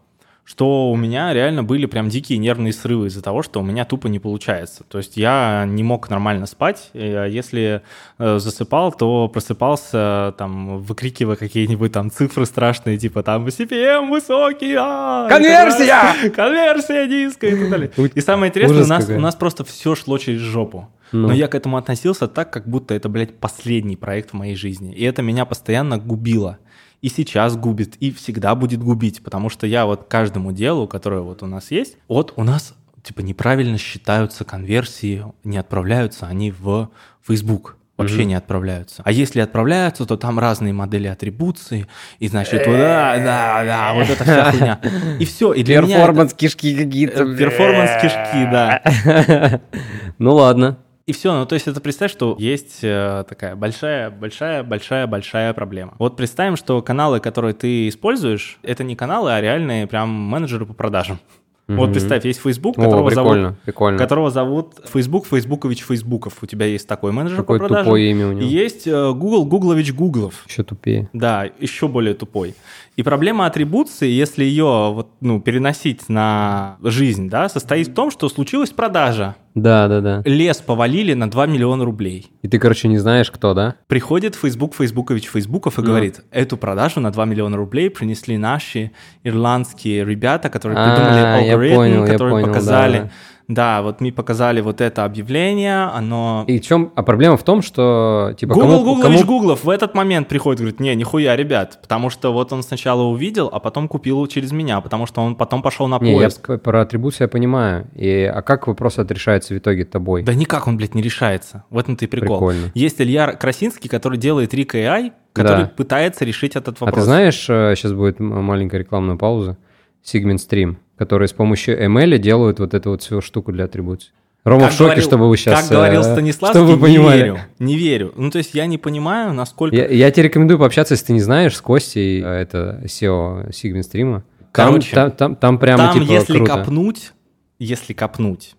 что 0.46 0.92
у 0.92 0.96
меня 0.98 1.34
реально 1.34 1.64
были 1.64 1.86
прям 1.86 2.10
дикие 2.10 2.38
нервные 2.38 2.74
срывы 2.74 3.08
из-за 3.08 3.22
того, 3.22 3.44
что 3.44 3.62
у 3.62 3.64
меня 3.64 3.86
тупо 3.86 4.08
не 4.08 4.20
получается. 4.20 4.84
То 4.84 4.98
есть 4.98 5.16
я 5.16 5.66
не 5.66 5.84
мог 5.84 6.10
нормально 6.10 6.48
спать, 6.48 6.90
а 6.94 7.26
если 7.26 7.82
э, 8.20 8.40
засыпал, 8.40 8.92
то 8.92 9.30
просыпался 9.30 10.36
там, 10.38 10.80
выкрикивая 10.80 11.38
какие-нибудь 11.38 11.94
там 11.94 12.12
цифры 12.12 12.46
страшные, 12.46 12.98
типа 12.98 13.24
там 13.24 13.46
CPM 13.46 14.10
высокий, 14.10 14.76
а, 14.78 15.30
Конверсия! 15.30 16.30
конверсия 16.36 17.08
низкая 17.08 17.52
и 17.52 17.60
так 17.60 17.70
далее. 17.70 17.92
И 18.14 18.22
самое 18.22 18.50
интересное, 18.50 18.84
у 18.84 18.88
нас, 18.88 19.10
у 19.10 19.20
нас 19.20 19.36
просто 19.36 19.64
все 19.64 19.96
шло 19.96 20.18
через 20.18 20.42
жопу. 20.42 20.90
Ну. 21.14 21.28
Но 21.28 21.34
я 21.34 21.48
к 21.48 21.54
этому 21.54 21.78
относился 21.78 22.28
так, 22.28 22.52
как 22.52 22.68
будто 22.68 22.96
это, 22.96 23.08
блядь, 23.08 23.38
последний 23.38 23.96
проект 23.96 24.32
в 24.32 24.34
моей 24.34 24.56
жизни. 24.56 24.94
И 24.94 25.04
это 25.04 25.22
меня 25.22 25.46
постоянно 25.46 26.00
губило. 26.00 26.58
И 27.04 27.10
сейчас 27.10 27.56
губит, 27.58 27.96
и 27.98 28.12
всегда 28.12 28.56
будет 28.56 28.82
губить, 28.82 29.22
потому 29.24 29.50
что 29.50 29.68
я 29.68 29.86
вот 29.86 30.06
каждому 30.08 30.52
делу, 30.54 30.88
которое 30.88 31.22
вот 31.22 31.44
у 31.44 31.46
нас 31.48 31.70
есть, 31.70 31.98
вот 32.08 32.34
у 32.38 32.44
нас 32.44 32.74
типа 33.04 33.20
неправильно 33.20 33.78
считаются 33.78 34.46
конверсии, 34.46 35.26
не 35.44 35.58
отправляются 35.58 36.26
они 36.28 36.52
в 36.52 36.90
Facebook. 37.22 37.76
Вообще 37.98 38.26
не 38.26 38.34
отправляются. 38.34 39.04
А 39.06 39.12
если 39.12 39.40
отправляются, 39.40 40.06
то 40.08 40.18
там 40.18 40.40
разные 40.40 40.74
модели 40.74 41.08
атрибуции, 41.08 41.86
и 42.18 42.28
значит, 42.28 42.64
да, 42.66 43.18
да, 43.18 43.64
да, 43.66 43.94
вот 43.94 44.10
эта 44.10 44.24
вся 44.24 44.52
хуйня. 44.52 44.80
И 45.20 45.26
все. 45.26 45.54
И 45.54 45.62
для 45.64 45.82
меня 45.82 45.98
это- 45.98 46.06
Перформанс 46.08 46.34
кишки 46.34 46.76
какие-то. 46.76 47.36
Перформанс 47.36 47.92
кишки, 48.02 48.50
да. 48.52 49.62
Ну 50.18 50.34
ладно. 50.34 50.78
И 51.06 51.12
все, 51.12 51.34
ну 51.38 51.46
то 51.46 51.56
есть 51.56 51.68
это 51.68 51.82
представь, 51.82 52.12
что 52.12 52.36
есть 52.40 52.80
э, 52.82 53.26
такая 53.28 53.56
большая, 53.58 54.10
большая, 54.10 54.64
большая, 54.64 55.06
большая 55.06 55.54
проблема. 55.54 55.96
Вот 56.00 56.16
представим, 56.16 56.56
что 56.56 56.82
каналы, 56.82 57.20
которые 57.20 57.54
ты 57.54 57.90
используешь, 57.90 58.58
это 58.64 58.86
не 58.86 58.96
каналы, 58.96 59.34
а 59.34 59.42
реальные 59.42 59.86
прям 59.88 60.10
менеджеры 60.10 60.66
по 60.66 60.74
продажам. 60.74 61.20
Вот 61.68 61.86
Мгм. 61.86 61.92
представь, 61.94 62.26
есть 62.26 62.42
Facebook, 62.42 62.78
О, 62.78 62.82
которого 62.84 63.08
прикольно, 63.08 63.44
зовут, 63.50 63.60
прикольно. 63.62 63.98
которого 63.98 64.30
зовут 64.32 64.74
Facebook 64.94 65.26
Фейсбукович 65.28 65.84
Фейсбуков. 65.86 66.40
У 66.42 66.46
тебя 66.46 66.66
есть 66.66 66.88
такой 66.90 67.14
менеджер 67.14 67.38
Какое 67.38 67.58
по 67.60 67.66
продажам. 67.68 67.86
тупое 67.86 68.12
имя 68.12 68.28
у 68.28 68.32
него. 68.34 68.42
И 68.42 68.46
есть 68.52 68.86
э, 68.86 69.12
Google 69.14 69.46
Гуглович 69.46 69.94
Гуглов. 69.94 70.44
Еще 70.48 70.64
тупее. 70.64 71.10
Да, 71.14 71.50
еще 71.60 71.88
более 71.88 72.16
тупой. 72.16 72.54
И 72.98 73.04
проблема 73.04 73.46
атрибуции, 73.46 74.10
если 74.10 74.44
ее 74.44 74.92
вот, 74.94 75.08
ну, 75.22 75.40
переносить 75.40 76.10
на 76.10 76.78
жизнь, 76.84 77.30
да, 77.30 77.48
состоит 77.48 77.88
в 77.88 77.94
том, 77.94 78.12
что 78.12 78.28
случилась 78.28 78.72
продажа. 78.72 79.36
Да, 79.56 79.88
да, 79.88 80.02
да. 80.02 80.22
Лес 80.26 80.58
повалили 80.58 81.14
на 81.14 81.30
2 81.30 81.46
миллиона 81.46 81.86
рублей. 81.86 82.32
И 82.42 82.48
ты, 82.48 82.58
короче, 82.58 82.88
не 82.88 82.98
знаешь, 82.98 83.30
кто, 83.30 83.54
да? 83.54 83.76
Приходит 83.88 84.36
Facebook 84.36 84.74
Фейсбукович 84.76 85.28
Фейсбуков 85.30 85.78
и 85.78 85.82
Ну. 85.82 85.88
говорит, 85.88 86.22
эту 86.32 86.58
продажу 86.58 87.00
на 87.00 87.12
2 87.12 87.26
миллиона 87.26 87.56
рублей 87.58 87.90
принесли 87.90 88.38
наши 88.38 88.92
ирландские 89.24 90.06
ребята, 90.06 90.50
которые 90.50 90.78
А, 90.80 90.96
придумали 90.96 91.52
алгоритм, 91.52 92.06
которые 92.12 92.46
показали. 92.46 93.12
Да, 93.48 93.82
вот 93.82 94.00
мы 94.02 94.12
показали 94.12 94.62
вот 94.62 94.80
это 94.82 95.04
объявление, 95.06 95.84
оно... 95.86 96.46
И 96.48 96.60
в 96.60 96.66
чем... 96.66 96.92
А 96.96 97.04
проблема 97.04 97.36
в 97.38 97.44
том, 97.44 97.62
что, 97.62 98.34
типа, 98.38 98.54
Google 98.54 98.68
кому... 98.70 98.84
Гуглович 98.96 99.20
кому- 99.20 99.28
Гуглов 99.40 99.64
в 99.66 99.70
этот 99.70 99.94
момент 99.96 100.28
приходит 100.30 100.62
и 100.62 100.64
говорит, 100.64 100.80
не, 100.80 100.96
нихуя, 100.96 101.36
ребят, 101.36 101.80
потому 101.82 102.10
что 102.10 102.32
вот 102.32 102.54
он 102.54 102.64
сначала 102.64 103.02
увидел, 103.04 103.50
а 103.52 103.60
потом 103.60 103.88
купил 103.88 104.26
через 104.28 104.52
меня, 104.52 104.80
потому 104.82 105.06
что 105.06 105.22
он 105.22 105.36
потом 105.36 105.62
пошел 105.62 105.88
на 105.88 106.00
Не, 106.00 106.12
я 106.14 106.18
поиск. 106.20 106.42
к- 106.42 106.58
про 106.58 106.82
атрибуцию 106.82 107.26
я 107.26 107.28
понимаю. 107.30 107.88
И, 107.96 108.24
а 108.24 108.42
как 108.42 108.68
вопрос 108.68 108.98
отрешается 108.98 109.54
в 109.54 109.58
итоге 109.58 109.84
тобой? 109.86 110.24
Да 110.24 110.34
никак 110.34 110.68
он, 110.68 110.78
блядь, 110.78 110.96
не 110.96 111.02
решается. 111.02 111.64
В 111.70 111.78
этом-то 111.78 112.06
и 112.06 112.08
прикол. 112.08 112.38
Прикольно. 112.38 112.72
Есть 112.74 113.02
Илья 113.02 113.34
Красинский, 113.34 113.90
который 113.90 114.18
делает 114.18 114.54
Рик 114.54 114.74
AI, 114.76 115.12
который 115.34 115.64
Да. 115.66 115.72
пытается 115.76 116.24
решить 116.26 116.56
этот 116.56 116.78
А 116.80 116.86
вопрос. 116.86 117.02
ты 117.04 117.06
знаешь, 117.06 117.36
сейчас 117.42 117.92
будет 117.92 118.20
маленькая 118.20 118.78
рекламная 118.78 119.18
пауза, 119.18 119.58
Sigment 120.06 120.38
Stream, 120.38 120.76
которые 120.98 121.28
с 121.28 121.34
помощью 121.34 121.82
ML 121.86 122.18
делают 122.18 122.60
вот 122.60 122.74
эту 122.74 122.92
вот 122.92 123.02
всю 123.02 123.22
штуку 123.22 123.52
для 123.52 123.66
атрибуции. 123.66 124.12
Рома 124.44 124.64
Как 124.66 124.72
в 124.72 124.74
шоке, 124.74 124.84
говорил- 124.90 125.04
чтобы 125.04 125.30
вы 125.30 125.38
сейчас... 125.38 125.62
Как 125.62 125.70
говорил 125.72 126.04
Станиславский, 126.04 126.60
чтобы 126.60 126.76
вы 126.76 126.88
понимали. 126.88 127.18
не 127.18 127.24
верю. 127.24 127.40
Не 127.60 127.78
верю. 127.78 128.14
Ну, 128.18 128.30
то 128.30 128.40
есть 128.40 128.54
я 128.54 128.66
не 128.66 128.78
понимаю, 128.78 129.34
насколько... 129.34 129.74
Я, 129.76 129.88
я 129.88 130.12
тебе 130.12 130.24
рекомендую 130.24 130.60
пообщаться, 130.60 130.96
если 130.96 131.06
ты 131.08 131.14
не 131.14 131.22
знаешь, 131.22 131.56
с 131.56 131.62
Костей, 131.62 132.22
э, 132.22 132.26
это 132.28 132.82
SEO 132.84 133.50
Sigment 133.52 133.84
Stream. 133.90 134.22
Там, 134.52 134.68
Короче, 134.74 134.94
там, 134.94 135.12
там, 135.12 135.36
там 135.38 135.58
прямо 135.60 135.78
Там, 135.86 135.94
типа 136.02 136.12
если 136.12 136.38
круто. 136.38 136.58
копнуть, 136.58 137.14
если 137.58 137.94
копнуть, 137.94 138.56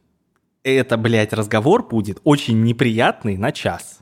это, 0.63 0.97
блядь, 0.97 1.35
разговор 1.35 1.87
будет 1.87 2.19
очень 2.25 2.63
неприятный 2.65 3.37
на 3.37 3.53
час. 3.53 3.99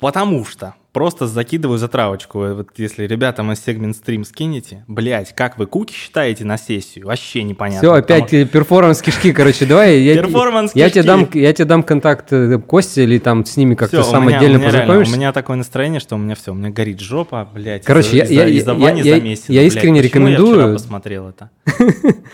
Потому 0.00 0.44
что, 0.44 0.74
просто 0.92 1.28
закидываю 1.28 1.78
затравочку, 1.78 2.42
э, 2.42 2.54
вот 2.54 2.68
если 2.78 3.04
ребятам 3.06 3.52
из 3.52 3.64
SegmentStream 3.64 4.24
скинете, 4.24 4.84
блядь, 4.88 5.34
как 5.36 5.56
вы 5.56 5.66
куки 5.66 5.94
считаете 5.94 6.44
на 6.44 6.58
сессию? 6.58 7.06
Вообще 7.06 7.44
непонятно. 7.44 7.78
Все, 7.88 7.92
опять 7.94 8.34
э, 8.34 8.44
перформанс 8.44 9.00
кишки, 9.02 9.32
короче, 9.32 9.66
давай. 9.66 10.00
Я, 10.00 10.14
Перформанс 10.14 10.72
я 10.74 10.90
тебе 10.90 11.04
дам, 11.04 11.28
я 11.32 11.52
тебе 11.52 11.64
дам 11.66 11.84
контакт 11.84 12.32
э, 12.32 12.58
Кости 12.58 13.00
или 13.00 13.18
там 13.18 13.44
с 13.44 13.56
ними 13.56 13.76
как-то 13.76 14.02
сам 14.02 14.26
меня, 14.26 14.38
отдельно 14.38 14.56
у 14.58 14.60
меня 14.62 14.70
реально- 14.72 14.80
познакомишься. 14.86 15.14
у 15.14 15.16
меня 15.16 15.32
такое 15.32 15.56
настроение, 15.58 16.00
что 16.00 16.16
у 16.16 16.18
меня 16.18 16.34
все, 16.34 16.50
у 16.50 16.54
меня 16.56 16.70
горит 16.70 16.98
жопа, 17.00 17.48
блядь. 17.54 17.84
Короче, 17.84 18.16
я- 18.16 18.24
из-за- 18.24 18.34
я- 18.34 18.48
из-за 18.48 18.72
я- 18.72 18.78
Вани 18.78 19.02
я- 19.02 19.14
Замесина, 19.16 19.54
я 19.54 19.62
искренне 19.62 20.00
Я 20.00 20.06
рекомендую- 20.06 20.54
вчера 20.58 20.72
посмотрел 20.72 21.28
это. 21.28 21.50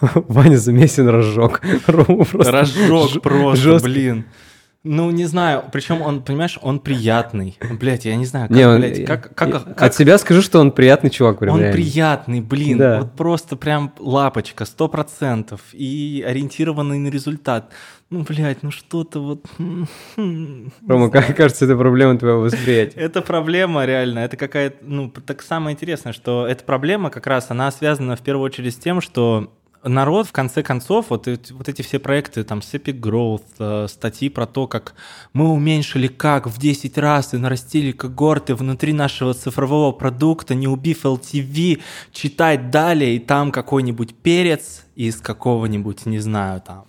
Ваня 0.00 0.56
Замесин 0.56 1.08
разжег. 1.08 1.60
Разжег 1.86 3.22
просто, 3.22 3.78
блин. 3.82 4.24
Ну, 4.86 5.10
не 5.10 5.24
знаю, 5.24 5.64
причем 5.72 6.02
он, 6.02 6.22
понимаешь, 6.22 6.58
он 6.60 6.78
приятный. 6.78 7.56
Блять, 7.80 8.04
я 8.04 8.16
не 8.16 8.26
знаю, 8.26 8.48
как, 8.48 8.56
Не, 8.56 8.68
он- 8.68 8.80
блядь, 8.80 9.06
как, 9.06 9.34
как, 9.34 9.50
как- 9.64 9.82
От 9.82 9.94
себя 9.94 10.18
скажу, 10.18 10.42
что 10.42 10.60
он 10.60 10.72
приятный 10.72 11.08
чувак. 11.08 11.38
прям 11.38 11.54
он 11.54 11.60
реально. 11.60 11.74
приятный, 11.74 12.40
блин, 12.42 12.76
Да. 12.78 13.00
вот 13.00 13.12
просто 13.12 13.56
прям 13.56 13.92
лапочка, 13.98 14.66
сто 14.66 14.88
процентов, 14.88 15.62
и 15.72 16.22
ориентированный 16.26 16.98
на 16.98 17.08
результат. 17.08 17.70
Ну, 18.10 18.24
блядь, 18.28 18.62
ну 18.62 18.70
что-то 18.70 19.20
вот... 19.20 19.46
Рома, 20.86 21.10
как 21.10 21.34
кажется, 21.34 21.64
это 21.64 21.76
проблема 21.76 22.18
твоего 22.18 22.42
восприятия. 22.42 23.00
Это 23.00 23.22
проблема 23.22 23.86
реально, 23.86 24.18
это 24.20 24.36
какая-то, 24.36 24.76
ну, 24.82 25.08
так 25.10 25.40
самое 25.42 25.74
интересное, 25.74 26.12
что 26.12 26.46
эта 26.46 26.62
проблема 26.62 27.08
как 27.08 27.26
раз, 27.26 27.46
она 27.50 27.70
связана 27.70 28.16
в 28.16 28.20
первую 28.20 28.44
очередь 28.44 28.74
с 28.74 28.76
тем, 28.78 29.00
что 29.00 29.50
народ, 29.84 30.26
в 30.26 30.32
конце 30.32 30.62
концов, 30.62 31.06
вот 31.10 31.26
вот 31.26 31.68
эти 31.68 31.82
все 31.82 31.98
проекты, 31.98 32.44
там, 32.44 32.62
с 32.62 32.74
Epic 32.74 33.00
Growth, 33.00 33.42
э, 33.58 33.86
статьи 33.88 34.28
про 34.28 34.46
то, 34.46 34.66
как 34.66 34.94
мы 35.32 35.48
уменьшили 35.50 36.08
как 36.08 36.46
в 36.46 36.58
10 36.58 36.98
раз 36.98 37.34
и 37.34 37.36
нарастили 37.36 37.92
когорты 37.92 38.54
внутри 38.54 38.92
нашего 38.92 39.34
цифрового 39.34 39.92
продукта, 39.92 40.54
не 40.54 40.68
убив 40.68 41.04
LTV, 41.04 41.80
читать 42.12 42.70
далее, 42.70 43.16
и 43.16 43.18
там 43.18 43.52
какой-нибудь 43.52 44.14
перец 44.14 44.84
из 44.94 45.20
какого-нибудь, 45.20 46.06
не 46.06 46.18
знаю, 46.18 46.60
там... 46.60 46.84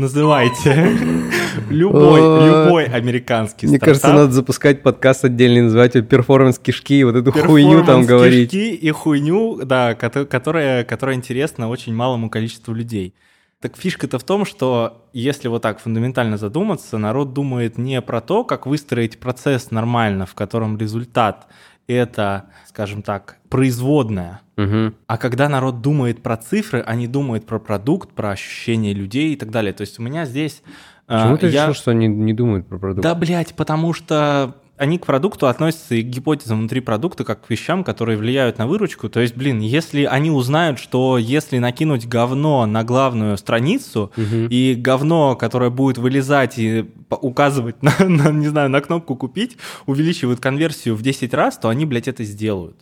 Называйте. 0.00 0.96
Любой, 1.68 2.20
Ой. 2.22 2.46
любой 2.46 2.84
американский 2.86 3.66
Мне 3.66 3.78
кажется, 3.78 4.08
надо 4.12 4.32
запускать 4.32 4.82
подкаст 4.82 5.24
отдельный, 5.26 5.60
называть 5.62 5.94
его 5.94 6.06
перформанс 6.06 6.58
кишки, 6.58 7.00
и 7.00 7.04
вот 7.04 7.16
эту 7.16 7.32
Перформанс, 7.32 7.50
хуйню 7.50 7.84
там 7.84 8.06
говорить. 8.06 8.50
кишки 8.50 8.74
и 8.74 8.90
хуйню, 8.90 9.60
да, 9.64 9.92
кото- 9.94 10.24
которая, 10.24 10.84
которая 10.84 11.16
интересна 11.16 11.68
очень 11.68 11.94
малому 11.94 12.30
количеству 12.30 12.72
людей. 12.72 13.14
Так 13.60 13.76
фишка-то 13.76 14.18
в 14.18 14.24
том, 14.24 14.46
что 14.46 15.06
если 15.12 15.48
вот 15.48 15.60
так 15.62 15.80
фундаментально 15.80 16.38
задуматься, 16.38 16.96
народ 16.96 17.34
думает 17.34 17.76
не 17.76 18.00
про 18.00 18.22
то, 18.22 18.42
как 18.42 18.66
выстроить 18.66 19.20
процесс 19.20 19.70
нормально, 19.70 20.24
в 20.24 20.34
котором 20.34 20.78
результат— 20.78 21.46
это, 21.86 22.46
скажем 22.66 23.02
так, 23.02 23.36
производная, 23.48 24.40
Мгм. 24.56 24.94
а 25.06 25.16
когда 25.18 25.48
народ 25.48 25.80
думает 25.80 26.22
про 26.22 26.36
цифры, 26.36 26.80
они 26.86 27.06
думают 27.06 27.46
про 27.46 27.58
продукт, 27.58 28.10
про 28.12 28.30
ощущения 28.30 28.92
людей 28.92 29.32
и 29.32 29.36
так 29.36 29.50
далее. 29.50 29.72
То 29.72 29.82
есть 29.82 29.98
у 29.98 30.02
меня 30.02 30.24
здесь... 30.24 30.62
э, 31.08 31.16
Почему 31.16 31.36
ты 31.38 31.48
я- 31.48 31.62
решил, 31.64 31.74
что 31.74 31.90
они 31.92 32.06
не 32.08 32.32
думают 32.32 32.66
про 32.68 32.78
продукт? 32.78 33.02
да, 33.02 33.14
блядь, 33.14 33.54
потому 33.54 33.92
что 33.92 34.54
они 34.80 34.98
к 34.98 35.04
продукту 35.04 35.46
относятся 35.46 35.94
и 35.94 36.02
к 36.02 36.06
гипотезам 36.06 36.60
внутри 36.60 36.80
продукта 36.80 37.22
как 37.22 37.44
к 37.46 37.50
вещам, 37.50 37.84
которые 37.84 38.16
влияют 38.16 38.56
на 38.56 38.66
выручку. 38.66 39.10
То 39.10 39.20
есть, 39.20 39.36
блин, 39.36 39.60
если 39.60 40.04
они 40.04 40.30
узнают, 40.30 40.78
что 40.78 41.18
если 41.18 41.58
накинуть 41.58 42.08
говно 42.08 42.64
на 42.64 42.82
главную 42.82 43.36
страницу, 43.36 44.10
Мгм. 44.16 44.46
и 44.48 44.74
говно, 44.74 45.36
которое 45.36 45.68
будет 45.68 45.98
вылезать 45.98 46.58
и 46.58 46.86
указывать 47.10 47.82
на, 47.82 47.92
на, 48.00 48.30
не 48.32 48.48
знаю, 48.48 48.70
на 48.70 48.80
кнопку 48.80 49.16
«Купить», 49.16 49.58
увеличивает 49.84 50.40
конверсию 50.40 50.96
в 50.96 51.02
10 51.02 51.34
раз, 51.34 51.58
то 51.58 51.68
они, 51.68 51.84
блядь, 51.84 52.08
это 52.08 52.24
сделают. 52.24 52.76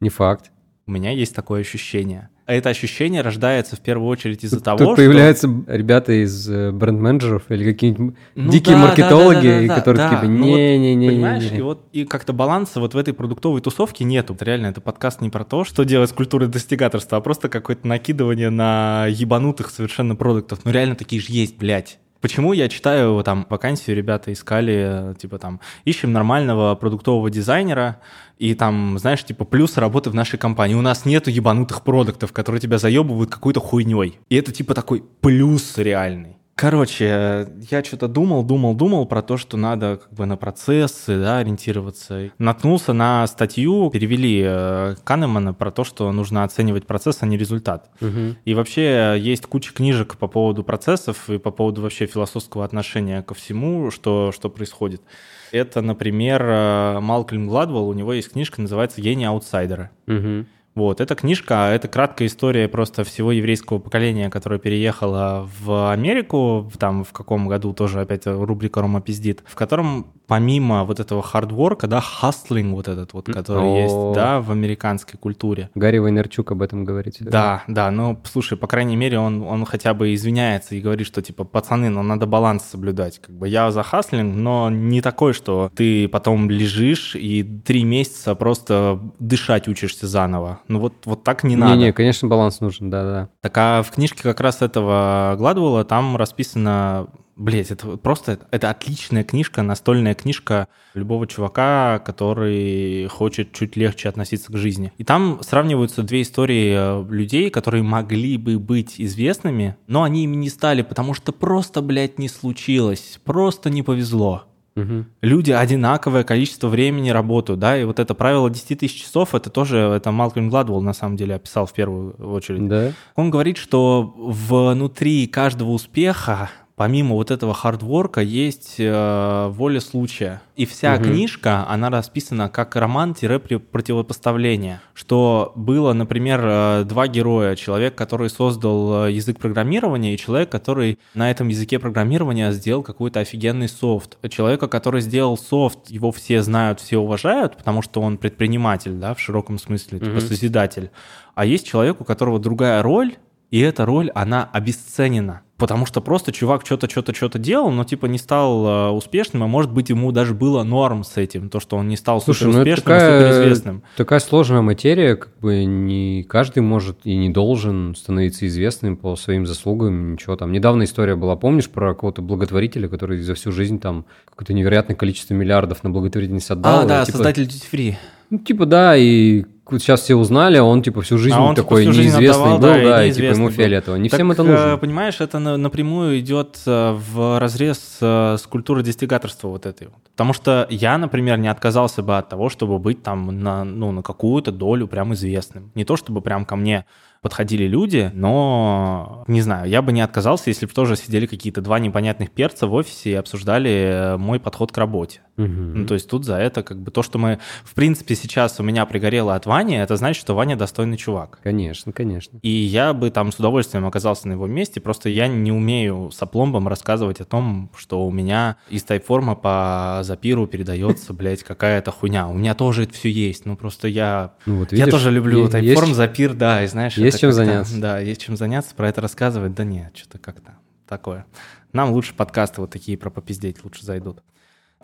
Не 0.00 0.08
факт. 0.08 0.50
У 0.86 0.92
меня 0.92 1.10
есть 1.10 1.34
такое 1.34 1.60
ощущение. 1.60 2.30
А 2.46 2.52
это 2.52 2.68
ощущение 2.68 3.22
рождается 3.22 3.74
в 3.76 3.80
первую 3.80 4.08
очередь 4.08 4.44
из-за 4.44 4.60
того, 4.60 4.76
тут 4.76 4.86
что... 4.88 4.96
появляются 4.96 5.48
ребята 5.66 6.12
из 6.12 6.48
э, 6.50 6.72
бренд-менеджеров 6.72 7.44
или 7.48 7.64
какие-нибудь 7.64 8.14
Ну 8.34 8.52
дикие 8.52 8.76
да, 8.76 8.82
маркетологи, 8.82 9.48
да, 9.48 9.60
да, 9.60 9.66
да, 9.68 9.74
которые 9.74 10.02
да. 10.02 10.10
типа 10.10 10.26
Ну 10.26 10.46
вот, 10.48 10.56
не-не-не. 10.56 11.08
Понимаешь, 11.08 11.52
и 11.52 11.60
вот 11.62 11.86
и 11.92 12.04
как-то 12.04 12.34
баланса 12.34 12.80
вот 12.80 12.92
в 12.92 12.98
этой 12.98 13.14
продуктовой 13.14 13.62
тусовке 13.62 14.04
нету. 14.04 14.36
Реально, 14.38 14.66
это 14.66 14.82
подкаст 14.82 15.22
не 15.22 15.30
про 15.30 15.44
то, 15.44 15.64
что 15.64 15.84
делать 15.84 16.10
с 16.10 16.12
культурой 16.12 16.48
достигаторства, 16.48 17.16
а 17.16 17.20
просто 17.22 17.48
какое-то 17.48 17.86
накидывание 17.86 18.50
на 18.50 19.06
ебанутых 19.08 19.70
совершенно 19.70 20.14
продуктов. 20.14 20.60
Ну 20.64 20.70
реально 20.70 20.96
такие 20.96 21.22
же 21.22 21.28
есть, 21.30 21.56
блядь. 21.56 21.98
Почему 22.24 22.54
я 22.54 22.70
читаю 22.70 23.22
там 23.22 23.46
вакансию, 23.50 23.94
ребята 23.94 24.32
искали, 24.32 25.14
типа 25.18 25.38
там, 25.38 25.60
ищем 25.84 26.10
нормального 26.10 26.74
продуктового 26.74 27.28
дизайнера, 27.28 28.00
и 28.38 28.54
там, 28.54 28.98
знаешь, 28.98 29.22
типа, 29.22 29.44
плюс 29.44 29.76
работы 29.76 30.08
в 30.08 30.14
нашей 30.14 30.38
компании. 30.38 30.74
У 30.74 30.80
нас 30.80 31.04
нету 31.04 31.28
ебанутых 31.28 31.82
продуктов, 31.82 32.32
которые 32.32 32.62
тебя 32.62 32.78
заебывают 32.78 33.30
какой-то 33.30 33.60
хуйней. 33.60 34.18
И 34.30 34.36
это 34.36 34.52
типа 34.52 34.72
такой 34.72 35.04
плюс 35.20 35.76
реальный. 35.76 36.38
Короче, 36.56 37.48
я 37.70 37.84
что-то 37.84 38.06
думал, 38.06 38.44
думал, 38.44 38.74
думал 38.74 39.06
про 39.06 39.22
то, 39.22 39.36
что 39.36 39.56
надо 39.56 39.96
как 39.96 40.12
бы 40.12 40.24
на 40.24 40.36
процессы 40.36 41.18
да, 41.18 41.38
ориентироваться. 41.38 42.30
Наткнулся 42.38 42.92
на 42.92 43.26
статью, 43.26 43.90
перевели 43.90 44.42
э, 44.46 44.94
Канемана 45.02 45.52
про 45.52 45.72
то, 45.72 45.82
что 45.82 46.12
нужно 46.12 46.44
оценивать 46.44 46.86
процесс, 46.86 47.18
а 47.22 47.26
не 47.26 47.36
результат. 47.36 47.90
Угу. 48.00 48.36
И 48.44 48.54
вообще 48.54 49.16
есть 49.18 49.46
куча 49.46 49.72
книжек 49.72 50.16
по 50.16 50.28
поводу 50.28 50.62
процессов 50.62 51.28
и 51.28 51.38
по 51.38 51.50
поводу 51.50 51.82
вообще 51.82 52.06
философского 52.06 52.64
отношения 52.64 53.22
ко 53.22 53.34
всему, 53.34 53.90
что, 53.90 54.30
что 54.30 54.48
происходит. 54.48 55.02
Это, 55.50 55.82
например, 55.82 56.42
э, 56.44 57.00
Малкольм 57.00 57.48
Гладвелл, 57.48 57.88
у 57.88 57.94
него 57.94 58.12
есть 58.12 58.30
книжка, 58.30 58.60
называется 58.60 59.00
«Гений 59.00 59.24
аутсайдера». 59.24 59.90
Угу. 60.06 60.46
Вот, 60.74 61.00
эта 61.00 61.14
книжка, 61.14 61.70
это 61.72 61.86
краткая 61.86 62.26
история 62.26 62.68
просто 62.68 63.04
всего 63.04 63.30
еврейского 63.30 63.78
поколения, 63.78 64.28
которое 64.28 64.58
переехало 64.58 65.48
в 65.60 65.92
Америку, 65.92 66.70
там 66.78 67.04
в 67.04 67.12
каком 67.12 67.46
году 67.46 67.72
тоже 67.72 68.00
опять 68.00 68.26
рубрика 68.26 68.80
«Рома 68.80 69.00
пиздит», 69.00 69.44
в 69.46 69.54
котором 69.54 70.12
помимо 70.26 70.84
вот 70.84 71.00
этого 71.00 71.22
хардворка, 71.22 71.86
да, 71.86 72.00
хастлинг 72.00 72.74
вот 72.74 72.88
этот 72.88 73.12
вот, 73.12 73.26
который 73.26 73.64
О. 73.64 73.76
есть, 73.76 74.14
да, 74.14 74.40
в 74.40 74.50
американской 74.50 75.18
культуре. 75.18 75.70
Гарри 75.74 75.98
Вайнерчук 75.98 76.52
об 76.52 76.62
этом 76.62 76.84
говорит. 76.84 77.16
Да, 77.20 77.62
да, 77.68 77.90
ну, 77.90 78.20
слушай, 78.24 78.56
по 78.56 78.66
крайней 78.66 78.96
мере, 78.96 79.18
он, 79.18 79.42
он 79.42 79.64
хотя 79.64 79.94
бы 79.94 80.14
извиняется 80.14 80.74
и 80.74 80.80
говорит, 80.80 81.06
что, 81.06 81.22
типа, 81.22 81.44
пацаны, 81.44 81.90
ну, 81.90 82.02
надо 82.02 82.26
баланс 82.26 82.64
соблюдать. 82.64 83.20
Как 83.20 83.34
бы 83.36 83.48
я 83.48 83.70
за 83.70 83.82
хаслинг, 83.82 84.34
но 84.34 84.70
не 84.70 85.00
такой, 85.00 85.32
что 85.32 85.70
ты 85.74 86.08
потом 86.08 86.50
лежишь 86.50 87.14
и 87.14 87.42
три 87.42 87.84
месяца 87.84 88.34
просто 88.34 89.00
дышать 89.18 89.68
учишься 89.68 90.06
заново. 90.06 90.60
Ну, 90.68 90.80
вот, 90.80 90.94
вот 91.04 91.24
так 91.24 91.44
не 91.44 91.56
надо. 91.56 91.76
Не-не, 91.76 91.92
конечно, 91.92 92.28
баланс 92.28 92.60
нужен, 92.60 92.90
да-да. 92.90 93.28
Так 93.40 93.56
а 93.56 93.82
в 93.82 93.90
книжке 93.90 94.22
как 94.22 94.40
раз 94.40 94.62
этого 94.62 95.34
Гладвелла 95.38 95.84
там 95.84 96.16
расписано 96.16 97.08
Блять, 97.36 97.70
это 97.70 97.96
просто 97.96 98.38
это 98.50 98.70
отличная 98.70 99.24
книжка, 99.24 99.62
настольная 99.62 100.14
книжка 100.14 100.68
любого 100.94 101.26
чувака, 101.26 101.98
который 101.98 103.08
хочет 103.08 103.52
чуть 103.52 103.76
легче 103.76 104.08
относиться 104.08 104.52
к 104.52 104.56
жизни. 104.56 104.92
И 104.98 105.04
там 105.04 105.40
сравниваются 105.42 106.02
две 106.02 106.22
истории 106.22 106.74
э, 106.76 107.04
людей, 107.10 107.50
которые 107.50 107.82
могли 107.82 108.36
бы 108.36 108.58
быть 108.58 109.00
известными, 109.00 109.76
но 109.88 110.04
они 110.04 110.24
ими 110.24 110.36
не 110.36 110.48
стали, 110.48 110.82
потому 110.82 111.14
что 111.14 111.32
просто, 111.32 111.82
блядь, 111.82 112.18
не 112.18 112.28
случилось, 112.28 113.18
просто 113.24 113.68
не 113.68 113.82
повезло. 113.82 114.44
Мгм. 114.76 115.06
Люди 115.20 115.52
одинаковое 115.52 116.24
количество 116.24 116.68
времени 116.68 117.10
работают, 117.10 117.60
да, 117.60 117.78
и 117.78 117.84
вот 117.84 118.00
это 118.00 118.14
правило 118.14 118.50
10 118.50 118.80
тысяч 118.80 119.02
часов, 119.02 119.34
это 119.34 119.48
тоже, 119.50 119.78
это 119.78 120.10
Малкольм 120.10 120.50
Гладвелл 120.50 120.80
на 120.82 120.92
самом 120.92 121.16
деле 121.16 121.36
описал 121.36 121.66
в 121.66 121.72
первую 121.72 122.14
очередь. 122.14 122.66
Да? 122.66 122.92
Он 123.14 123.30
говорит, 123.30 123.56
что 123.56 124.02
внутри 124.16 125.28
каждого 125.28 125.70
успеха, 125.70 126.50
помимо 126.76 127.14
вот 127.14 127.30
этого 127.30 127.54
хардворка, 127.54 128.20
есть 128.20 128.76
э, 128.78 129.48
воля 129.50 129.80
случая. 129.80 130.42
И 130.56 130.66
вся 130.66 130.94
Мгм. 130.96 131.04
книжка, 131.04 131.66
она 131.68 131.90
расписана 131.90 132.48
как 132.48 132.74
роман-противопоставление. 132.76 134.80
Что 134.94 135.52
было, 135.54 135.92
например, 135.92 136.40
э, 136.44 136.84
два 136.84 137.08
героя. 137.08 137.56
Человек, 137.56 137.94
который 137.94 138.30
создал 138.30 139.06
э, 139.06 139.12
язык 139.12 139.38
программирования, 139.38 140.14
и 140.14 140.18
человек, 140.18 140.50
который 140.50 140.98
на 141.14 141.30
этом 141.30 141.48
языке 141.48 141.78
программирования 141.78 142.52
сделал 142.52 142.82
какой-то 142.82 143.20
офигенный 143.20 143.68
софт. 143.68 144.18
Человека, 144.30 144.68
который 144.68 145.00
сделал 145.00 145.36
софт, 145.36 145.90
его 145.90 146.12
все 146.12 146.42
знают, 146.42 146.80
все 146.80 146.98
уважают, 146.98 147.56
потому 147.56 147.82
что 147.82 148.00
он 148.00 148.18
предприниматель, 148.18 148.92
да, 148.94 149.14
в 149.14 149.20
широком 149.20 149.58
смысле, 149.58 149.98
типа 149.98 150.12
Мгм. 150.12 150.20
созидатель. 150.20 150.90
А 151.34 151.44
есть 151.44 151.66
человек, 151.66 152.00
у 152.00 152.04
которого 152.04 152.38
другая 152.38 152.80
роль, 152.82 153.16
и 153.50 153.60
эта 153.60 153.84
роль, 153.86 154.10
она 154.14 154.48
обесценена. 154.52 155.42
Потому 155.56 155.86
что 155.86 156.00
просто 156.00 156.32
чувак 156.32 156.66
что-то, 156.66 156.90
что-то, 156.90 157.14
что-то 157.14 157.38
делал, 157.38 157.70
но 157.70 157.84
типа 157.84 158.06
не 158.06 158.18
стал 158.18 158.66
э, 158.66 158.90
успешным, 158.90 159.44
а 159.44 159.46
может 159.46 159.70
быть 159.70 159.88
ему 159.88 160.10
даже 160.10 160.34
было 160.34 160.64
норм 160.64 161.04
с 161.04 161.16
этим, 161.16 161.48
то, 161.48 161.60
что 161.60 161.76
он 161.76 161.86
не 161.86 161.96
стал 161.96 162.20
Слушай, 162.20 162.44
ну 162.44 162.48
это 162.50 162.58
суперуспешным, 162.58 162.84
такая- 162.84 163.32
суперизвестным. 163.34 163.82
Такая 163.96 164.18
сложная 164.18 164.62
материя, 164.62 165.14
как 165.14 165.38
бы 165.38 165.64
не 165.64 166.24
каждый 166.24 166.58
может 166.58 166.98
и 167.04 167.16
не 167.16 167.30
должен 167.30 167.94
становиться 167.94 168.48
известным 168.48 168.96
по 168.96 169.14
своим 169.14 169.46
заслугам, 169.46 170.14
ничего 170.14 170.34
там. 170.34 170.50
Недавно 170.50 170.82
история 170.82 171.14
была, 171.14 171.36
помнишь, 171.36 171.70
про 171.70 171.94
какого-то 171.94 172.20
благотворителя, 172.20 172.88
который 172.88 173.22
за 173.22 173.34
всю 173.34 173.52
жизнь 173.52 173.78
там 173.78 174.06
какое-то 174.28 174.54
невероятное 174.54 174.96
количество 174.96 175.34
миллиардов 175.34 175.84
на 175.84 175.90
благотворительность 175.90 176.50
отдал. 176.50 176.80
А, 176.80 176.84
да, 176.84 177.04
типа, 177.04 177.18
создатель 177.18 177.44
Duty 177.44 177.64
Free. 177.72 177.94
Ну, 178.30 178.38
типа, 178.38 178.66
да, 178.66 178.96
и 178.96 179.44
сейчас 179.72 180.02
все 180.02 180.14
узнали, 180.14 180.56
а 180.56 180.64
он, 180.64 180.82
типа, 180.82 181.00
всю 181.02 181.18
жизнь 181.18 181.34
А 181.34 181.40
он, 181.42 181.54
типа, 181.54 181.64
такой 181.64 181.82
всю 181.82 181.92
жизнь 181.92 182.08
неизвестный 182.10 182.54
отдавал, 182.54 182.58
был, 182.58 182.62
да, 182.62 182.80
и 182.80 182.84
да, 182.84 183.04
и, 183.04 183.08
типа, 183.10 183.20
неизвестный 183.22 183.44
ему 183.44 183.50
фиолетово. 183.50 183.96
Не 183.96 184.08
Так, 184.08 184.18
всем 184.18 184.32
это 184.32 184.42
э, 184.42 184.46
нужно. 184.46 184.76
Понимаешь, 184.78 185.20
это 185.20 185.38
на- 185.38 185.56
напрямую 185.56 186.18
идет 186.20 186.60
э, 186.66 186.92
в 186.92 187.38
разрез 187.38 187.98
э, 188.00 188.36
с 188.38 188.42
культурой 188.46 188.84
достигаторства 188.84 189.48
вот 189.48 189.66
этой. 189.66 189.88
Потому 190.12 190.32
что 190.32 190.66
я, 190.70 190.98
например, 190.98 191.38
не 191.38 191.48
отказался 191.48 192.02
бы 192.02 192.16
от 192.18 192.28
того, 192.28 192.48
чтобы 192.48 192.78
быть 192.78 193.02
там 193.02 193.40
на, 193.40 193.64
ну, 193.64 193.90
на 193.92 194.02
какую-то 194.02 194.52
долю 194.52 194.86
прям 194.86 195.14
известным. 195.14 195.72
Не 195.74 195.84
то, 195.84 195.96
чтобы 195.96 196.20
прям 196.20 196.44
ко 196.44 196.56
мне 196.56 196.84
подходили 197.20 197.64
люди, 197.66 198.10
но, 198.12 199.24
не 199.28 199.40
знаю, 199.40 199.68
я 199.68 199.80
бы 199.80 199.92
не 199.92 200.02
отказался, 200.02 200.50
если 200.50 200.66
бы 200.66 200.72
тоже 200.72 200.94
сидели 200.94 201.24
какие-то 201.24 201.62
два 201.62 201.78
непонятных 201.78 202.30
перца 202.30 202.66
в 202.66 202.74
офисе 202.74 203.12
и 203.12 203.14
обсуждали 203.14 204.16
мой 204.18 204.38
подход 204.38 204.72
к 204.72 204.76
работе. 204.78 205.20
Мгм. 205.36 205.80
Ну, 205.80 205.86
то 205.86 205.94
есть 205.94 206.08
тут 206.08 206.24
за 206.24 206.36
это 206.36 206.62
как 206.62 206.80
бы 206.80 206.90
то, 206.90 207.02
что 207.02 207.18
мы, 207.18 207.40
в 207.64 207.74
принципе, 207.74 208.14
сейчас 208.14 208.60
у 208.60 208.62
меня 208.62 208.86
пригорело 208.86 209.34
от 209.34 209.46
Вани, 209.46 209.76
это 209.76 209.96
значит, 209.96 210.20
что 210.20 210.34
Ваня 210.34 210.56
достойный 210.56 210.96
чувак. 210.96 211.40
Конечно, 211.42 211.92
конечно. 211.92 212.38
И 212.42 212.48
я 212.48 212.92
бы 212.92 213.10
там 213.10 213.32
с 213.32 213.36
удовольствием 213.36 213.84
оказался 213.86 214.28
на 214.28 214.32
его 214.32 214.46
месте, 214.46 214.80
просто 214.80 215.08
я 215.08 215.26
не 215.26 215.50
умею 215.50 216.10
с 216.12 216.22
опломбом 216.22 216.68
рассказывать 216.68 217.20
о 217.20 217.24
том, 217.24 217.70
что 217.76 218.06
у 218.06 218.12
меня 218.12 218.56
из 218.68 218.84
тайп-форма 218.84 219.34
по 219.34 220.00
запиру 220.02 220.46
передается, 220.46 221.12
блядь, 221.14 221.42
какая-то 221.42 221.90
хуйня. 221.90 222.28
У 222.28 222.34
меня 222.34 222.54
тоже 222.54 222.84
это 222.84 222.94
все 222.94 223.10
есть, 223.10 223.44
ну 223.44 223.56
просто 223.56 223.88
я... 223.88 224.34
Ну, 224.46 224.58
вот 224.60 224.72
я 224.72 224.78
видишь, 224.78 224.92
тоже 224.92 225.10
люблю 225.10 225.48
тайп-форм, 225.48 225.88
есть- 225.88 225.96
запир, 225.96 226.34
да, 226.34 226.62
и 226.62 226.66
знаешь... 226.68 226.96
есть 226.96 227.18
чем 227.18 227.32
заняться. 227.32 227.80
Да, 227.80 227.98
есть 227.98 228.20
чем 228.22 228.36
заняться, 228.36 228.74
про 228.74 228.88
это 228.88 229.00
рассказывать, 229.00 229.54
да 229.54 229.64
нет, 229.64 229.96
что-то 229.96 230.18
как-то 230.18 230.52
такое. 230.86 231.26
Нам 231.72 231.90
лучше 231.90 232.14
подкасты 232.14 232.60
вот 232.60 232.70
такие 232.70 232.96
про 232.96 233.10
попиздеть 233.10 233.64
лучше 233.64 233.84
зайдут. 233.84 234.22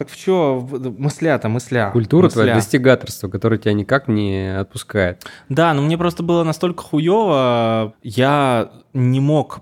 Так 0.01 0.09
в 0.09 0.17
чё, 0.17 0.67
мысля-то, 0.97 1.51
мысля. 1.51 1.91
Культура 1.93 2.31
твоя, 2.31 2.55
мысля. 2.55 2.63
достигаторство, 2.63 3.29
которое 3.29 3.59
тебя 3.59 3.75
никак 3.75 4.09
не 4.09 4.59
отпускает. 4.59 5.27
Да, 5.51 5.75
но 5.75 5.83
мне 5.83 5.99
просто 5.99 6.23
было 6.23 6.43
настолько 6.43 6.83
хуево, 6.83 7.93
я 8.03 8.71
не 8.95 9.21
мог 9.21 9.61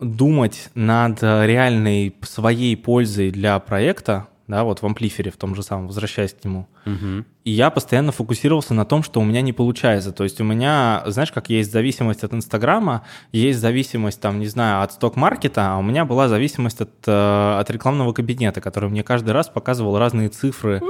думать 0.00 0.70
над 0.74 1.22
э, 1.22 1.46
реальной 1.46 2.16
своей 2.22 2.76
пользой 2.76 3.30
для 3.30 3.60
проекта, 3.60 4.26
да, 4.48 4.64
вот 4.64 4.82
в 4.82 4.86
амплифере 4.86 5.30
в 5.30 5.36
том 5.36 5.54
же 5.54 5.62
самом, 5.62 5.88
возвращаясь 5.88 6.32
к 6.32 6.44
нему. 6.44 6.68
Мгм. 6.84 7.26
И 7.44 7.50
я 7.50 7.70
постоянно 7.70 8.12
фокусировался 8.12 8.74
на 8.74 8.84
том, 8.84 9.02
что 9.02 9.20
у 9.20 9.24
меня 9.24 9.40
не 9.40 9.52
получается. 9.52 10.12
То 10.12 10.24
есть 10.24 10.40
у 10.40 10.44
меня, 10.44 11.02
знаешь, 11.06 11.32
как 11.32 11.48
есть 11.50 11.72
зависимость 11.72 12.24
от 12.24 12.32
Инстаграма, 12.32 13.02
есть 13.32 13.58
зависимость, 13.58 14.20
там, 14.20 14.38
не 14.38 14.46
знаю, 14.46 14.82
от 14.82 14.92
сток-маркета, 14.92 15.74
а 15.74 15.78
у 15.78 15.82
меня 15.82 16.04
была 16.04 16.28
зависимость 16.28 16.80
от, 16.80 16.90
э, 17.06 17.56
от 17.60 17.70
рекламного 17.70 18.12
кабинета, 18.12 18.60
который 18.60 18.88
мне 18.88 19.02
каждый 19.02 19.30
раз 19.30 19.48
показывал 19.48 19.98
разные 19.98 20.28
цифры 20.28 20.80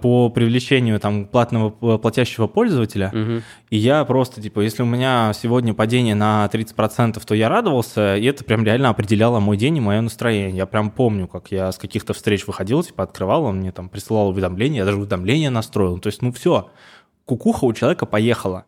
по 0.00 0.28
привлечению 0.30 1.00
там 1.00 1.26
платного 1.26 1.74
э, 1.80 1.98
платящего 1.98 2.46
пользователя. 2.46 3.10
И 3.70 3.76
я 3.76 4.04
просто, 4.04 4.40
типа, 4.40 4.60
если 4.60 4.82
у 4.82 4.86
меня 4.86 5.32
сегодня 5.34 5.74
падение 5.74 6.14
на 6.14 6.48
30%, 6.52 7.20
то 7.24 7.34
я 7.34 7.48
радовался, 7.48 8.16
и 8.16 8.24
это 8.24 8.44
прям 8.44 8.64
реально 8.64 8.88
определяло 8.90 9.40
мой 9.40 9.56
день 9.56 9.76
и 9.76 9.80
мое 9.80 10.00
настроение. 10.00 10.56
Я 10.56 10.66
прям 10.66 10.90
помню, 10.90 11.26
как 11.28 11.50
я 11.50 11.70
с 11.72 11.78
каких-то 11.78 12.12
встреч 12.12 12.46
выходил, 12.46 12.82
типа, 12.82 13.04
открывал, 13.04 13.44
он 13.44 13.58
мне 13.58 13.72
там 13.72 13.88
присылал 13.88 14.28
уведомления, 14.28 14.78
я 14.78 14.84
даже 14.84 14.98
уведомления 14.98 15.50
настроил. 15.50 15.98
То 15.98 16.08
есть, 16.08 16.22
ну 16.22 16.32
все, 16.32 16.70
кукуха 17.24 17.64
у 17.64 17.72
человека 17.72 18.06
поехала. 18.06 18.64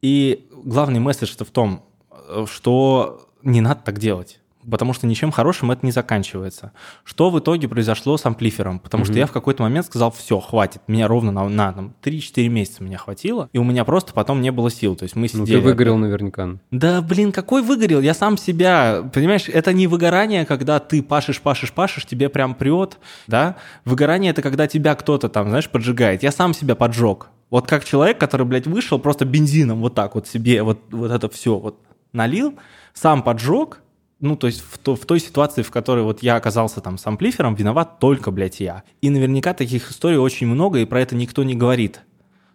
И 0.00 0.48
главный 0.64 1.00
месседж-то 1.00 1.44
в 1.44 1.50
том, 1.50 1.84
э, 2.10 2.46
что 2.50 3.28
не 3.42 3.60
надо 3.60 3.82
так 3.84 3.98
делать. 3.98 4.39
Потому 4.68 4.92
что 4.92 5.06
ничем 5.06 5.30
хорошим 5.30 5.70
это 5.70 5.86
не 5.86 5.92
заканчивается. 5.92 6.72
Что 7.04 7.30
в 7.30 7.38
итоге 7.38 7.66
произошло 7.68 8.16
с 8.18 8.26
амплифером? 8.26 8.78
Потому 8.78 9.04
что 9.04 9.12
Мгм. 9.12 9.20
я 9.20 9.26
в 9.26 9.32
какой-то 9.32 9.62
момент 9.62 9.86
сказал, 9.86 10.10
все, 10.10 10.38
хватит. 10.38 10.82
Меня 10.86 11.08
ровно 11.08 11.32
на, 11.32 11.48
на 11.48 11.72
там, 11.72 11.94
3-4 12.02 12.48
месяца 12.48 12.82
меня 12.82 12.98
хватило, 12.98 13.48
и 13.52 13.58
у 13.58 13.64
меня 13.64 13.84
просто 13.84 14.12
потом 14.12 14.42
не 14.42 14.52
было 14.52 14.70
сил. 14.70 14.96
То 14.96 15.04
есть 15.04 15.16
мы 15.16 15.28
Ну, 15.32 15.44
сидели... 15.46 15.60
ты 15.60 15.64
выгорел 15.64 15.96
наверняка. 15.96 16.58
Да, 16.70 17.00
блин, 17.00 17.32
какой 17.32 17.62
выгорел? 17.62 18.00
Я 18.00 18.12
сам 18.12 18.36
себя, 18.36 19.02
понимаешь, 19.14 19.48
это 19.48 19.72
не 19.72 19.86
выгорание, 19.86 20.44
когда 20.44 20.78
ты 20.78 21.02
пашешь, 21.02 21.40
пашешь, 21.40 21.72
пашешь, 21.72 22.04
тебе 22.04 22.28
прям 22.28 22.54
прет, 22.54 22.98
да? 23.26 23.56
Выгорание 23.84 24.30
это 24.30 24.42
когда 24.42 24.66
тебя 24.66 24.94
кто-то 24.94 25.28
там, 25.28 25.48
знаешь, 25.48 25.70
поджигает. 25.70 26.22
Я 26.22 26.32
сам 26.32 26.52
себя 26.54 26.74
поджег. 26.74 27.28
Вот 27.48 27.66
как 27.66 27.84
человек, 27.84 28.18
который, 28.18 28.46
блядь, 28.46 28.66
вышел 28.66 28.98
просто 28.98 29.24
бензином 29.24 29.80
вот 29.80 29.94
так 29.94 30.14
вот 30.14 30.28
себе, 30.28 30.62
вот, 30.62 30.80
вот 30.90 31.10
это 31.10 31.28
все 31.28 31.56
вот 31.58 31.78
налил, 32.12 32.54
сам 32.92 33.22
поджег, 33.22 33.80
ну, 34.20 34.36
то 34.36 34.46
есть 34.46 34.60
в, 34.60 34.78
то, 34.78 34.96
в 34.96 35.06
той 35.06 35.20
ситуации, 35.20 35.62
в 35.62 35.70
которой 35.70 36.04
вот 36.04 36.22
я 36.22 36.36
оказался 36.36 36.80
там 36.80 36.98
с 36.98 37.06
амплифером, 37.06 37.54
виноват 37.54 37.98
только, 37.98 38.30
блядь, 38.30 38.60
я. 38.60 38.82
И 39.00 39.10
наверняка 39.10 39.54
таких 39.54 39.90
историй 39.90 40.18
очень 40.18 40.46
много, 40.46 40.78
и 40.78 40.84
про 40.84 41.00
это 41.00 41.16
никто 41.16 41.42
не 41.42 41.54
говорит. 41.54 42.00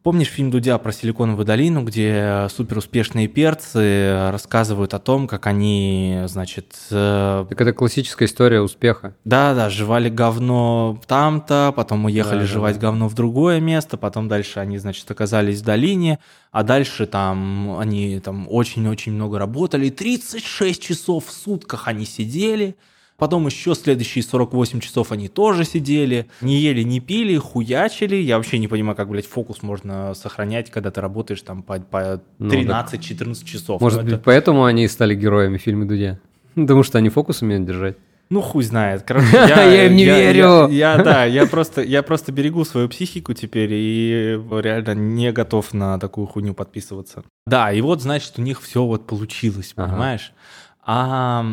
Помнишь 0.05 0.27
фильм 0.27 0.51
Дудя 0.51 0.77
про 0.77 0.91
Силиконовую 0.91 1.45
долину, 1.45 1.83
где 1.83 2.45
суперуспешные 2.55 3.27
перцы 3.27 4.29
рассказывают 4.29 4.93
о 4.93 4.99
том, 4.99 5.27
как 5.27 5.47
они, 5.47 6.21
значит... 6.27 6.75
Э, 6.91 7.43
так 7.49 7.59
это 7.59 7.73
классическая 7.73 8.25
история 8.25 8.61
успеха. 8.61 9.15
Да-да, 9.25 9.71
жевали 9.71 10.09
говно 10.09 11.01
там-то, 11.07 11.73
потом 11.75 12.05
уехали 12.05 12.41
да, 12.41 12.45
жевать 12.45 12.75
да. 12.75 12.81
говно 12.81 13.09
в 13.09 13.15
другое 13.15 13.59
место, 13.59 13.97
потом 13.97 14.27
дальше 14.27 14.59
они, 14.59 14.77
значит, 14.77 15.09
оказались 15.09 15.61
в 15.61 15.65
долине, 15.65 16.19
а 16.51 16.61
дальше 16.61 17.07
там 17.07 17.75
они 17.79 18.19
там 18.19 18.45
очень-очень 18.47 19.11
много 19.11 19.39
работали, 19.39 19.89
36 19.89 20.83
часов 20.83 21.25
в 21.25 21.31
сутках 21.31 21.87
они 21.87 22.05
сидели, 22.05 22.75
Потом 23.17 23.45
еще 23.45 23.75
следующие 23.75 24.23
48 24.23 24.81
часов 24.81 25.11
они 25.13 25.29
тоже 25.29 25.63
сидели, 25.63 26.27
не 26.41 26.57
ели, 26.57 26.83
не 26.83 26.99
пили, 26.99 27.37
хуячили. 27.37 28.17
Я 28.17 28.35
вообще 28.35 28.57
не 28.57 28.67
понимаю, 28.67 28.97
как, 28.97 29.07
блядь, 29.07 29.25
фокус 29.25 29.63
можно 29.63 30.13
сохранять, 30.15 30.69
когда 30.69 30.91
ты 30.91 30.99
работаешь 30.99 31.41
там 31.41 31.63
по, 31.63 31.79
по 31.79 32.21
13-14 32.39 33.25
ну, 33.25 33.33
часов. 33.45 33.81
Может 33.81 33.99
ну, 33.99 34.03
быть, 34.03 34.13
это... 34.15 34.23
поэтому 34.23 34.65
они 34.65 34.87
стали 34.89 35.15
героями 35.15 35.57
фильма 35.57 35.85
Дудя? 35.85 36.19
Потому 36.55 36.83
что 36.83 36.97
они 36.97 37.07
фокус 37.09 37.41
умеют 37.41 37.65
держать. 37.65 37.95
Ну, 38.29 38.41
хуй 38.41 38.63
знает. 38.63 39.03
Короче, 39.03 39.27
я, 39.31 39.63
я 39.63 39.85
им 39.85 39.95
не 39.95 40.03
я, 40.03 40.19
верю. 40.19 40.67
Я, 40.67 40.95
я, 40.95 41.03
да, 41.03 41.25
я 41.25 41.45
просто, 41.45 41.81
я 41.83 42.03
просто 42.03 42.33
берегу 42.33 42.65
свою 42.65 42.89
психику 42.89 43.33
теперь 43.33 43.71
и 43.71 44.41
реально 44.51 44.95
не 44.95 45.31
готов 45.31 45.73
на 45.73 45.99
такую 45.99 46.27
хуйню 46.27 46.53
подписываться. 46.53 47.23
Да, 47.45 47.71
и 47.71 47.79
вот, 47.81 48.01
значит, 48.01 48.33
у 48.37 48.41
них 48.41 48.61
все 48.61 48.83
вот 48.83 49.05
получилось, 49.07 49.73
понимаешь? 49.73 50.33
Ага. 50.33 50.41
А 50.87 51.45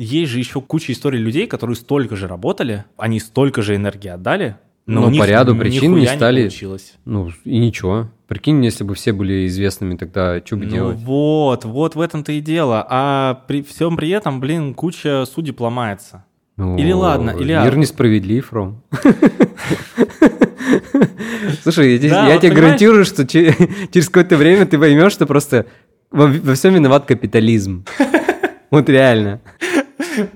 есть 0.00 0.30
же 0.32 0.38
еще 0.38 0.60
куча 0.60 0.92
историй 0.92 1.20
людей, 1.20 1.46
которые 1.46 1.76
столько 1.76 2.16
же 2.16 2.26
работали, 2.26 2.84
они 2.96 3.20
столько 3.20 3.62
же 3.62 3.76
энергии 3.76 4.08
отдали, 4.08 4.56
но, 4.86 5.08
но 5.08 5.18
по 5.18 5.24
ряду 5.24 5.54
причин 5.54 5.94
не 5.94 6.06
стали. 6.06 6.42
Не 6.42 6.48
получилось. 6.48 6.94
Ну 7.04 7.30
и 7.44 7.58
ничего. 7.58 8.10
Прикинь, 8.26 8.64
если 8.64 8.82
бы 8.84 8.94
все 8.94 9.12
были 9.12 9.46
известными, 9.46 9.96
тогда 9.96 10.40
что 10.44 10.56
бы 10.56 10.64
ну 10.64 10.70
делать? 10.70 10.98
Вот, 11.00 11.64
вот 11.64 11.94
в 11.96 12.00
этом-то 12.00 12.32
и 12.32 12.40
дело. 12.40 12.86
А 12.88 13.44
при 13.46 13.62
всем 13.62 13.96
при 13.96 14.08
этом, 14.10 14.40
блин, 14.40 14.74
куча 14.74 15.26
судеб 15.26 15.60
ломается. 15.60 16.24
Ну, 16.56 16.76
или 16.76 16.92
ладно, 16.92 17.30
или... 17.30 17.52
Мир 17.52 17.76
несправедлив, 17.76 18.52
Ром. 18.52 18.82
Слушай, 21.62 21.98
я, 21.98 22.38
тебе 22.38 22.52
гарантирую, 22.52 23.04
что 23.04 23.26
через 23.26 24.06
какое-то 24.06 24.36
время 24.36 24.66
ты 24.66 24.78
поймешь, 24.78 25.12
что 25.12 25.26
просто 25.26 25.66
во 26.10 26.54
всем 26.54 26.74
виноват 26.74 27.04
капитализм. 27.06 27.84
Вот 28.70 28.88
реально. 28.88 29.40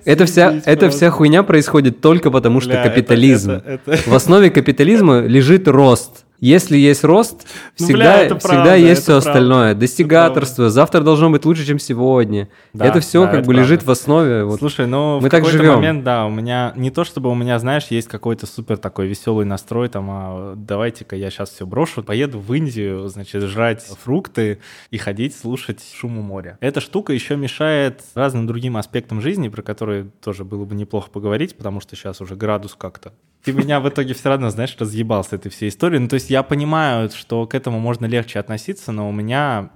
Это 0.04 0.26
вся, 0.26 0.60
это 0.64 0.90
вся 0.90 1.10
хуйня 1.10 1.42
происходит 1.42 2.00
только 2.00 2.30
потому, 2.30 2.60
что 2.60 2.82
капитализм. 2.82 3.62
В 4.06 4.14
основе 4.14 4.50
капитализма 4.50 5.20
лежит 5.20 5.68
рост. 5.68 6.24
Если 6.40 6.76
есть 6.76 7.04
рост, 7.04 7.46
ну, 7.78 7.86
всегда, 7.86 7.98
бля, 7.98 8.18
всегда 8.24 8.48
правда, 8.48 8.76
есть 8.76 9.02
все 9.02 9.12
правда. 9.12 9.28
остальное. 9.28 9.74
Достигаторство. 9.74 10.70
Завтра 10.70 11.00
должно 11.00 11.30
быть 11.30 11.44
лучше, 11.44 11.66
чем 11.66 11.78
сегодня. 11.78 12.48
Да, 12.72 12.86
это 12.86 13.00
все 13.00 13.20
да, 13.20 13.26
как 13.26 13.40
это 13.40 13.46
бы 13.46 13.54
правда. 13.54 13.62
лежит 13.62 13.82
в 13.84 13.90
основе. 13.90 14.44
Вот. 14.44 14.58
Слушай, 14.58 14.86
ну 14.86 15.20
мы 15.20 15.28
в 15.28 15.30
так 15.30 15.46
живем. 15.46 15.74
момент, 15.76 16.04
да, 16.04 16.26
у 16.26 16.30
меня 16.30 16.72
не 16.76 16.90
то 16.90 17.04
чтобы 17.04 17.30
у 17.30 17.34
меня, 17.34 17.58
знаешь, 17.58 17.86
есть 17.90 18.08
какой-то 18.08 18.46
супер 18.46 18.76
такой 18.78 19.06
веселый 19.06 19.46
настрой, 19.46 19.88
там, 19.88 20.06
а, 20.10 20.54
давайте-ка 20.56 21.16
я 21.16 21.30
сейчас 21.30 21.50
все 21.50 21.66
брошу, 21.66 22.02
поеду 22.02 22.38
в 22.40 22.52
Индию, 22.52 23.08
значит, 23.08 23.42
жрать 23.44 23.82
фрукты 23.82 24.60
и 24.90 24.98
ходить 24.98 25.36
слушать 25.36 25.80
шуму 25.94 26.20
моря. 26.22 26.58
Эта 26.60 26.80
штука 26.80 27.12
еще 27.12 27.36
мешает 27.36 28.02
разным 28.14 28.46
другим 28.46 28.76
аспектам 28.76 29.20
жизни, 29.20 29.48
про 29.48 29.62
которые 29.62 30.10
тоже 30.22 30.44
было 30.44 30.64
бы 30.64 30.74
неплохо 30.74 31.10
поговорить, 31.10 31.56
потому 31.56 31.80
что 31.80 31.96
сейчас 31.96 32.20
уже 32.20 32.36
градус 32.36 32.74
как-то 32.74 33.12
ты 33.44 33.52
меня 33.52 33.80
в 33.80 33.88
итоге 33.88 34.14
все 34.14 34.30
равно, 34.30 34.50
знаешь, 34.50 34.76
разъебал 34.78 35.22
с 35.22 35.32
этой 35.32 35.50
всей 35.50 35.68
историей. 35.68 36.00
Ну, 36.00 36.08
то 36.08 36.14
есть 36.14 36.30
я 36.30 36.42
понимаю, 36.42 37.10
что 37.10 37.46
к 37.46 37.54
этому 37.54 37.78
можно 37.78 38.06
легче 38.06 38.38
относиться, 38.38 38.90
но 38.90 39.08
у 39.08 39.12
меня 39.12 39.70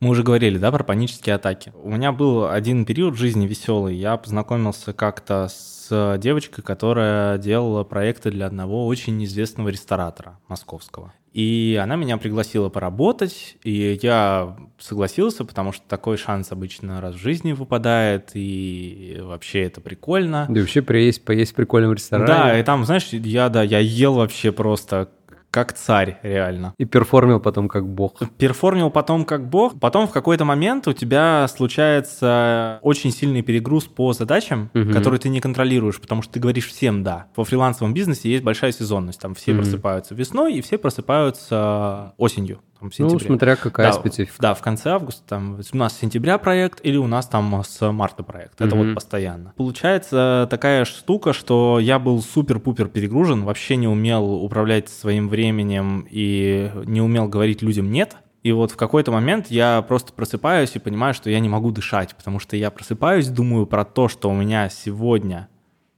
мы 0.00 0.08
уже 0.08 0.22
говорили, 0.22 0.56
да, 0.56 0.72
про 0.72 0.82
панические 0.82 1.34
атаки. 1.34 1.72
У 1.82 1.90
меня 1.90 2.12
был 2.12 2.48
один 2.48 2.86
период 2.86 3.14
в 3.14 3.18
жизни 3.18 3.46
веселый. 3.46 3.94
Я 3.94 4.16
познакомился 4.16 4.94
как-то 4.94 5.48
с 5.48 6.16
девочкой, 6.18 6.64
которая 6.64 7.36
делала 7.36 7.84
проекты 7.84 8.30
для 8.30 8.46
одного 8.46 8.86
очень 8.86 9.22
известного 9.24 9.68
ресторатора 9.68 10.38
московского. 10.48 11.12
И 11.32 11.78
она 11.80 11.94
меня 11.94 12.16
пригласила 12.16 12.70
поработать, 12.70 13.56
и 13.62 13.98
я 14.02 14.56
согласился, 14.78 15.44
потому 15.44 15.70
что 15.72 15.84
такой 15.86 16.16
шанс 16.16 16.50
обычно 16.50 17.00
раз 17.00 17.14
в 17.14 17.18
жизни 17.18 17.52
выпадает, 17.52 18.30
и 18.34 19.18
вообще 19.20 19.62
это 19.62 19.80
прикольно. 19.80 20.46
Да 20.48 20.58
и 20.58 20.62
вообще 20.62 20.82
поесть, 20.82 21.24
поесть 21.24 21.52
в 21.52 21.54
прикольном 21.54 21.92
ресторане. 21.92 22.26
Да, 22.26 22.58
и 22.58 22.62
там, 22.64 22.84
знаешь, 22.84 23.08
я, 23.12 23.48
да, 23.48 23.62
я 23.62 23.78
ел 23.78 24.14
вообще 24.14 24.50
просто 24.50 25.08
как 25.50 25.72
царь, 25.72 26.18
реально. 26.22 26.74
И 26.78 26.84
перформил 26.84 27.40
потом 27.40 27.68
как 27.68 27.86
бог. 27.86 28.20
Перформил 28.38 28.90
потом 28.90 29.24
как 29.24 29.48
бог. 29.48 29.78
Потом 29.80 30.06
в 30.06 30.12
какой-то 30.12 30.44
момент 30.44 30.86
у 30.88 30.92
тебя 30.92 31.46
случается 31.48 32.78
очень 32.82 33.10
сильный 33.10 33.42
перегруз 33.42 33.84
по 33.84 34.12
задачам, 34.12 34.70
угу. 34.74 34.92
которые 34.92 35.18
ты 35.18 35.28
не 35.28 35.40
контролируешь, 35.40 36.00
потому 36.00 36.22
что 36.22 36.34
ты 36.34 36.40
говоришь 36.40 36.68
всем 36.68 37.02
«да». 37.02 37.26
Во 37.34 37.44
фрилансовом 37.44 37.94
бизнесе 37.94 38.30
есть 38.30 38.44
большая 38.44 38.72
сезонность. 38.72 39.20
Там 39.20 39.34
все 39.34 39.52
угу. 39.52 39.62
просыпаются 39.62 40.14
весной 40.14 40.54
и 40.54 40.60
все 40.60 40.78
просыпаются 40.78 42.14
осенью 42.16 42.60
там, 42.80 42.90
в 42.90 42.98
ну, 42.98 43.08
сентябре. 43.08 43.28
Ну, 43.28 43.34
смотря 43.34 43.56
какая 43.56 43.92
да, 43.92 43.92
специфика. 43.92 44.36
Да, 44.40 44.54
в 44.54 44.62
конце 44.62 44.90
августа, 44.90 45.22
там, 45.26 45.60
у 45.72 45.76
нас 45.76 45.92
с 45.92 45.98
сентября 45.98 46.38
проект 46.38 46.80
или 46.82 46.96
у 46.96 47.06
нас 47.06 47.26
там 47.26 47.62
с 47.64 47.92
марта 47.92 48.22
проект. 48.22 48.60
Это 48.60 48.74
mm-hmm. 48.74 48.86
вот 48.86 48.94
постоянно. 48.94 49.52
Получается 49.56 50.48
такая 50.50 50.84
штука, 50.84 51.32
что 51.32 51.78
я 51.78 51.98
был 51.98 52.20
супер-пупер 52.22 52.88
перегружен, 52.88 53.44
вообще 53.44 53.76
не 53.76 53.88
умел 53.88 54.32
управлять 54.42 54.88
своим 54.88 55.28
временем 55.28 56.06
и 56.10 56.70
не 56.86 57.00
умел 57.00 57.28
говорить 57.28 57.62
людям 57.62 57.90
«нет». 57.90 58.16
И 58.42 58.52
вот 58.52 58.70
в 58.70 58.76
какой-то 58.76 59.12
момент 59.12 59.48
я 59.48 59.82
просто 59.82 60.14
просыпаюсь 60.14 60.74
и 60.74 60.78
понимаю, 60.78 61.12
что 61.12 61.28
я 61.28 61.40
не 61.40 61.50
могу 61.50 61.70
дышать, 61.72 62.16
потому 62.16 62.38
что 62.38 62.56
я 62.56 62.70
просыпаюсь, 62.70 63.28
думаю 63.28 63.66
про 63.66 63.84
то, 63.84 64.08
что 64.08 64.30
у 64.30 64.34
меня 64.34 64.70
сегодня 64.70 65.48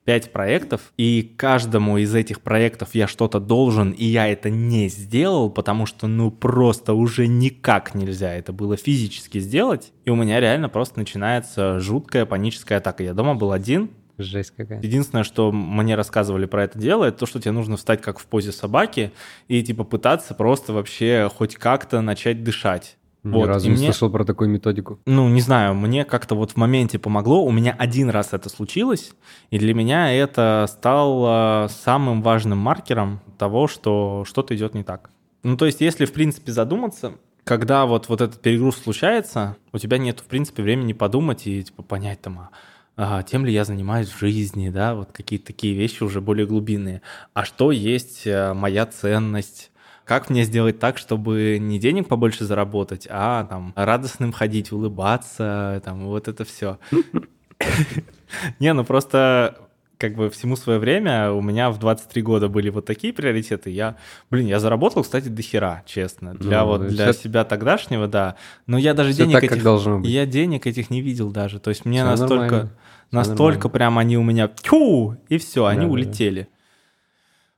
пять 0.05 0.33
проектов, 0.33 0.93
и 0.97 1.23
каждому 1.37 1.99
из 1.99 2.15
этих 2.15 2.41
проектов 2.41 2.95
я 2.95 3.07
что-то 3.07 3.41
должен, 3.41 3.93
и 3.93 4.05
я 4.05 4.29
это 4.29 4.51
не 4.51 4.89
сделал, 4.89 5.51
потому 5.51 5.87
что, 5.87 6.07
ну, 6.07 6.31
просто 6.31 6.95
уже 6.95 7.27
никак 7.27 7.95
нельзя 7.95 8.35
это 8.35 8.53
было 8.53 8.77
физически 8.77 9.39
сделать, 9.39 9.93
и 10.05 10.11
у 10.11 10.17
меня 10.17 10.41
реально 10.41 10.69
просто 10.69 10.99
начинается 10.99 11.79
жуткая 11.81 12.27
паническая 12.27 12.79
атака. 12.79 13.03
Я 13.03 13.15
дома 13.15 13.35
был 13.35 13.53
один, 13.53 13.91
Жесть 14.19 14.53
какая. 14.57 14.81
Единственное, 14.83 15.25
что 15.25 15.51
мне 15.53 15.95
рассказывали 15.95 16.47
про 16.47 16.65
это 16.65 16.79
дело, 16.79 17.05
это 17.05 17.19
то, 17.21 17.27
что 17.27 17.41
тебе 17.41 17.53
нужно 17.53 17.77
встать 17.77 18.03
как 18.03 18.19
в 18.19 18.27
позе 18.27 18.53
собаки 18.53 19.13
и 19.49 19.63
типа 19.63 19.85
пытаться 19.85 20.35
просто 20.35 20.73
вообще 20.73 21.31
хоть 21.35 21.57
как-то 21.57 22.01
начать 22.03 22.45
дышать. 22.45 22.99
Ни 23.23 23.33
вот, 23.33 23.47
разу 23.47 23.69
не 23.69 23.77
мне, 23.77 23.85
слышал 23.87 24.11
про 24.11 24.25
такую 24.25 24.51
методику. 24.51 24.99
Ну, 25.07 25.29
не 25.29 25.41
знаю, 25.41 25.75
мне 25.75 26.05
как-то 26.05 26.35
вот 26.35 26.53
в 26.53 26.57
моменте 26.57 26.99
помогло. 26.99 27.45
У 27.45 27.53
меня 27.53 27.75
один 27.79 28.11
раз 28.11 28.33
это 28.33 28.49
случилось, 28.49 29.13
и 29.51 29.59
для 29.59 29.75
меня 29.75 30.13
это 30.13 30.67
стало 30.69 31.69
самым 31.69 32.23
важным 32.23 32.59
маркером 32.59 33.21
того, 33.39 33.69
что 33.69 34.25
что-то 34.27 34.57
идет 34.57 34.75
не 34.75 34.83
так. 34.83 35.11
Ну, 35.45 35.57
то 35.57 35.67
есть, 35.67 35.81
если, 35.81 36.05
в 36.05 36.13
принципе, 36.13 36.51
задуматься, 36.51 37.15
когда 37.45 37.87
вот, 37.87 38.09
вот 38.09 38.21
этот 38.21 38.41
перегруз 38.41 38.77
случается, 38.77 39.57
у 39.73 39.79
тебя 39.79 39.99
нет, 39.99 40.21
в 40.21 40.25
принципе, 40.25 40.63
времени 40.63 40.93
подумать 40.93 41.47
и 41.47 41.65
типа 41.65 41.83
понять 41.83 42.21
там, 42.21 42.51
а, 42.97 43.23
тем 43.23 43.45
ли 43.45 43.53
я 43.53 43.65
занимаюсь 43.65 44.09
в 44.09 44.19
жизни, 44.19 44.69
да, 44.69 44.95
вот 44.95 45.13
какие-то 45.13 45.47
такие 45.47 45.75
вещи 45.75 46.03
уже 46.03 46.21
более 46.21 46.47
глубинные. 46.47 47.03
А 47.35 47.45
что 47.45 47.73
есть 47.73 48.27
э, 48.27 48.53
моя 48.53 48.87
ценность? 48.87 49.72
Как 50.05 50.31
мне 50.31 50.45
сделать 50.45 50.79
так, 50.79 50.99
чтобы 50.99 51.59
не 51.61 51.79
денег 51.79 52.09
побольше 52.09 52.45
заработать, 52.45 53.07
а 53.09 53.45
там 53.45 53.73
радостным 53.77 54.33
ходить, 54.33 54.73
улыбаться, 54.73 55.81
там 55.85 56.07
вот 56.07 56.29
это 56.29 56.45
все. 56.45 56.79
Не, 58.59 58.73
ну 58.73 58.85
просто 58.85 59.57
как 60.03 60.17
бы 60.17 60.31
всему 60.31 60.57
свое 60.57 60.81
время 60.81 61.31
у 61.31 61.41
меня 61.41 61.71
в 61.71 61.79
23 61.79 62.23
года 62.23 62.49
были 62.49 62.71
вот 62.71 62.85
такие 62.85 63.13
приоритеты. 63.13 63.71
Я, 63.71 63.95
блин, 64.33 64.49
я 64.49 64.59
заработал, 64.59 65.05
кстати, 65.05 65.29
до 65.29 65.43
хера, 65.43 65.85
честно. 65.87 66.35
Для 66.35 66.63
ну, 66.63 66.67
вот 66.67 66.89
для 66.89 67.13
все... 67.13 67.23
себя 67.23 67.45
тогдашнего, 67.45 68.09
да. 68.09 68.35
Но 68.67 68.79
я 68.79 68.95
даже 68.95 69.13
денег 69.13 69.35
так, 69.35 69.45
этих... 69.45 69.63
Я 70.05 70.27
денег 70.27 70.67
этих 70.67 70.91
не 70.91 71.03
видел 71.03 71.31
даже. 71.31 71.61
То 71.61 71.71
есть 71.71 71.85
мне 71.85 72.01
все 72.01 72.11
настолько... 72.11 72.45
Нормально. 72.45 72.71
Настолько 73.13 73.69
прям 73.69 73.97
они 73.97 74.19
у 74.19 74.25
меня... 74.25 74.49
Тю! 74.49 75.19
И 75.29 75.39
все, 75.39 75.67
они 75.67 75.87
да, 75.87 75.93
улетели. 75.93 76.41
Да. 76.41 76.49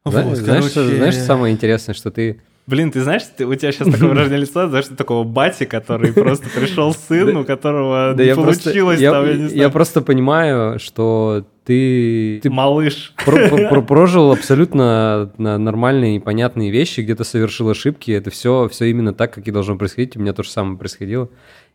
Вот, 0.05 0.37
знаешь, 0.37 0.71
короче... 0.73 0.97
знаешь, 0.97 1.17
самое 1.17 1.55
интересное, 1.55 1.95
что 1.95 2.11
ты 2.11 2.41
Блин, 2.67 2.91
ты 2.91 3.03
знаешь, 3.03 3.23
ты, 3.37 3.45
у 3.47 3.55
тебя 3.55 3.73
сейчас 3.73 3.89
такое 3.91 4.09
выражение 4.09 4.39
лица, 4.39 4.69
знаешь, 4.69 4.87
ты 4.87 4.95
такого 4.95 5.23
бати, 5.23 5.65
который 5.65 6.15
просто 6.15 6.49
пришел 6.49 6.95
сын, 6.95 7.37
у 7.37 7.45
которого 7.45 8.15
не 8.15 8.35
получилось 8.35 9.01
там, 9.01 9.27
я 9.27 9.33
не 9.33 9.49
знаю. 9.49 9.55
Я 9.55 9.69
просто 9.69 10.01
понимаю, 10.01 10.79
что 10.79 11.45
ты... 11.65 12.41
Ты 12.43 12.49
малыш. 12.49 13.13
Прожил 13.87 14.33
абсолютно 14.33 15.31
нормальные 15.37 16.17
и 16.17 16.21
понятные 16.21 16.71
вещи, 16.71 17.01
где-то 17.01 17.25
совершил 17.25 17.69
ошибки, 17.69 18.13
это 18.13 18.31
все 18.31 18.71
именно 18.81 19.13
так, 19.13 19.35
как 19.35 19.47
и 19.47 19.51
должно 19.51 19.77
происходить, 19.77 20.17
у 20.17 20.21
меня 20.21 20.33
то 20.33 20.43
же 20.43 20.49
самое 20.49 20.79
происходило. 20.79 21.29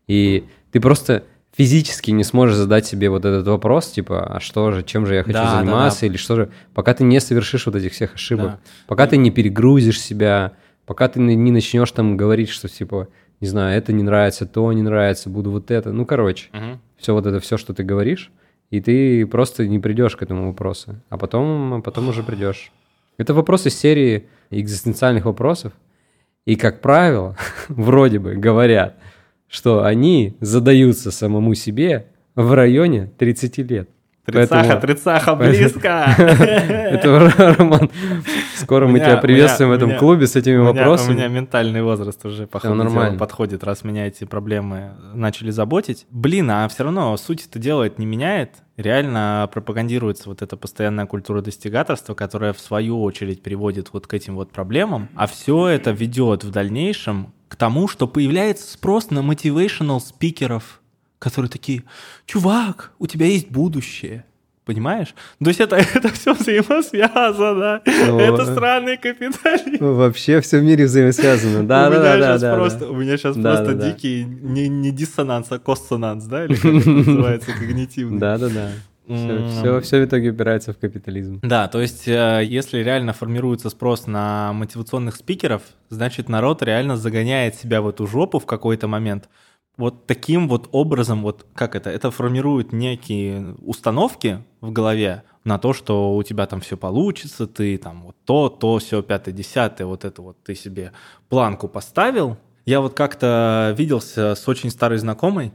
И 0.08 0.46
ты 0.72 0.80
просто 0.80 1.24
физически 1.60 2.12
не 2.12 2.24
сможешь 2.24 2.56
задать 2.56 2.86
себе 2.86 3.10
вот 3.10 3.26
этот 3.26 3.46
вопрос, 3.46 3.92
типа, 3.92 4.24
а 4.38 4.40
что 4.40 4.72
же, 4.72 4.82
чем 4.82 5.06
же 5.06 5.16
я 5.16 5.24
хочу 5.24 5.34
Да, 5.34 5.44
да, 5.52 5.60
заниматься, 5.60 6.00
да. 6.02 6.08
или 6.08 6.16
что 6.16 6.36
же, 6.38 6.50
пока 6.74 6.94
ты 6.94 7.04
не 7.04 7.20
совершишь 7.20 7.66
вот 7.66 7.76
этих 7.76 7.92
всех 7.92 8.16
ошибок, 8.16 8.46
Да. 8.46 8.60
пока 8.88 9.08
ты 9.08 9.18
не 9.18 9.30
перегрузишь 9.30 10.00
себя, 10.00 10.54
пока 10.86 11.10
ты 11.10 11.20
не 11.20 11.36
не 11.36 11.52
начнешь 11.52 11.92
там 11.92 12.16
говорить, 12.16 12.48
что 12.48 12.70
типа, 12.70 13.10
не 13.42 13.48
знаю, 13.50 13.78
это 13.78 13.92
не 13.92 14.04
нравится, 14.04 14.46
то 14.46 14.72
не 14.72 14.84
нравится, 14.84 15.30
буду 15.30 15.52
вот 15.52 15.70
это, 15.70 15.92
ну, 15.92 16.06
короче, 16.06 16.48
Мгм. 16.54 16.80
все 16.98 17.14
вот 17.14 17.26
это 17.26 17.42
все, 17.42 17.58
что 17.58 17.74
ты 17.74 17.84
говоришь, 17.84 18.32
и 18.72 18.80
ты 18.80 19.26
просто 19.28 19.68
не 19.68 19.80
придешь 19.80 20.16
к 20.16 20.24
этому 20.24 20.48
вопросу, 20.48 20.96
а 21.10 21.18
потом, 21.18 21.74
а 21.74 21.82
потом 21.82 22.08
уже 22.08 22.24
придешь. 22.24 22.72
Это 23.18 23.34
вопрос 23.34 23.66
из 23.66 23.78
серии 23.78 24.30
экзистенциальных 24.50 25.26
вопросов, 25.26 25.74
и, 26.46 26.56
как 26.56 26.80
правило, 26.80 27.36
вроде 27.68 28.20
бы 28.20 28.36
говорят, 28.36 28.96
что 29.50 29.84
они 29.84 30.38
задаются 30.40 31.12
самому 31.12 31.56
себе 31.56 32.08
в 32.36 32.54
районе 32.54 33.12
30 33.18 33.58
лет. 33.60 33.90
Трицаха, 34.26 34.64
Поэтому- 34.64 34.82
трицаха, 34.82 35.36
близко. 35.36 36.06
Это, 36.18 37.56
Роман, 37.58 37.90
скоро 38.56 38.88
мы 38.88 39.00
тебя 39.00 39.18
приветствуем 39.18 39.72
в 39.72 39.74
этом 39.74 39.98
клубе 39.98 40.28
с 40.28 40.36
этими 40.36 40.58
вопросами. 40.58 41.14
У 41.14 41.16
меня 41.16 41.28
ментальный 41.30 41.82
возраст 41.82 42.24
уже, 42.26 42.46
походу, 42.46 43.18
подходит, 43.18 43.64
раз 43.64 43.84
меня 43.84 44.08
эти 44.08 44.26
проблемы 44.26 44.92
начали 45.16 45.50
заботить. 45.50 46.06
Блин, 46.12 46.52
а 46.52 46.68
все 46.68 46.84
равно 46.84 47.18
суть 47.18 47.48
это 47.50 47.58
делает 47.58 47.98
не 47.98 48.06
меняет. 48.06 48.52
Реально 48.80 49.50
пропагандируется 49.52 50.30
вот 50.30 50.42
эта 50.42 50.56
постоянная 50.56 51.06
культура 51.06 51.42
достигаторства, 51.42 52.14
которая 52.14 52.54
в 52.54 52.62
свою 52.62 53.04
очередь 53.04 53.44
приводит 53.44 53.92
вот 53.92 54.08
к 54.08 54.14
этим 54.14 54.36
вот 54.36 54.54
проблемам. 54.54 55.10
А 55.16 55.28
все 55.28 55.68
это 55.68 55.92
ведет 55.92 56.46
в 56.46 56.52
дальнейшем 56.52 57.34
к 57.50 57.58
тому, 57.58 57.90
что 57.90 58.08
появляется 58.08 58.72
спрос 58.72 59.10
на 59.10 59.20
motivational 59.20 60.00
спикеров, 60.00 60.80
которые 61.20 61.52
такие, 61.52 61.84
чувак, 62.26 62.94
у 63.00 63.08
тебя 63.08 63.26
есть 63.26 63.52
будущее. 63.52 64.24
Понимаешь? 64.70 65.16
То 65.44 65.48
есть 65.48 65.60
это, 65.62 65.78
это 65.96 66.10
все 66.10 66.32
взаимосвязано. 66.36 67.82
Ну, 67.88 68.20
это 68.20 68.46
странный 68.46 68.98
капитализм. 68.98 69.84
Вообще 69.84 70.42
все 70.42 70.60
в 70.60 70.64
мире 70.64 70.86
взаимосвязано. 70.86 71.66
Да, 71.68 71.88
у 71.88 71.90
да, 71.92 71.98
меня 71.98 72.04
да, 72.04 72.18
да, 72.18 72.28
сейчас 72.28 72.42
да, 72.42 72.54
просто, 72.56 72.80
да. 72.82 72.88
у 72.90 72.96
меня 72.96 73.18
сейчас 73.18 73.36
Да, 73.36 73.56
просто 73.56 73.74
да, 73.74 73.74
да. 73.74 73.92
дикий 73.92 74.26
не, 74.26 74.70
не 74.70 74.92
диссонанс, 74.92 75.48
а 75.52 75.58
коссонанс, 75.58 76.26
да, 76.26 76.46
или 76.46 76.54
как 76.54 76.66
это 76.66 76.88
называется, 76.88 77.52
когнитивный. 77.52 78.20
Да, 78.20 78.38
да, 78.38 78.50
да. 78.50 78.70
М. 79.08 79.50
Все, 79.50 79.82
все 79.82 80.02
в 80.02 80.06
итоге 80.06 80.30
упирается 80.30 80.72
в 80.72 80.78
капитализм. 80.78 81.40
Да, 81.42 81.68
то 81.68 81.82
есть, 81.82 82.08
э, 82.08 82.44
если 82.46 82.78
реально 82.84 83.14
формируется 83.14 83.72
спрос 83.72 84.06
на 84.06 84.54
мотивационных 84.54 85.16
спикеров, 85.16 85.64
значит, 85.90 86.30
народ 86.30 86.62
реально 86.62 86.96
загоняет 86.96 87.56
себя 87.56 87.82
в 87.82 87.88
эту 87.88 88.06
жопу 88.06 88.38
в 88.38 88.46
какой-то 88.46 88.88
момент. 88.88 89.30
Вот 89.80 90.06
таким 90.08 90.50
вот 90.50 90.68
образом, 90.74 91.22
вот 91.24 91.46
как 91.56 91.74
это, 91.74 91.90
это 91.90 92.12
формирует 92.12 92.74
некие 92.74 93.56
установки 93.62 94.44
в 94.60 94.74
голове 94.74 95.24
на 95.46 95.58
то, 95.58 95.72
что 95.72 96.16
у 96.16 96.24
тебя 96.24 96.46
там 96.48 96.60
все 96.60 96.76
получится, 96.76 97.48
ты 97.48 97.78
там 97.78 98.04
вот 98.04 98.16
то, 98.26 98.50
то, 98.50 98.78
все, 98.80 99.02
пятое, 99.02 99.34
десятое, 99.34 99.88
вот 99.88 100.04
это 100.04 100.22
вот 100.22 100.38
ты 100.44 100.54
себе 100.54 100.92
планку 101.30 101.70
поставил. 101.70 102.38
Я 102.66 102.82
вот 102.82 102.94
как-то 102.94 103.74
виделся 103.78 104.36
с 104.36 104.48
очень 104.50 104.70
старой 104.70 104.98
знакомой, 104.98 105.54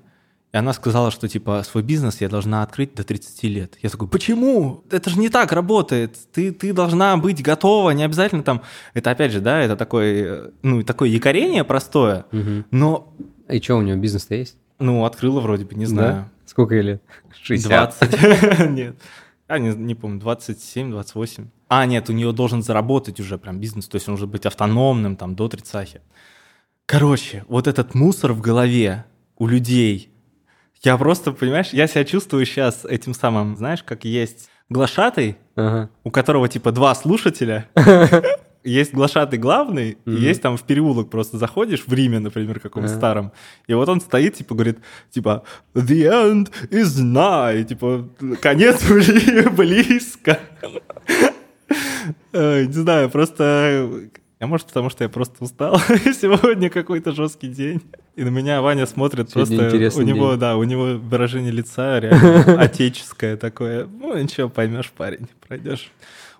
и 0.54 0.56
она 0.56 0.72
сказала, 0.72 1.10
что 1.10 1.28
типа 1.28 1.62
свой 1.62 1.82
бизнес 1.82 2.22
я 2.22 2.28
должна 2.30 2.62
открыть 2.62 2.94
до 2.94 3.04
30 3.04 3.42
лет. 3.44 3.74
Я 3.82 3.90
такой, 3.90 4.08
почему? 4.08 4.84
Это 4.90 5.10
же 5.10 5.18
не 5.18 5.28
так 5.28 5.52
работает. 5.52 6.16
Ты, 6.32 6.50
ты 6.50 6.72
должна 6.72 7.16
быть 7.18 7.42
готова, 7.42 7.90
не 7.90 8.04
обязательно 8.04 8.42
там... 8.42 8.62
Это 8.94 9.10
опять 9.10 9.32
же, 9.32 9.40
да, 9.40 9.60
это 9.60 9.76
такое, 9.76 10.52
ну, 10.62 10.82
такое 10.82 11.10
якорение 11.10 11.62
простое, 11.62 12.24
Мгм. 12.32 12.64
но, 12.70 13.12
И 13.48 13.60
что, 13.60 13.76
у 13.76 13.82
него 13.82 13.96
бизнес-то 13.98 14.34
есть? 14.34 14.56
ну, 14.78 15.04
открыла 15.04 15.40
вроде 15.40 15.64
бы, 15.64 15.74
не 15.74 15.86
знаю. 15.86 16.12
Да? 16.12 16.28
Сколько 16.46 16.74
ей 16.74 16.82
лет? 16.82 17.02
60. 17.42 17.70
20. 18.00 18.70
Нет. 18.70 18.96
А, 19.46 19.58
не, 19.58 19.70
не 19.74 19.94
помню, 19.94 20.20
27, 20.20 20.90
28. 20.90 21.48
А, 21.68 21.86
нет, 21.86 22.08
у 22.08 22.12
нее 22.12 22.32
должен 22.32 22.62
заработать 22.62 23.20
уже 23.20 23.36
прям 23.38 23.60
бизнес, 23.60 23.88
то 23.88 23.96
есть 23.96 24.08
он 24.08 24.14
должен 24.14 24.30
быть 24.30 24.46
автономным 24.46 25.16
там 25.16 25.34
до 25.36 25.48
30. 25.48 25.98
Короче, 26.86 27.44
вот 27.48 27.66
этот 27.66 27.94
мусор 27.94 28.32
в 28.32 28.40
голове 28.40 29.04
у 29.36 29.46
людей, 29.46 30.10
я 30.82 30.96
просто, 30.96 31.32
понимаешь, 31.32 31.70
я 31.72 31.86
себя 31.86 32.04
чувствую 32.04 32.46
сейчас 32.46 32.84
этим 32.84 33.14
самым, 33.14 33.56
знаешь, 33.56 33.82
как 33.82 34.04
есть 34.04 34.48
глашатый, 34.68 35.36
Ага. 35.56 35.90
у 36.04 36.10
которого 36.10 36.48
типа 36.48 36.72
два 36.72 36.94
слушателя, 36.94 37.68
есть 38.64 38.94
глашатый 38.94 39.38
главный, 39.38 39.98
и 40.06 40.10
Мгм. 40.10 40.20
есть 40.22 40.42
там 40.42 40.56
в 40.56 40.62
переулок 40.62 41.10
просто 41.10 41.36
заходишь, 41.38 41.84
в 41.86 41.92
Риме, 41.92 42.18
например, 42.18 42.60
каком-то 42.60 42.88
Ага. 42.88 42.96
старом, 42.98 43.32
и 43.66 43.74
вот 43.74 43.88
он 43.88 44.00
стоит, 44.00 44.34
типа, 44.34 44.54
говорит, 44.54 44.78
типа, 45.10 45.42
the 45.74 46.08
end 46.10 46.50
is 46.70 46.98
nigh, 47.02 47.64
типа, 47.64 48.08
конец 48.40 48.82
бли- 48.90 49.50
близко. 49.50 50.38
Э, 52.32 52.64
Не 52.64 52.72
знаю, 52.72 53.10
просто... 53.10 53.90
А 54.40 54.46
может, 54.46 54.66
потому 54.66 54.90
что 54.90 55.04
я 55.04 55.08
просто 55.08 55.42
устал. 55.42 55.78
Сегодня 55.88 56.68
какой-то 56.68 57.12
жесткий 57.12 57.48
день. 57.48 57.80
И 58.16 58.24
на 58.24 58.28
меня 58.28 58.60
Ваня 58.60 58.84
смотрит 58.86 59.30
Сегодня 59.30 59.70
просто... 59.70 60.00
У 60.00 60.02
него, 60.02 60.30
день. 60.32 60.40
да, 60.40 60.56
у 60.56 60.64
него 60.64 60.98
выражение 60.98 61.50
лица 61.52 61.98
реально 62.00 62.60
отеческое 62.60 63.36
такое. 63.36 63.86
Ну, 63.86 64.14
ничего, 64.18 64.48
поймешь, 64.50 64.90
парень, 64.94 65.28
пройдешь. 65.48 65.90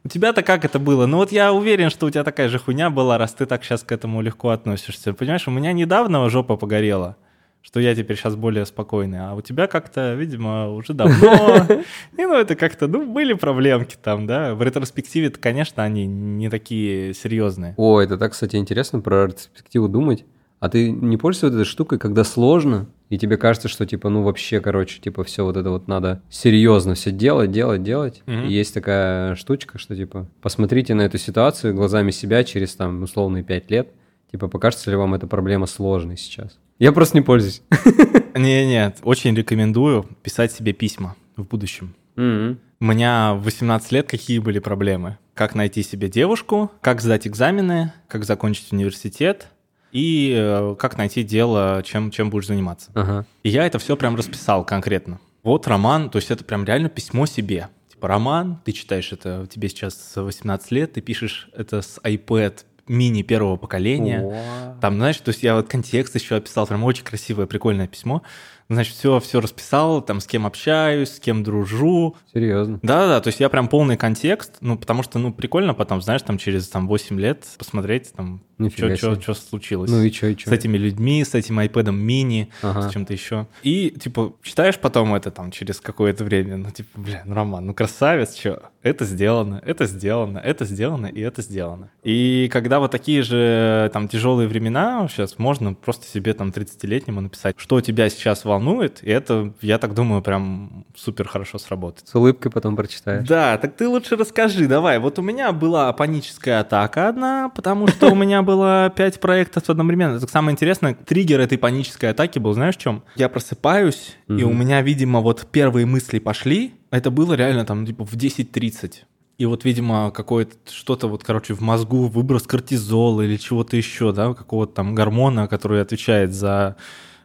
У 0.07 0.09
тебя-то 0.09 0.43
как 0.43 0.67
это 0.67 0.79
было? 0.79 1.07
Ну 1.07 1.17
вот 1.17 1.33
я 1.33 1.51
уверен, 1.55 1.89
что 1.89 2.05
у 2.05 2.11
тебя 2.11 2.25
такая 2.25 2.51
же 2.51 2.59
хуйня 2.59 2.91
была, 2.91 3.17
раз 3.17 3.33
ты 3.33 3.47
так 3.47 3.65
сейчас 3.65 3.83
к 3.83 3.91
этому 3.91 4.21
легко 4.21 4.51
относишься. 4.51 5.15
Понимаешь, 5.15 5.49
у 5.49 5.51
меня 5.51 5.73
недавно 5.73 6.29
жопа 6.29 6.59
погорела, 6.59 7.17
что 7.63 7.81
я 7.81 7.95
теперь 7.95 8.19
сейчас 8.19 8.37
более 8.37 8.67
спокойный, 8.67 9.21
а 9.21 9.35
у 9.35 9.41
тебя 9.41 9.67
как-то, 9.67 10.13
видимо, 10.13 10.69
уже 10.69 10.93
давно. 10.93 11.67
И 12.19 12.23
ну 12.23 12.35
это 12.35 12.55
как-то, 12.55 12.87
ну 12.87 13.11
были 13.11 13.33
проблемки 13.33 13.97
там, 14.01 14.27
да. 14.27 14.55
В 14.55 14.63
ретроспективе-то, 14.63 15.41
конечно, 15.41 15.83
они 15.83 16.07
не 16.07 16.51
такие 16.51 17.15
серьезные. 17.15 17.73
О, 17.79 17.99
это 17.99 18.19
так, 18.19 18.33
кстати, 18.33 18.57
интересно 18.57 19.01
про 19.01 19.29
ретроспективу 19.29 19.89
думать. 19.89 20.27
А 20.65 20.71
ты 20.71 20.91
не 20.91 21.19
пользуешься 21.19 21.49
вот 21.49 21.55
этой 21.57 21.67
штукой, 21.67 21.99
когда 21.99 22.25
сложно, 22.25 22.87
и 23.11 23.19
тебе 23.19 23.37
кажется, 23.37 23.69
что, 23.69 23.85
типа, 23.85 24.09
ну, 24.09 24.23
вообще, 24.23 24.61
короче, 24.61 24.99
типа, 24.99 25.23
все 25.23 25.45
вот 25.45 25.59
это 25.59 25.69
вот 25.69 25.89
надо 25.89 26.23
серьезно 26.31 26.95
все 26.95 27.11
делать, 27.11 27.51
делать, 27.51 27.83
делать. 27.83 28.23
Мгм. 28.25 28.47
И 28.47 28.53
есть 28.55 28.73
такая 28.73 29.35
штучка, 29.35 29.79
что, 29.79 29.95
типа, 29.95 30.27
посмотрите 30.41 30.95
на 30.95 31.03
эту 31.03 31.19
ситуацию 31.19 31.75
глазами 31.75 32.13
себя 32.13 32.45
через, 32.45 32.75
там, 32.77 33.03
условные 33.03 33.45
пять 33.45 33.71
лет. 33.71 33.91
Типа, 34.33 34.49
покажется 34.49 34.91
ли 34.91 34.97
вам 34.97 35.13
эта 35.13 35.27
проблема 35.27 35.67
сложной 35.67 36.17
сейчас? 36.17 36.59
Я 36.79 36.93
просто 36.93 37.19
не 37.19 37.23
пользуюсь. 37.23 37.61
Не, 38.35 38.67
нет, 38.67 38.97
очень 39.03 39.35
рекомендую 39.35 40.09
писать 40.23 40.51
себе 40.51 40.73
письма 40.73 41.15
в 41.37 41.45
будущем. 41.45 41.95
Мгм. 42.17 42.59
У 42.81 42.85
меня 42.87 43.35
в 43.35 43.45
18 43.45 43.93
лет 43.93 44.09
какие 44.09 44.39
были 44.39 44.61
проблемы? 44.61 45.19
Как 45.35 45.55
найти 45.55 45.83
себе 45.83 46.09
девушку, 46.09 46.73
как 46.81 47.03
сдать 47.03 47.27
экзамены, 47.27 47.93
как 48.09 48.25
закончить 48.25 48.73
университет 48.73 49.49
и 49.95 50.35
э, 50.37 50.75
как 50.79 50.99
найти 50.99 51.23
дело, 51.23 51.83
чем, 51.85 52.11
чем 52.11 52.29
будешь 52.29 52.49
заниматься. 52.49 52.91
Ага. 52.95 53.25
И 53.45 53.49
я 53.49 53.65
это 53.65 53.79
все 53.79 53.97
прям 53.97 54.17
расписал 54.17 54.67
конкретно. 54.67 55.21
Вот 55.45 55.67
роман, 55.69 56.11
то 56.11 56.17
есть 56.17 56.31
это 56.31 56.45
прям 56.45 56.65
реально 56.65 56.89
письмо 56.89 57.27
себе. 57.27 57.69
Типа 57.89 58.09
роман, 58.09 58.61
ты 58.65 58.73
читаешь 58.73 59.13
это, 59.13 59.47
тебе 59.49 59.69
сейчас 59.69 60.15
18 60.17 60.71
лет, 60.73 60.95
ты 60.95 61.01
пишешь 61.01 61.49
это 61.55 61.81
с 61.81 62.01
iPad 62.03 62.65
мини 62.89 63.23
первого 63.23 63.57
поколения. 63.57 64.21
О. 64.21 64.77
Там, 64.81 64.97
знаешь, 64.97 65.17
то 65.19 65.31
есть 65.31 65.43
я 65.43 65.55
вот 65.55 65.69
контекст 65.69 66.15
еще 66.15 66.37
описал, 66.37 66.67
прям 66.67 66.83
очень 66.85 67.05
красивое, 67.05 67.47
прикольное 67.47 67.87
письмо. 67.87 68.23
Значит, 68.69 68.95
все, 68.95 69.21
все 69.21 69.41
расписал, 69.41 70.01
там, 70.01 70.21
с 70.21 70.27
кем 70.27 70.47
общаюсь, 70.47 71.11
с 71.11 71.21
кем 71.21 71.45
дружу. 71.45 72.17
Серьезно. 72.33 72.81
Да-да-да, 72.83 73.21
то 73.21 73.29
есть 73.29 73.39
я 73.39 73.51
прям 73.51 73.69
полный 73.69 73.99
контекст, 73.99 74.57
ну, 74.61 74.79
потому 74.79 75.03
что, 75.03 75.19
ну, 75.19 75.33
прикольно 75.33 75.75
потом, 75.75 76.01
знаешь, 76.01 76.23
там, 76.23 76.39
через, 76.39 76.69
там, 76.69 76.89
8 76.89 77.21
лет 77.21 77.45
посмотреть, 77.59 78.13
там, 78.13 78.43
Нифига 78.59 78.95
себе. 78.97 79.21
что 79.21 79.35
случилось. 79.35 79.91
Ну 79.91 80.03
и 80.03 80.11
чё, 80.11 80.29
и 80.29 80.37
чё? 80.37 80.49
С 80.51 80.53
этими 80.53 80.77
людьми, 80.77 81.25
с 81.25 81.35
этим 81.35 81.59
iPad 81.61 81.93
мини, 81.93 82.51
Ага. 82.63 82.83
с 82.89 82.93
чем-то 82.93 83.13
еще. 83.13 83.47
И, 83.63 83.91
типа, 83.91 84.35
читаешь 84.43 84.79
потом 84.79 85.15
это 85.15 85.31
там 85.31 85.51
через 85.51 85.81
какое-то 85.81 86.25
время, 86.25 86.57
ну, 86.57 86.71
типа, 86.71 86.89
бля, 87.01 87.23
ну, 87.25 87.35
Роман, 87.35 87.67
ну, 87.67 87.75
красавец, 87.75 88.37
что? 88.37 88.71
Это 88.83 89.05
сделано, 89.07 89.63
это 89.65 89.87
сделано, 89.87 90.39
это 90.39 90.65
сделано, 90.67 91.07
и 91.07 91.21
это 91.21 91.41
сделано. 91.43 91.91
И 92.03 92.49
когда 92.53 92.81
вот 92.81 92.91
такие 92.91 93.23
же 93.23 93.91
там 93.93 94.09
тяжелые 94.09 94.47
времена, 94.47 95.09
сейчас 95.11 95.39
можно 95.39 95.73
просто 95.75 96.07
себе 96.07 96.35
там 96.35 96.51
30-летнему 96.51 97.21
написать, 97.23 97.55
что 97.59 97.81
тебя 97.81 98.09
сейчас 98.11 98.45
волнует, 98.45 99.03
и 99.03 99.11
это, 99.11 99.53
я 99.63 99.79
так 99.79 99.95
думаю, 99.95 100.21
прям 100.23 100.85
супер 100.95 101.27
хорошо 101.29 101.59
сработает. 101.59 102.07
С 102.09 102.15
улыбкой 102.15 102.51
потом 102.53 102.77
прочитаешь. 102.77 103.27
Да, 103.27 103.57
так 103.59 103.75
ты 103.75 103.89
лучше 103.89 104.17
расскажи, 104.17 104.67
давай. 104.69 104.99
Вот 104.99 105.19
у 105.19 105.23
меня 105.23 105.51
была 105.53 105.93
паническая 105.93 106.61
атака 106.61 107.09
одна, 107.09 107.49
потому 107.49 107.89
что 107.89 108.11
у 108.11 108.15
меня 108.15 108.43
было 108.45 108.93
пять 108.95 109.19
проектов 109.21 109.69
одновременно. 109.69 110.17
Это 110.17 110.27
самое 110.29 110.53
интересное, 110.53 110.95
триггер 110.95 111.41
этой 111.41 111.59
панической 111.59 112.11
атаки 112.11 112.39
был, 112.39 112.53
знаешь, 112.55 112.77
в 112.77 112.81
чем? 112.81 113.03
Я 113.17 113.29
просыпаюсь, 113.29 114.17
и 114.29 114.33
Мгм. 114.35 114.45
у 114.51 114.53
меня, 114.53 114.81
видимо, 114.83 115.21
вот 115.21 115.47
первые 115.51 115.87
мысли 115.87 116.19
пошли. 116.21 116.75
Это 116.91 117.11
было 117.11 117.35
реально 117.35 117.65
там 117.65 117.85
типа 117.87 118.05
в 118.07 118.15
10.30. 118.15 118.93
И 119.39 119.47
вот, 119.47 119.65
видимо, 119.65 120.13
какое-то 120.13 120.55
что-то 120.71 121.09
вот, 121.09 121.25
короче, 121.25 121.55
в 121.55 121.61
мозгу 121.61 122.07
выброс 122.07 122.45
кортизола 122.45 123.23
или 123.23 123.37
чего-то 123.37 123.77
еще, 123.77 124.13
да, 124.13 124.33
какого-то 124.33 124.73
там 124.75 124.95
гормона, 124.95 125.49
который 125.49 125.81
отвечает 125.83 126.33
за 126.33 126.77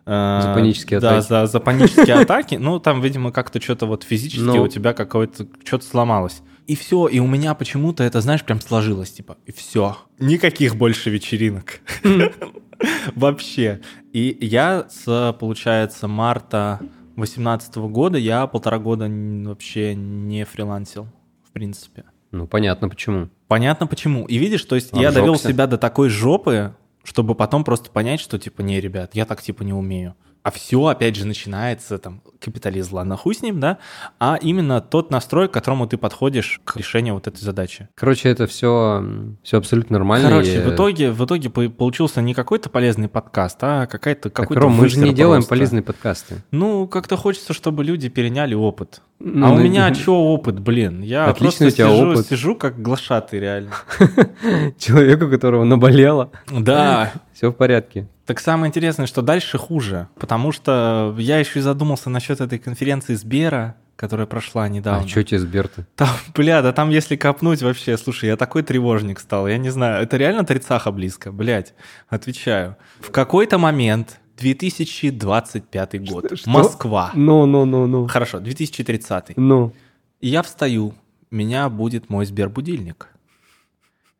э, 0.07 0.39
За 0.43 0.53
панические 0.55 0.99
да, 0.99 1.17
атаки. 1.17 1.27
за, 1.29 1.45
за 1.45 1.59
панические 1.59 2.15
атаки. 2.15 2.55
Ну, 2.55 2.79
там, 2.79 3.01
видимо, 3.01 3.31
как-то 3.31 3.61
что-то 3.61 3.85
вот 3.85 4.01
физически 4.03 4.41
Ну. 4.43 4.63
у 4.63 4.67
тебя 4.67 4.93
какое-то 4.93 5.45
что-то 5.63 5.85
сломалось. 5.85 6.41
И 6.69 6.75
все, 6.75 7.07
и 7.07 7.17
у 7.17 7.25
меня 7.25 7.55
почему-то 7.55 8.03
это, 8.03 8.21
знаешь, 8.21 8.43
прям 8.43 8.61
сложилось, 8.61 9.09
типа, 9.09 9.37
и 9.47 9.51
все. 9.51 9.97
Никаких 10.19 10.75
больше 10.75 11.09
вечеринок. 11.09 11.79
Вообще. 13.15 13.81
И 14.13 14.37
я 14.39 14.87
с, 14.87 15.35
получается, 15.39 16.07
марта 16.07 16.79
2018 17.15 17.75
года, 17.77 18.19
я 18.19 18.45
полтора 18.45 18.77
года 18.77 19.09
вообще 19.09 19.95
не 19.95 20.45
фрилансил, 20.45 21.07
в 21.43 21.51
принципе. 21.53 22.03
Ну, 22.29 22.45
понятно 22.45 22.87
почему. 22.87 23.29
Понятно 23.47 23.87
почему. 23.87 24.27
И 24.27 24.37
видишь, 24.37 24.63
то 24.63 24.75
есть 24.75 24.91
я 24.93 25.11
довел 25.11 25.37
себя 25.37 25.65
до 25.65 25.79
такой 25.79 26.09
жопы, 26.09 26.75
чтобы 27.03 27.33
потом 27.33 27.63
просто 27.63 27.89
понять, 27.89 28.19
что 28.19 28.37
типа, 28.37 28.61
не, 28.61 28.79
ребят, 28.79 29.15
я 29.15 29.25
так 29.25 29.41
типа 29.41 29.63
не 29.63 29.73
умею. 29.73 30.13
А 30.43 30.51
все, 30.51 30.85
опять 30.85 31.15
же, 31.15 31.25
начинается 31.25 31.97
там 31.97 32.21
капитализм, 32.39 32.95
ладно, 32.95 33.17
хуй 33.17 33.35
с 33.35 33.41
ним, 33.41 33.59
да, 33.59 33.77
а 34.19 34.37
именно 34.41 34.81
тот 34.81 35.11
настрой, 35.11 35.47
к 35.47 35.51
которому 35.51 35.87
ты 35.87 35.97
подходишь 35.97 36.61
к 36.63 36.77
решению 36.77 37.15
вот 37.15 37.27
этой 37.27 37.39
задачи. 37.41 37.87
Короче, 37.95 38.29
это 38.29 38.47
все, 38.47 39.03
все 39.43 39.57
абсолютно 39.57 39.97
нормально. 39.97 40.29
Короче, 40.29 40.55
и- 40.55 40.59
в 40.61 40.73
итоге, 40.73 41.11
в 41.11 41.25
итоге 41.25 41.49
по- 41.49 41.69
получился 41.69 42.21
не 42.21 42.33
какой-то 42.33 42.69
полезный 42.69 43.09
подкаст, 43.09 43.57
а 43.61 43.85
какая-то 43.87 44.29
какой-то 44.29 44.61
Ром, 44.61 44.73
мы 44.73 44.87
же 44.89 44.97
не 44.97 45.03
высер 45.05 45.15
делаем 45.15 45.41
просто. 45.41 45.49
полезные 45.49 45.81
подкасты. 45.83 46.35
Ну, 46.51 46.87
как-то 46.87 47.17
хочется, 47.17 47.53
чтобы 47.53 47.83
люди 47.83 48.09
переняли 48.09 48.53
опыт. 48.55 49.01
Ну, 49.19 49.45
а 49.45 49.49
у 49.51 49.55
ну, 49.55 49.61
меня 49.63 49.93
что 49.93 50.15
опыт, 50.33 50.59
блин? 50.59 51.01
Я 51.01 51.25
Отличный 51.25 51.67
просто 51.67 51.87
у 51.89 51.91
сижу, 51.95 52.11
опыт. 52.11 52.27
сижу 52.27 52.55
как 52.55 52.81
глашатый 52.81 53.39
реально. 53.39 53.71
Человеку, 54.77 55.27
которого 55.29 55.63
наболело, 55.63 56.31
Да, 56.51 57.11
все 57.33 57.49
в 57.51 57.55
порядке. 57.55 58.07
Так 58.25 58.39
самое 58.39 58.69
интересное, 58.69 59.07
что 59.07 59.23
дальше 59.23 59.57
хуже, 59.57 60.07
потому 60.19 60.51
что 60.51 61.15
я 61.17 61.39
еще 61.39 61.59
и 61.59 61.61
задумался 61.63 62.11
насчет 62.11 62.28
этой 62.41 62.59
конференции 62.59 63.15
Сбера, 63.15 63.75
которая 63.95 64.25
прошла 64.27 64.67
недавно. 64.69 65.03
А 65.05 65.07
что 65.07 65.23
тебе 65.23 65.39
Сбер-то? 65.39 65.85
Там, 65.95 66.09
бля, 66.35 66.61
да 66.61 66.71
там 66.71 66.89
если 66.89 67.15
копнуть 67.15 67.61
вообще, 67.61 67.97
слушай, 67.97 68.27
я 68.29 68.37
такой 68.37 68.63
тревожник 68.63 69.19
стал, 69.19 69.47
я 69.47 69.57
не 69.57 69.69
знаю, 69.69 70.03
это 70.03 70.17
реально 70.17 70.45
тридцаха 70.45 70.91
близко, 70.91 71.31
блядь, 71.31 71.73
отвечаю. 72.07 72.75
В 72.99 73.11
какой-то 73.11 73.57
момент, 73.57 74.19
2025 74.37 76.05
год, 76.09 76.31
Что? 76.37 76.49
Москва, 76.49 77.11
Ну, 77.13 77.45
ну, 77.45 77.65
ну, 77.65 77.87
ну. 77.87 78.07
хорошо, 78.07 78.39
2030, 78.39 79.33
Ну. 79.35 79.73
я 80.21 80.41
встаю, 80.43 80.93
меня 81.29 81.67
будет 81.69 82.09
мой 82.09 82.25
Сбер-будильник. 82.25 83.07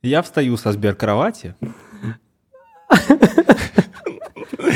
Я 0.02 0.22
встаю 0.22 0.56
со 0.58 0.72
Сбер-кровати 0.74 1.56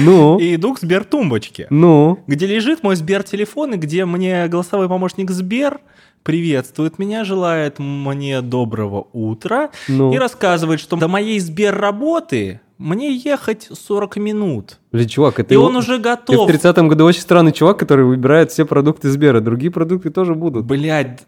Ну. 0.01 0.37
и 0.39 0.55
иду 0.55 0.73
к 0.73 0.79
Сбер-тумбочке. 0.79 1.67
Ну. 1.69 2.19
где 2.27 2.45
лежит 2.47 2.83
мой 2.83 2.95
Сбер-телефон, 2.95 3.73
и 3.73 3.77
где 3.77 4.05
мне 4.05 4.47
голосовой 4.47 4.87
помощник 4.87 5.29
Сбер 5.31 5.79
приветствует 6.23 6.99
меня, 6.99 7.23
желает 7.25 7.79
мне 7.79 8.41
доброго 8.41 9.07
утра 9.13 9.69
Ну. 9.89 10.13
и 10.13 10.17
рассказывает, 10.17 10.79
что 10.79 10.95
до 10.95 11.07
моей 11.07 11.39
Сбер-работы 11.39 12.61
мне 12.77 13.13
ехать 13.15 13.67
40 13.71 14.17
минут. 14.17 14.79
Блин, 14.91 15.07
чувак, 15.07 15.39
это 15.39 15.53
И 15.53 15.57
его- 15.57 15.65
он 15.65 15.75
уже 15.75 15.93
Ты 15.93 15.99
в 15.99 16.01
готов. 16.01 16.49
30-м 16.49 16.87
году 16.87 17.05
очень 17.05 17.21
странный 17.21 17.51
чувак, 17.51 17.77
который 17.77 18.05
выбирает 18.05 18.51
все 18.51 18.65
продукты 18.65 19.09
Сбера. 19.09 19.41
Другие 19.41 19.71
продукты 19.71 20.09
тоже 20.09 20.33
будут. 20.33 20.65
Блядь, 20.65 21.21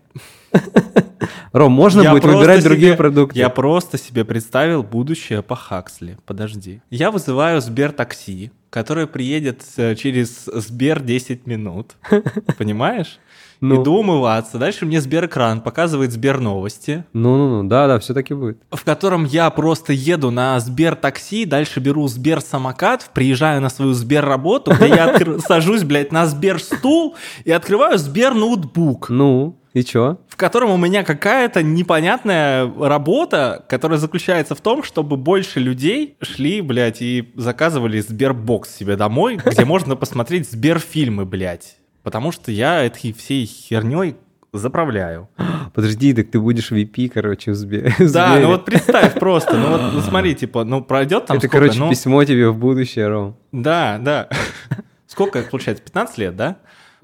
Ром, 1.51 1.72
можно 1.72 2.01
я 2.01 2.11
будет 2.11 2.26
выбирать 2.26 2.63
другие 2.63 2.91
себе- 2.91 2.97
продукты. 2.97 3.38
Я 3.39 3.49
просто 3.49 3.97
себе 3.97 4.26
представил 4.26 4.84
будущее 4.84 5.41
по 5.41 5.55
Хаксли. 5.55 6.18
Подожди. 6.26 6.82
Я 6.89 7.11
вызываю 7.11 7.61
Сбер-такси, 7.61 8.51
которое 8.70 9.07
приедет 9.07 9.63
э, 9.78 9.95
через 9.95 10.45
Сбер 10.45 11.01
10 11.01 11.47
минут. 11.47 11.95
Понимаешь? 12.57 13.20
Ну. 13.61 13.82
Иду 13.82 13.99
умываться. 13.99 14.57
Дальше 14.57 14.86
мне 14.86 14.99
Сбер-экран 14.99 15.61
показывает 15.61 16.11
Сбер-новости. 16.11 17.05
Ну-ну-ну, 17.13 17.68
да-да, 17.68 17.99
все 17.99 18.13
таки 18.13 18.34
будет. 18.34 18.57
в 18.70 18.84
котором 18.84 19.24
я 19.24 19.49
просто 19.49 19.93
еду 19.93 20.30
на 20.30 20.59
Сбер-такси, 20.59 21.45
дальше 21.45 21.80
беру 21.80 22.05
Сбер-самокат, 22.07 23.09
приезжаю 23.13 23.61
на 23.61 23.70
свою 23.70 23.93
Сбер-работу, 23.93 24.72
где 24.76 24.89
я 24.89 25.39
сажусь, 25.47 25.84
блядь, 25.84 26.11
на 26.11 26.26
Сбер-стул 26.26 27.16
и 27.45 27.51
открываю 27.51 27.97
Сбер-ноутбук, 27.97 29.09
Ну, 29.09 29.57
и 29.76 29.84
чё? 29.84 30.17
в 30.30 30.38
котором 30.38 30.71
у 30.71 30.78
меня 30.78 31.03
какая-то 31.03 31.61
непонятная 31.61 32.71
работа, 32.80 33.63
которая 33.69 33.99
заключается 33.99 34.55
в 34.55 34.61
том, 34.61 34.84
чтобы 34.84 35.17
больше 35.17 35.59
людей 35.59 36.15
шли, 36.21 36.61
блядь, 36.61 37.01
и 37.01 37.32
заказывали 37.36 37.99
Сбербокс 37.99 38.73
себе 38.73 38.95
домой, 38.95 39.38
где 39.45 39.65
можно 39.73 39.95
посмотреть 39.95 40.49
Сбер-фильмы, 40.49 41.26
блядь. 41.26 41.76
Потому 42.03 42.32
что 42.32 42.51
я 42.51 42.84
этой 42.84 43.11
всей 43.13 43.45
херней 43.45 44.15
заправляю. 44.53 45.28
Подожди, 45.73 46.13
так 46.13 46.32
ты 46.32 46.39
будешь 46.39 46.71
VP, 46.71 47.09
короче, 47.09 47.51
в 47.51 47.55
Сбе- 47.55 47.89
в 47.99 48.11
Да, 48.13 48.30
Сбере. 48.32 48.45
ну 48.45 48.47
вот 48.53 48.63
представь 48.65 49.13
просто, 49.19 49.57
ну 49.57 49.69
вот 49.69 49.82
ну 49.93 49.99
смотри, 50.07 50.36
типа, 50.36 50.63
ну 50.63 50.82
пройдет 50.82 51.26
там 51.26 51.38
Это, 51.38 51.47
сколько, 51.47 51.65
короче, 51.65 51.80
ну, 51.80 51.89
письмо 51.89 52.23
тебе 52.23 52.49
в 52.49 52.57
будущее, 52.57 53.07
Ром. 53.09 53.36
Да, 53.51 53.97
да. 53.99 54.30
Сколько 55.07 55.41
получается? 55.43 55.84
15 55.84 56.17
лет, 56.17 56.36
да? 56.36 56.55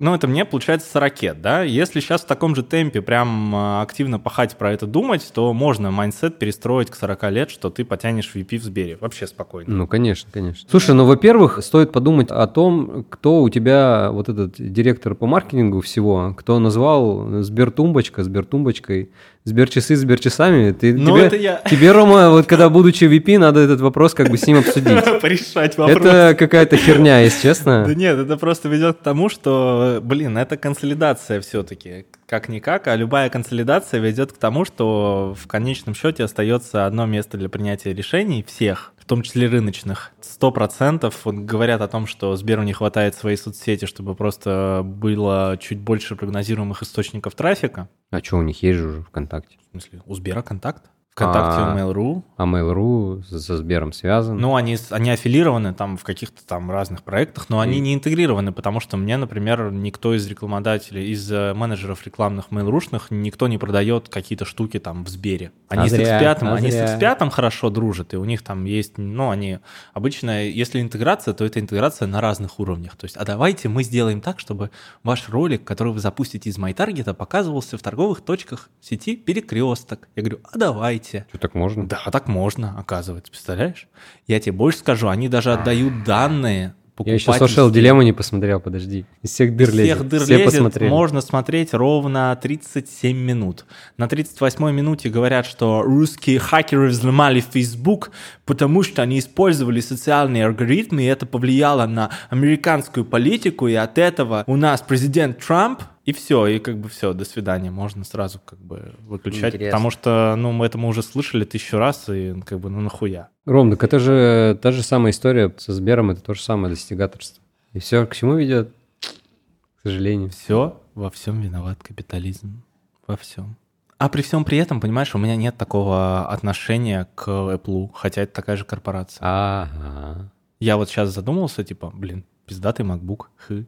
Ну, 0.02 0.16
это 0.16 0.28
мне 0.28 0.46
получается 0.46 0.90
40, 0.92 1.40
да? 1.40 1.62
Если 1.62 2.00
сейчас 2.00 2.22
в 2.22 2.26
таком 2.26 2.56
же 2.56 2.64
темпе 2.64 3.04
прям 3.04 3.56
а, 3.56 3.84
активно 3.84 4.18
пахать 4.18 4.58
про 4.58 4.74
это 4.74 4.88
думать, 4.88 5.30
то 5.32 5.54
можно 5.54 5.92
mindset 5.92 6.40
перестроить 6.40 6.90
к 6.90 6.96
40 6.96 7.32
лет, 7.32 7.52
что 7.52 7.70
ты 7.70 7.86
потянешь 7.86 8.32
VP 8.34 8.58
в 8.58 8.64
Сбере. 8.64 8.98
Вообще 9.00 9.28
спокойно. 9.28 9.72
Ну, 9.72 9.86
конечно, 9.86 10.28
конечно. 10.34 10.68
Слушай, 10.68 10.96
ну, 10.96 11.06
во-первых, 11.06 11.64
стоит 11.64 11.92
подумать 11.92 12.32
о 12.32 12.48
том, 12.48 13.06
кто 13.10 13.44
у 13.44 13.50
тебя 13.52 14.10
вот 14.12 14.28
этот 14.28 14.56
директор 14.58 15.14
по 15.14 15.28
маркетингу 15.28 15.82
всего, 15.82 16.34
кто 16.36 16.58
назвал 16.58 17.44
Сбертумбочка, 17.44 18.24
Сбертумбочкой, 18.24 19.12
Сберчасы, 19.44 19.96
Сберчасами. 19.96 20.72
Ты, 20.72 20.94
Ну, 20.94 21.16
тебе, 21.18 21.26
это 21.26 21.36
я- 21.36 21.62
тебе, 21.70 21.92
Рома, 21.92 22.30
вот 22.30 22.46
когда 22.46 22.70
будучи 22.70 23.06
VP, 23.06 23.40
надо 23.40 23.60
этот 23.60 23.82
вопрос 23.82 24.14
как 24.14 24.30
бы 24.30 24.38
с 24.38 24.46
ним 24.46 24.60
обсудить. 24.60 25.04
Порешать 25.22 25.78
вопрос. 25.78 25.98
Это 25.98 26.36
какая-то 26.38 26.78
херня, 26.78 27.20
если 27.22 27.42
честно. 27.50 27.84
Да 27.88 27.96
нет, 27.96 28.20
это 28.20 28.38
просто 28.38 28.70
ведет 28.70 28.98
к 28.98 29.02
тому, 29.02 29.30
что, 29.30 30.00
блин, 30.04 30.38
это 30.38 30.58
консолидация 30.58 31.42
все-таки. 31.42 32.06
Как-никак, 32.28 32.88
а 32.88 32.96
любая 32.96 33.30
консолидация 33.30 34.00
ведет 34.00 34.32
к 34.32 34.38
тому, 34.38 34.64
что 34.64 35.36
в 35.42 35.48
конечном 35.48 35.96
счете 35.96 36.24
остается 36.24 36.86
одно 36.86 37.06
место 37.08 37.38
для 37.38 37.50
принятия 37.50 37.94
решений 37.94 38.46
всех, 38.48 38.94
том 39.12 39.24
числе 39.24 39.48
рыночных. 39.48 40.14
Сто 40.22 40.52
процентов 40.52 41.26
вот 41.26 41.36
говорят 41.36 41.82
о 41.82 41.90
том, 41.90 42.08
что 42.08 42.34
Сберу 42.38 42.64
не 42.64 42.72
хватает 42.72 43.14
своей 43.14 43.36
соцсети, 43.36 43.84
чтобы 43.84 44.16
просто 44.16 44.84
было 44.86 45.58
чуть 45.60 45.80
больше 45.80 46.16
прогнозируемых 46.16 46.82
источников 46.82 47.36
трафика. 47.36 47.90
А 48.10 48.20
что, 48.24 48.38
у 48.38 48.42
них 48.42 48.64
есть 48.64 48.80
же 48.80 48.88
уже 48.88 49.04
ВКонтакте? 49.04 49.58
В 49.60 49.72
смысле, 49.72 50.02
у 50.06 50.16
Сбера 50.16 50.42
контакт? 50.42 50.86
ВКонтакте, 51.22 51.62
А. 51.62 51.76
Mail.ru. 51.78 52.24
А 52.38 52.44
Mail.ru 52.46 53.24
со 53.24 53.58
Сбером 53.58 53.94
связан? 53.94 54.38
Ну, 54.38 54.56
они, 54.56 54.78
они 54.90 55.10
аффилированы 55.12 55.74
там 55.74 55.98
в 55.98 56.04
каких-то 56.04 56.46
там 56.46 56.72
разных 56.72 57.04
проектах, 57.04 57.50
но 57.50 57.60
они 57.60 57.78
И- 57.78 57.82
не 57.82 57.94
интегрированы, 57.94 58.52
потому 58.52 58.80
что 58.80 58.98
мне, 58.98 59.18
например, 59.18 59.72
никто 59.72 60.14
из 60.14 60.26
рекламодателей, 60.28 61.12
из 61.12 61.32
э, 61.32 61.54
менеджеров 61.54 62.06
рекламных 62.06 62.48
mail 62.50 62.72
никто 63.10 63.48
не 63.48 63.58
продает 63.58 64.10
какие-то 64.10 64.46
штуки 64.46 64.80
там 64.80 65.04
в 65.06 65.10
Сбере. 65.10 65.52
Они 65.68 65.84
А 65.84 65.88
с 65.88 65.92
зря, 65.92 66.22
X5, 66.22 66.38
а 66.42 66.54
они 66.56 66.72
с 66.72 66.74
зря. 66.74 66.98
X5 67.18 67.30
хорошо 67.30 67.70
дружат, 67.70 68.14
и 68.14 68.18
у 68.18 68.26
них 68.26 68.42
там 68.42 68.66
есть, 68.66 68.98
ну, 68.98 69.30
они 69.30 69.60
обычно, 69.94 70.44
если 70.46 70.82
интеграция, 70.82 71.34
то 71.34 71.46
это 71.46 71.60
интеграция 71.60 72.08
на 72.08 72.22
разных 72.22 72.60
уровнях. 72.60 72.96
То 72.96 73.06
есть, 73.06 73.18
а 73.18 73.26
давайте 73.26 73.70
мы 73.70 73.84
сделаем 73.84 74.22
так, 74.22 74.40
чтобы 74.40 74.72
ваш 75.04 75.30
ролик, 75.30 75.64
который 75.64 75.94
вы 75.94 76.00
запустите 76.00 76.50
из 76.50 76.58
MyTarget, 76.58 77.14
показывался 77.14 77.78
в 77.78 77.82
торговых 77.82 78.22
точках 78.22 78.70
сети 78.82 79.16
Перекресток. 79.16 80.08
Я 80.16 80.24
говорю, 80.24 80.40
а 80.52 80.58
давайте. 80.58 81.11
Что, 81.30 81.38
так 81.38 81.54
можно? 81.54 81.88
Да, 81.88 82.00
так 82.12 82.28
можно, 82.28 82.76
оказывается, 82.78 83.32
представляешь? 83.32 83.88
Я 84.28 84.40
тебе 84.40 84.54
больше 84.54 84.80
скажу, 84.80 85.08
они 85.08 85.30
даже 85.30 85.54
отдают 85.54 86.04
данные 86.04 86.74
Я 87.04 87.14
еще 87.16 87.26
покупательские. 87.26 87.72
Дилемму 87.72 88.02
не 88.04 88.14
посмотрел, 88.14 88.60
подожди. 88.60 89.06
Из 89.22 89.32
всех 89.32 89.56
дыр 89.56 89.72
лезет. 89.74 89.98
всех 89.98 90.08
дыр 90.08 90.22
Все 90.24 90.38
лезет, 90.38 90.46
посмотрели. 90.54 90.90
можно 90.90 91.22
смотреть 91.22 91.74
ровно 91.74 92.38
37 92.42 93.18
минут. 93.18 93.66
На 93.98 94.08
38 94.08 94.72
минуте 94.72 95.10
говорят, 95.10 95.46
что 95.46 95.82
русские 95.82 96.40
хакеры 96.40 96.90
взломали 96.90 97.42
Facebook, 97.42 98.12
потому 98.46 98.84
что 98.84 99.02
они 99.02 99.20
использовали 99.20 99.80
социальные 99.80 100.46
алгоритмы, 100.46 101.04
и 101.04 101.08
это 101.08 101.26
повлияло 101.26 101.86
на 101.88 102.12
американскую 102.30 103.06
политику, 103.06 103.68
и 103.68 103.74
от 103.74 103.98
этого 103.98 104.44
у 104.48 104.56
нас 104.56 104.82
президент 104.82 105.40
Трамп, 105.46 105.82
и 106.04 106.14
все, 106.14 106.48
и 106.48 106.60
как 106.60 106.78
бы 106.80 106.90
все, 106.90 107.14
до 107.14 107.26
свидания, 107.26 107.70
можно 107.70 108.04
сразу 108.04 108.40
как 108.44 108.60
бы 108.60 108.96
выключать, 109.02 109.54
Интересно. 109.54 109.72
потому 109.72 109.92
что, 109.92 110.36
ну, 110.38 110.52
мы 110.52 110.66
это 110.66 110.78
мы 110.78 110.88
уже 110.88 111.04
слышали 111.04 111.46
тысячу 111.46 111.78
раз, 111.78 112.10
и 112.10 112.34
как 112.46 112.60
бы, 112.60 112.70
ну, 112.70 112.82
нахуя. 112.82 113.30
Ром, 113.46 113.70
так 113.72 113.84
это 113.84 114.00
же 114.00 114.58
та 114.62 114.72
же 114.72 114.82
самая 114.82 115.12
история 115.12 115.54
со 115.58 115.74
Сбером, 115.74 116.12
это 116.12 116.22
то 116.22 116.34
же 116.34 116.42
самое 116.42 116.74
достигаторство. 116.74 117.44
И 117.74 117.80
все 117.80 118.06
к 118.06 118.16
чему 118.16 118.36
ведет? 118.36 118.74
К 119.02 119.82
сожалению. 119.84 120.30
Все, 120.30 120.82
во 120.96 121.10
всем 121.10 121.40
виноват 121.40 121.82
капитализм. 121.84 122.64
Во 123.08 123.16
всем. 123.16 123.56
А 123.98 124.10
при 124.10 124.24
всем 124.24 124.44
при 124.44 124.58
этом, 124.58 124.82
понимаешь, 124.82 125.14
у 125.14 125.20
меня 125.20 125.36
нет 125.36 125.58
такого 125.58 126.28
отношения 126.28 127.08
к 127.14 127.28
Apple, 127.28 127.92
хотя 127.94 128.24
это 128.24 128.34
такая 128.34 128.58
же 128.58 128.66
корпорация. 128.66 129.20
Ага. 129.22 130.32
Я 130.60 130.78
вот 130.78 130.90
сейчас 130.90 131.14
задумался, 131.14 131.64
типа, 131.64 131.92
блин, 131.94 132.26
пиздатый 132.48 132.84
MacBook. 132.84 133.26
Хы. 133.38 133.68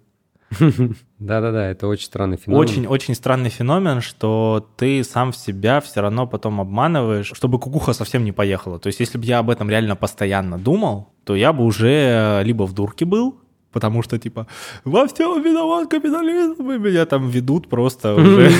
Да-да-да, 1.19 1.69
это 1.69 1.87
очень 1.87 2.05
странный 2.05 2.37
феномен. 2.37 2.61
Очень-очень 2.61 3.15
странный 3.15 3.49
феномен, 3.49 4.01
что 4.01 4.67
ты 4.77 5.03
сам 5.03 5.31
в 5.31 5.37
себя 5.37 5.81
все 5.81 6.01
равно 6.01 6.27
потом 6.27 6.59
обманываешь, 6.61 7.31
чтобы 7.33 7.59
кукуха 7.59 7.93
совсем 7.93 8.23
не 8.25 8.31
поехала. 8.31 8.79
То 8.79 8.87
есть 8.87 8.99
если 8.99 9.17
бы 9.17 9.25
я 9.25 9.39
об 9.39 9.49
этом 9.49 9.69
реально 9.69 9.95
постоянно 9.95 10.57
думал, 10.57 11.13
то 11.23 11.35
я 11.35 11.53
бы 11.53 11.63
уже 11.63 12.41
либо 12.43 12.63
в 12.63 12.73
дурке 12.73 13.05
был, 13.05 13.39
потому 13.73 14.03
что, 14.03 14.17
типа, 14.17 14.47
во 14.85 15.07
всем 15.07 15.41
виноват 15.41 15.89
капитализм, 15.89 16.71
и 16.71 16.77
меня 16.77 17.05
там 17.05 17.29
ведут 17.29 17.67
просто 17.67 18.13
уже. 18.15 18.51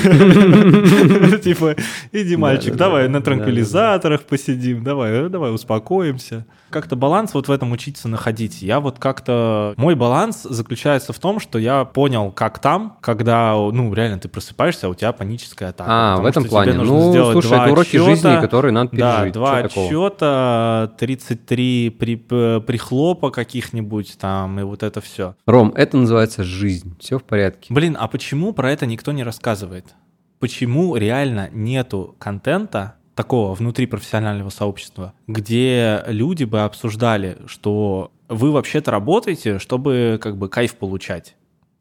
Типа, 1.44 1.76
иди, 2.12 2.36
мальчик, 2.36 2.74
давай 2.74 3.08
на 3.08 3.22
транквилизаторах 3.22 4.22
посидим, 4.24 4.82
давай, 4.82 5.28
давай 5.28 5.54
успокоимся. 5.54 6.44
Как-то 6.70 6.96
баланс 6.96 7.34
вот 7.34 7.46
в 7.46 7.52
этом 7.52 7.70
учиться 7.70 8.08
находить. 8.08 8.60
Я 8.60 8.80
вот 8.80 8.98
как-то... 8.98 9.74
Мой 9.76 9.94
баланс 9.94 10.42
заключается 10.42 11.12
в 11.12 11.18
том, 11.20 11.38
что 11.38 11.58
я 11.58 11.84
понял, 11.84 12.32
как 12.32 12.58
там, 12.58 12.98
когда, 13.00 13.54
ну, 13.54 13.94
реально 13.94 14.18
ты 14.18 14.28
просыпаешься, 14.28 14.88
а 14.88 14.90
у 14.90 14.94
тебя 14.94 15.12
паническая 15.12 15.68
атака. 15.68 15.90
А, 15.90 16.16
в 16.16 16.26
этом 16.26 16.44
плане. 16.44 16.72
Ну, 16.72 17.32
слушай, 17.32 17.56
это 17.56 17.72
уроки 17.72 17.96
жизни, 17.96 18.40
которые 18.40 18.72
надо 18.72 18.90
пережить. 18.90 19.32
Да, 19.32 19.38
два 19.38 19.58
отчета, 19.58 20.92
33 20.98 21.90
прихлопа 21.90 23.30
каких-нибудь 23.30 24.16
там, 24.18 24.58
и 24.58 24.62
вот 24.64 24.82
это 24.82 25.00
все. 25.04 25.36
Ром, 25.46 25.72
это 25.76 25.96
называется 25.96 26.42
жизнь. 26.42 26.96
Все 26.98 27.18
в 27.18 27.24
порядке. 27.24 27.72
Блин, 27.72 27.96
а 27.98 28.08
почему 28.08 28.52
про 28.52 28.72
это 28.72 28.86
никто 28.86 29.12
не 29.12 29.22
рассказывает? 29.22 29.94
Почему 30.40 30.96
реально 30.96 31.48
нету 31.52 32.16
контента 32.18 32.96
такого 33.14 33.54
внутри 33.54 33.86
профессионального 33.86 34.50
сообщества, 34.50 35.14
где 35.26 36.02
люди 36.06 36.44
бы 36.44 36.62
обсуждали, 36.62 37.38
что 37.46 38.10
вы 38.28 38.50
вообще-то 38.50 38.90
работаете, 38.90 39.58
чтобы 39.58 40.18
как 40.20 40.36
бы 40.36 40.48
кайф 40.48 40.76
получать, 40.76 41.36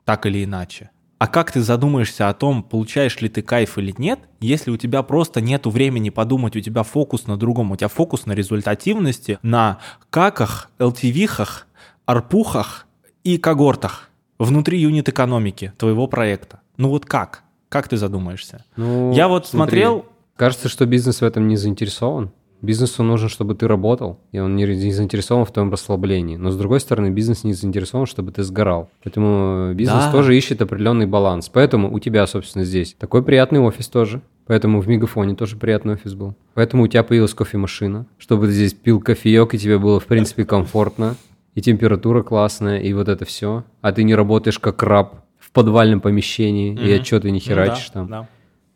так 0.06 0.26
или 0.26 0.44
иначе. 0.44 0.92
А 1.20 1.28
как 1.28 1.54
ты 1.54 1.62
задумаешься 1.62 2.28
о 2.28 2.34
том, 2.34 2.64
получаешь 2.64 3.22
ли 3.22 3.30
ты 3.30 3.42
кайф 3.42 3.78
или 3.78 3.94
нет, 3.98 4.20
если 4.42 4.72
у 4.72 4.78
тебя 4.78 5.04
просто 5.04 5.40
нету 5.40 5.70
времени 5.70 6.10
подумать, 6.10 6.56
у 6.58 6.60
тебя 6.60 6.84
фокус 6.84 7.28
на 7.28 7.38
другом, 7.38 7.72
у 7.72 7.78
тебя 7.78 7.88
фокус 7.88 8.26
на 8.26 8.34
результативности, 8.34 9.40
на 9.42 9.80
каках, 10.10 10.70
LTV-хах, 10.80 11.68
арпухах 12.06 12.88
и 13.24 13.38
когортах 13.38 14.10
внутри 14.40 14.80
юнит-экономики 14.80 15.74
твоего 15.78 16.08
проекта. 16.08 16.60
Ну 16.78 16.90
вот 16.90 17.06
как? 17.06 17.44
Как 17.70 17.88
ты 17.88 17.98
задумаешься? 17.98 18.66
Ну, 18.76 19.14
Я 19.14 19.28
вот 19.28 19.48
смотри, 19.48 19.82
смотрел... 19.82 20.06
Кажется, 20.36 20.68
что 20.68 20.86
бизнес 20.86 21.22
в 21.22 21.24
этом 21.24 21.48
не 21.48 21.58
заинтересован. 21.58 22.32
Бизнесу 22.62 23.04
нужно, 23.04 23.28
чтобы 23.30 23.56
ты 23.56 23.68
работал, 23.68 24.20
и 24.32 24.40
он 24.40 24.56
не 24.56 24.66
не 24.66 24.92
заинтересован 24.94 25.44
в 25.46 25.52
твоем 25.52 25.70
расслаблении. 25.70 26.38
Но 26.38 26.50
с 26.50 26.58
другой 26.58 26.80
стороны, 26.80 27.10
бизнес 27.10 27.44
не 27.44 27.54
заинтересован, 27.54 28.06
чтобы 28.06 28.32
ты 28.32 28.42
сгорал. 28.44 28.90
Поэтому 29.04 29.74
бизнес 29.74 30.06
Да. 30.06 30.12
тоже 30.12 30.36
ищет 30.38 30.62
определенный 30.62 31.06
баланс. 31.06 31.50
Поэтому 31.50 31.94
у 31.94 32.00
тебя, 32.00 32.26
собственно, 32.26 32.64
здесь 32.64 32.96
такой 32.98 33.22
приятный 33.22 33.60
офис 33.60 33.88
тоже. 33.90 34.22
Поэтому 34.48 34.80
в 34.82 34.88
Мегафоне 34.88 35.36
тоже 35.36 35.58
приятный 35.58 35.94
офис 35.96 36.14
был. 36.14 36.36
Поэтому 36.54 36.84
у 36.84 36.88
тебя 36.88 37.04
появилась 37.04 37.34
кофемашина, 37.34 38.06
чтобы 38.18 38.48
ты 38.48 38.54
здесь 38.54 38.74
пил 38.74 39.00
кофеек, 39.02 39.54
и 39.54 39.58
тебе 39.58 39.78
было, 39.78 40.00
в 40.00 40.06
принципе, 40.06 40.46
комфортно. 40.46 41.16
И 41.56 41.62
температура 41.62 42.24
классная, 42.24 42.80
и 42.80 42.94
вот 42.94 43.08
это 43.10 43.26
все. 43.26 43.64
А 43.82 43.92
ты 43.92 44.04
не 44.04 44.16
работаешь 44.16 44.60
как 44.60 44.82
раб 44.84 45.24
в 45.40 45.52
подвальном 45.52 46.02
помещении, 46.02 46.72
и 46.72 46.74
Мгм. 46.94 47.02
отчеты 47.02 47.28
не 47.32 47.40
Ну 47.40 47.40
херачишь 47.40 47.88
да, 47.90 47.94
там. 47.94 48.08
да. 48.08 48.28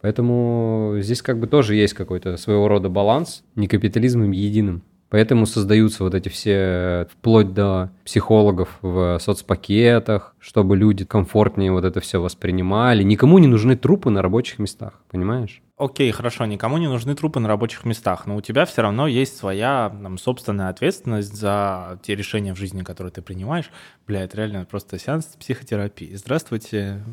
Поэтому 0.02 0.96
здесь 1.00 1.22
как 1.24 1.40
бы 1.40 1.48
тоже 1.48 1.76
есть 1.76 1.94
какой-то 1.94 2.38
своего 2.38 2.68
рода 2.68 2.88
баланс, 2.90 3.44
не 3.56 3.68
капитализмом 3.68 4.32
единым. 4.32 4.84
Поэтому 5.10 5.46
создаются 5.46 6.04
вот 6.04 6.14
эти 6.14 6.28
все, 6.30 6.52
э, 6.54 7.06
вплоть 7.12 7.54
до 7.54 7.92
психологов 8.04 8.78
в 8.82 9.20
соцпакетах, 9.20 10.36
чтобы 10.40 10.76
люди 10.76 11.06
комфортнее 11.06 11.72
вот 11.72 11.86
это 11.86 12.02
все 12.02 12.22
воспринимали. 12.22 13.04
Никому 13.04 13.40
не 13.40 13.48
нужны 13.48 13.78
трупы 13.78 14.10
на 14.10 14.22
рабочих 14.22 14.60
местах, 14.60 15.02
понимаешь? 15.10 15.62
Окей, 15.78 16.10
хорошо, 16.12 16.46
никому 16.46 16.80
не 16.80 16.88
нужны 16.88 17.14
трупы 17.14 17.40
на 17.40 17.48
рабочих 17.48 17.86
местах, 17.86 18.26
но 18.26 18.36
у 18.36 18.42
тебя 18.42 18.66
все 18.66 18.82
равно 18.82 19.06
есть 19.06 19.38
своя 19.38 19.96
там, 20.02 20.18
собственная 20.18 20.70
ответственность 20.70 21.36
за 21.36 22.00
те 22.02 22.16
решения 22.16 22.56
в 22.56 22.58
жизни, 22.58 22.82
которые 22.82 23.12
ты 23.12 23.22
принимаешь. 23.22 23.70
Бля, 24.08 24.24
это 24.24 24.38
реально 24.38 24.66
просто 24.66 24.98
сеанс 24.98 25.26
психотерапии. 25.40 26.16
Здравствуйте, 26.16 27.04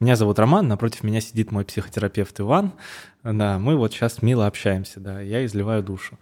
меня 0.00 0.16
зовут 0.16 0.40
Роман, 0.40 0.66
напротив 0.66 1.04
меня 1.04 1.20
сидит 1.20 1.52
мой 1.52 1.64
психотерапевт 1.64 2.40
Иван. 2.40 2.72
Да, 3.22 3.60
мы 3.60 3.76
вот 3.76 3.92
сейчас 3.92 4.22
мило 4.22 4.48
общаемся, 4.48 4.98
да, 4.98 5.20
я 5.20 5.44
изливаю 5.44 5.84
душу. 5.84 6.18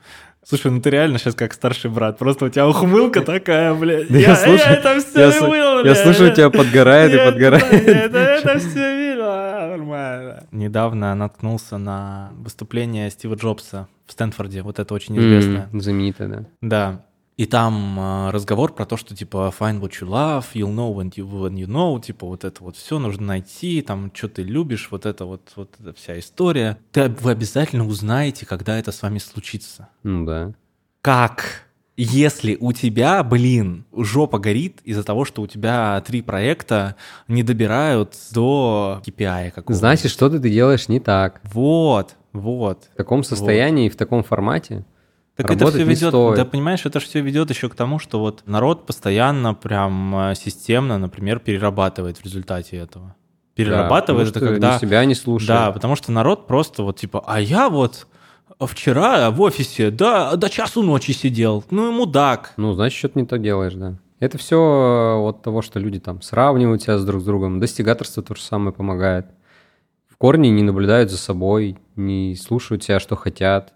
Слушай, 0.49 0.71
ну 0.71 0.81
ты 0.81 0.89
реально 0.91 1.19
сейчас 1.19 1.35
как 1.35 1.53
старший 1.53 1.91
брат, 1.91 2.17
просто 2.17 2.47
у 2.47 2.49
тебя 2.49 2.67
ухмылка 2.67 3.21
такая, 3.21 3.75
блядь. 3.75 4.09
Да 4.09 4.19
я 4.19 4.35
слушаю- 4.35 4.77
это 4.79 4.99
все 5.01 5.21
я 5.21 5.29
слу- 5.31 5.87
я 5.87 5.95
слушаю, 5.95 6.33
у 6.33 6.35
тебя 6.35 6.49
подгорает 6.51 7.13
и 7.13 7.19
подгорает. 7.31 7.65
Это, 7.73 8.19
это 8.19 8.59
все 8.59 8.97
видно, 8.97 9.69
нормально. 9.77 10.45
Недавно 10.53 11.15
наткнулся 11.15 11.77
на 11.77 12.31
выступление 12.39 13.11
Стива 13.11 13.35
Джобса 13.35 13.89
в 14.07 14.13
Стэнфорде, 14.13 14.63
вот 14.63 14.79
это 14.79 14.95
очень 14.95 15.19
известное. 15.19 15.69
М, 15.71 15.81
Знаменитая, 15.83 16.29
да. 16.29 16.45
Да. 16.63 17.05
И 17.39 17.47
там 17.47 17.99
э, 18.01 18.31
разговор 18.33 18.73
про 18.75 18.85
то, 18.85 18.97
что 18.97 19.15
типа 19.15 19.55
find 19.57 19.81
what 19.81 19.93
you 20.01 20.09
love, 20.09 20.47
you'll 20.55 20.75
know 20.75 20.93
when 20.93 21.13
you, 21.15 21.25
when 21.25 21.55
you 21.55 21.69
know, 21.69 22.01
типа 22.01 22.27
вот 22.27 22.43
это 22.43 22.65
вот 22.65 22.77
все 22.77 22.99
нужно 22.99 23.27
найти, 23.27 23.81
там 23.81 24.11
что 24.13 24.29
ты 24.29 24.43
любишь, 24.43 24.89
вот 24.91 25.07
это 25.07 25.25
вот, 25.25 25.53
вот 25.55 25.73
эта 25.79 25.93
вся 25.93 26.19
история. 26.19 26.79
Ты, 26.91 27.09
вы 27.09 27.31
обязательно 27.31 27.87
узнаете, 27.87 28.45
когда 28.45 28.77
это 28.77 28.91
с 28.91 29.03
вами 29.03 29.19
случится. 29.19 29.89
Ну 30.03 30.27
да. 30.27 30.53
Как? 31.01 31.69
Если 31.97 32.57
у 32.59 32.73
тебя, 32.73 33.23
блин, 33.23 33.85
жопа 33.97 34.41
горит 34.41 34.81
из-за 34.83 35.05
того, 35.05 35.25
что 35.25 35.43
у 35.43 35.47
тебя 35.47 36.03
три 36.05 36.23
проекта 36.23 36.97
не 37.29 37.45
добирают 37.45 38.17
до 38.33 39.01
KPI 39.07 39.53
какого-то. 39.53 39.75
Значит, 39.75 40.11
что-то 40.11 40.41
ты 40.41 40.51
делаешь 40.51 40.89
не 40.89 40.99
так. 40.99 41.41
Вот, 41.45 42.17
вот. 42.33 42.89
В 42.95 42.97
таком 42.97 43.23
состоянии 43.23 43.87
и 43.87 43.91
в 43.91 43.97
таком 43.97 44.25
формате. 44.25 44.85
Так 45.39 45.53
это 45.53 45.69
все 45.69 45.85
ведет, 45.85 46.09
стоит. 46.09 46.37
да 46.37 46.45
понимаешь, 46.45 46.85
это 46.85 46.99
же 46.99 47.07
все 47.07 47.21
ведет 47.21 47.49
еще 47.49 47.69
к 47.69 47.77
тому, 47.77 48.01
что 48.01 48.19
вот 48.19 48.43
народ 48.47 48.87
постоянно 48.87 49.55
прям 49.55 50.31
э, 50.31 50.35
системно, 50.35 50.99
например, 50.99 51.39
перерабатывает 51.39 52.17
в 52.17 52.25
результате 52.25 52.77
этого. 52.77 53.15
Перерабатывает 53.55 54.33
да, 54.33 54.41
это 54.41 54.41
когда... 54.41 54.75
ни 54.75 54.79
себя 54.81 55.05
не 55.05 55.15
слушает. 55.15 55.49
Да, 55.49 55.71
потому 55.71 55.95
что 55.95 56.11
народ 56.11 56.49
просто 56.49 56.83
вот 56.83 56.99
типа, 56.99 57.23
а 57.25 57.41
я 57.41 57.69
вот 57.69 58.09
вчера 58.67 59.31
в 59.31 59.41
офисе 59.41 59.93
да, 59.93 60.35
до 60.35 60.51
часу 60.51 60.83
ночи 60.83 61.13
сидел, 61.13 61.65
ну 61.71 61.89
и 61.89 61.95
мудак. 61.95 62.55
Ну, 62.57 62.73
значит, 62.73 62.99
что-то 62.99 63.21
не 63.21 63.27
то 63.27 63.39
делаешь, 63.39 63.75
да. 63.75 63.97
Это 64.19 64.39
все 64.39 65.25
от 65.25 65.43
того, 65.43 65.63
что 65.63 65.79
люди 65.79 66.01
там 66.01 66.21
сравнивают 66.21 66.83
себя 66.83 66.99
с 66.99 67.05
друг 67.05 67.23
с 67.23 67.25
другом. 67.25 67.61
Достигаторство 67.61 68.25
то 68.25 68.35
же 68.35 68.43
самое 68.43 68.73
помогает. 68.73 69.27
В 70.09 70.17
корне 70.17 70.51
не 70.51 70.65
наблюдают 70.65 71.13
за 71.13 71.17
собой, 71.17 71.79
не 71.95 72.35
слушают 72.35 72.83
себя, 72.83 72.99
что 72.99 73.15
хотят, 73.15 73.75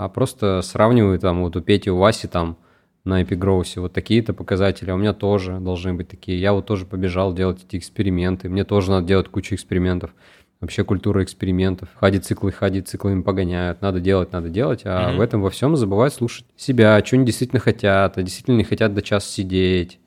а 0.00 0.08
просто 0.08 0.62
сравнивают 0.62 1.20
там 1.20 1.42
вот 1.42 1.56
у 1.56 1.60
Пети, 1.60 1.90
у 1.90 1.98
Васи 1.98 2.26
там 2.26 2.56
на 3.04 3.22
эпигроусе 3.22 3.80
вот 3.80 3.92
такие-то 3.92 4.32
показатели, 4.32 4.90
а 4.90 4.94
у 4.94 4.96
меня 4.96 5.12
тоже 5.12 5.58
должны 5.60 5.92
быть 5.92 6.08
такие. 6.08 6.40
Я 6.40 6.54
вот 6.54 6.64
тоже 6.64 6.86
побежал 6.86 7.34
делать 7.34 7.62
эти 7.68 7.76
эксперименты, 7.76 8.48
мне 8.48 8.64
тоже 8.64 8.90
надо 8.92 9.06
делать 9.06 9.28
кучу 9.28 9.54
экспериментов. 9.54 10.14
Вообще 10.62 10.84
культура 10.84 11.22
экспериментов. 11.22 11.90
Хади 11.96 12.18
циклы, 12.18 12.50
хади 12.50 12.80
циклами 12.80 13.20
погоняют. 13.20 13.82
Надо 13.82 14.00
делать, 14.00 14.32
надо 14.32 14.48
делать. 14.48 14.82
А 14.84 15.08
Мгм. 15.08 15.18
в 15.18 15.20
этом 15.20 15.42
во 15.42 15.50
всем 15.50 15.76
забывают 15.76 16.14
слушать 16.14 16.46
себя, 16.56 17.02
что 17.04 17.16
они 17.16 17.26
действительно 17.26 17.60
хотят, 17.60 18.16
а 18.16 18.22
действительно 18.22 18.56
не 18.56 18.64
хотят 18.64 18.94
до 18.94 19.02
часа 19.02 19.26
сидеть. 19.26 19.98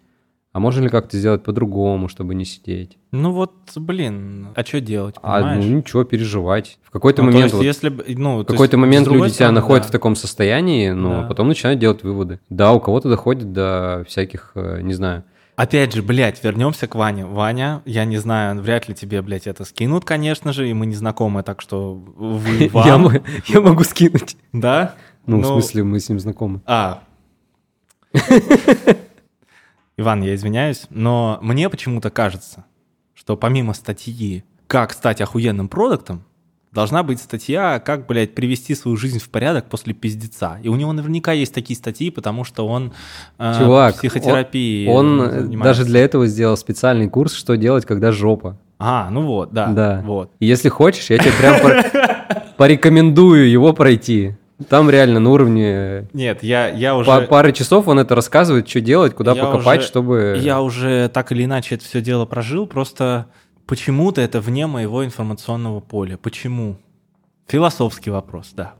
А 0.53 0.59
можно 0.59 0.81
ли 0.83 0.89
как-то 0.89 1.17
сделать 1.17 1.43
по-другому, 1.43 2.07
чтобы 2.07 2.35
не 2.35 2.45
сидеть? 2.45 2.99
Ну 3.11 3.31
вот, 3.31 3.53
блин, 3.75 4.49
а 4.55 4.63
что 4.63 4.79
делать, 4.79 5.15
А 5.23 5.39
понимаешь? 5.39 5.65
ну 5.65 5.77
ничего, 5.77 6.03
переживать. 6.03 6.77
В 6.83 6.91
какой-то 6.91 7.23
Ну, 7.23 7.29
то 7.29 7.33
момент, 7.33 7.45
есть, 7.45 7.55
вот, 7.55 7.63
если 7.63 8.13
ну, 8.15 8.37
в 8.41 8.45
то 8.45 8.53
какой-то 8.53 8.77
момент 8.77 9.07
люди 9.07 9.25
себя 9.29 9.33
стороны, 9.33 9.55
находят 9.55 9.83
да. 9.83 9.89
в 9.89 9.91
таком 9.91 10.15
состоянии, 10.15 10.91
но 10.91 11.21
Да. 11.21 11.27
потом 11.27 11.47
начинают 11.47 11.79
делать 11.79 12.03
выводы. 12.03 12.39
Да, 12.49 12.71
у 12.73 12.79
кого-то 12.79 13.09
доходит 13.09 13.51
до 13.51 14.05
всяких, 14.07 14.51
э, 14.55 14.81
не 14.81 14.93
знаю, 14.93 15.23
Опять 15.55 15.93
же, 15.93 16.01
блядь, 16.01 16.43
вернемся 16.43 16.87
к 16.87 16.95
Ване. 16.95 17.27
Ваня, 17.27 17.83
я 17.85 18.05
не 18.05 18.17
знаю, 18.17 18.59
вряд 18.59 18.87
ли 18.89 18.95
тебе, 18.95 19.21
блядь, 19.21 19.45
это 19.45 19.65
скинут, 19.65 20.03
конечно 20.03 20.51
же, 20.51 20.67
и 20.67 20.73
мы 20.73 20.87
не 20.87 20.95
знакомы, 20.95 21.43
так 21.43 21.61
что 21.61 21.93
вы 21.93 22.69
вам. 22.69 22.85
я, 22.87 22.97
мо- 22.97 23.21
я 23.47 23.61
могу 23.61 23.83
скинуть. 23.83 24.35
Да? 24.51 24.95
Ну, 25.27 25.39
в 25.41 25.45
смысле, 25.45 25.83
мы 25.83 25.99
с 25.99 26.09
ним 26.09 26.19
знакомы. 26.19 26.61
А. 26.65 27.03
Иван, 29.97 30.21
я 30.23 30.33
извиняюсь, 30.35 30.85
но 30.89 31.37
мне 31.41 31.69
почему-то 31.69 32.09
кажется, 32.09 32.65
что 33.13 33.37
помимо 33.37 33.73
статьи 33.73 34.43
«Как 34.67 34.91
стать 34.93 35.21
охуенным 35.21 35.67
продуктом», 35.67 36.23
должна 36.71 37.03
быть 37.03 37.19
статья 37.19 37.79
«Как, 37.79 38.07
блядь, 38.07 38.33
привести 38.33 38.73
свою 38.73 38.97
жизнь 38.97 39.19
в 39.19 39.29
порядок 39.29 39.65
после 39.69 39.93
пиздеца». 39.93 40.57
И 40.63 40.67
у 40.69 40.75
него 40.75 40.93
наверняка 40.93 41.31
есть 41.31 41.53
такие 41.53 41.77
статьи, 41.77 42.09
потому 42.09 42.43
что 42.43 42.67
он 42.67 42.93
э, 43.37 43.53
Чувак, 43.59 43.95
психотерапией 43.97 44.89
Он 44.89 45.21
э, 45.21 45.29
занимается. 45.41 45.63
даже 45.63 45.85
для 45.85 45.99
этого 46.01 46.25
сделал 46.25 46.57
специальный 46.57 47.07
курс, 47.09 47.33
что 47.33 47.55
делать, 47.55 47.85
когда 47.85 48.11
жопа. 48.11 48.57
А, 48.79 49.09
ну 49.11 49.21
вот, 49.27 49.53
да. 49.53 49.67
Да. 49.67 50.01
Вот. 50.03 50.31
Если 50.39 50.69
хочешь, 50.69 51.11
я 51.11 51.19
тебе 51.19 51.31
прям 51.39 51.61
пор- 51.61 51.83
порекомендую 52.57 53.47
его 53.49 53.73
пройти. 53.73 54.35
Там 54.69 54.89
реально 54.89 55.19
на 55.19 55.29
уровне 55.31 56.07
Нет, 56.13 56.43
я, 56.43 56.67
я 56.69 56.95
уже... 56.95 57.07
па- 57.07 57.21
пары 57.21 57.51
часов 57.53 57.87
он 57.87 57.99
это 57.99 58.15
рассказывает, 58.15 58.69
что 58.69 58.81
делать, 58.81 59.13
куда 59.15 59.33
Я 59.33 59.43
покопать, 59.45 59.79
уже- 59.79 59.87
чтобы... 59.87 60.39
Я 60.41 60.61
уже 60.61 61.09
так 61.09 61.31
или 61.31 61.43
иначе 61.45 61.75
это 61.75 61.83
все 61.85 62.01
дело 62.01 62.25
прожил, 62.25 62.67
просто 62.67 63.27
почему-то 63.65 64.21
это 64.21 64.41
вне 64.41 64.67
моего 64.67 65.03
информационного 65.03 65.79
поля. 65.79 66.17
Почему? 66.17 66.77
Философский 67.47 68.09
вопрос, 68.11 68.51
да. 68.55 68.73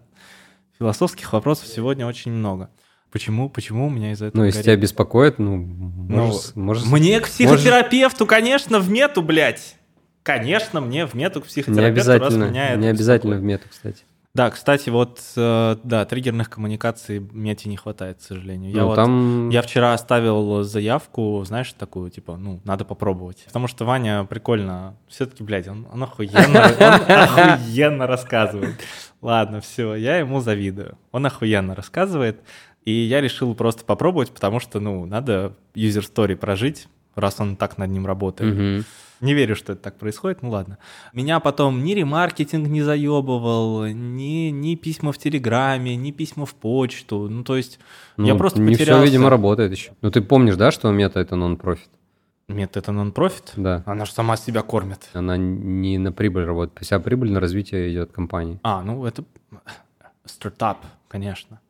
Философских 0.80 1.34
вопросов 1.34 1.68
сегодня 1.68 2.06
очень 2.06 2.32
много. 2.32 2.70
Почему, 3.12 3.50
почему 3.50 3.88
у 3.88 3.90
меня 3.90 4.12
из-за 4.14 4.28
этого 4.28 4.42
Ну, 4.42 4.46
если 4.46 4.58
горит? 4.60 4.66
тебя 4.66 4.76
беспокоит, 4.78 5.38
ну, 5.40 5.58
Ну, 5.58 6.26
можешь... 6.26 6.56
можешь- 6.56 6.86
Мне 6.86 7.20
к 7.20 7.26
психотерапевту, 7.28 8.26
конечно, 8.26 8.80
в 8.80 8.90
мету, 8.90 9.22
блядь. 9.22 9.76
Конечно, 10.24 10.82
мне 10.82 11.06
в 11.06 11.14
мету 11.14 11.42
к 11.42 11.44
Не 11.44 11.48
психотерапевту, 11.50 11.96
раз 12.12 12.22
обязательно, 12.22 12.76
не 12.78 12.88
обязательно 12.88 13.36
в 13.36 13.44
мету, 13.44 13.66
кстати. 13.70 14.04
Да, 14.36 14.50
кстати, 14.50 14.90
вот, 14.90 15.22
э, 15.36 15.76
да, 15.84 16.06
триггерных 16.06 16.50
коммуникаций 16.50 17.20
мете 17.20 17.70
не 17.70 17.78
хватает, 17.78 18.18
к 18.18 18.22
сожалению. 18.22 18.72
Я 18.72 18.82
Ну, 18.82 18.88
вот 18.88 18.96
там... 18.96 19.50
Я 19.50 19.62
вчера 19.62 19.94
оставил 19.94 20.64
заявку, 20.64 21.44
знаешь, 21.46 21.72
такую, 21.74 22.10
типа, 22.10 22.36
ну, 22.36 22.60
надо 22.64 22.84
попробовать. 22.84 23.44
Потому 23.46 23.68
что 23.68 23.86
Ваня 23.86 24.24
прикольно, 24.24 24.96
все-таки, 25.08 25.44
блядь, 25.44 25.68
он, 25.68 25.86
он 25.94 26.02
охуенно, 26.02 26.64
он 27.08 27.16
охуенно 27.54 28.08
рассказывает. 28.08 28.74
Ладно, 29.22 29.62
все, 29.62 29.94
я 29.94 30.18
ему 30.18 30.42
завидую. 30.42 30.98
Он 31.12 31.28
охуенно 31.28 31.76
рассказывает, 31.76 32.42
и 32.86 32.92
я 32.92 33.22
решил 33.22 33.54
просто 33.54 33.86
попробовать, 33.86 34.32
потому 34.32 34.60
что, 34.60 34.80
ну, 34.80 35.06
надо 35.06 35.54
story 35.76 36.36
прожить, 36.36 36.88
раз 37.14 37.40
он 37.40 37.56
так 37.56 37.78
над 37.78 37.92
ним 37.92 38.08
работает. 38.08 38.86
Не 39.24 39.34
верю, 39.34 39.56
что 39.56 39.72
это 39.74 39.82
так 39.84 39.98
происходит, 39.98 40.42
ну 40.42 40.50
ладно. 40.50 40.78
Меня 41.14 41.40
потом 41.40 41.84
ни 41.84 41.94
ремаркетинг 41.94 42.68
не 42.68 42.82
заебывал, 42.82 43.86
ни, 43.88 44.50
ни 44.50 44.76
письма 44.76 45.12
в 45.14 45.18
Телеграме, 45.18 45.96
ни 45.96 46.12
письма 46.12 46.46
в 46.46 46.54
почту. 46.54 47.30
Ну, 47.30 47.44
то 47.44 47.56
есть 47.56 47.80
я 48.18 48.34
Ну, 48.34 48.38
просто 48.38 48.60
не 48.60 48.74
потерялся. 48.74 49.02
все, 49.02 49.06
видимо, 49.06 49.30
работает 49.30 49.72
еще. 49.72 49.94
Ну, 50.02 50.12
ты 50.12 50.22
помнишь, 50.22 50.58
да, 50.58 50.72
что 50.72 50.92
мета— 50.92 51.20
это 51.22 51.36
нон-профит? 51.38 51.90
Нет, 52.50 52.76
это 52.76 52.92
нон-профит? 52.92 53.54
Да. 53.56 53.82
Она 53.86 54.04
же 54.04 54.12
сама 54.12 54.36
себя 54.36 54.62
кормит. 54.62 55.10
Она 55.14 55.38
не 55.38 55.98
на 55.98 56.12
прибыль 56.12 56.44
работает. 56.44 56.80
Вся 56.86 57.00
прибыль 57.00 57.32
на 57.32 57.40
развитие 57.40 57.94
идет 57.94 58.12
компании. 58.12 58.60
А, 58.64 58.84
ну 58.84 59.06
это 59.06 59.24
стартап, 60.26 60.80
конечно. 61.08 61.62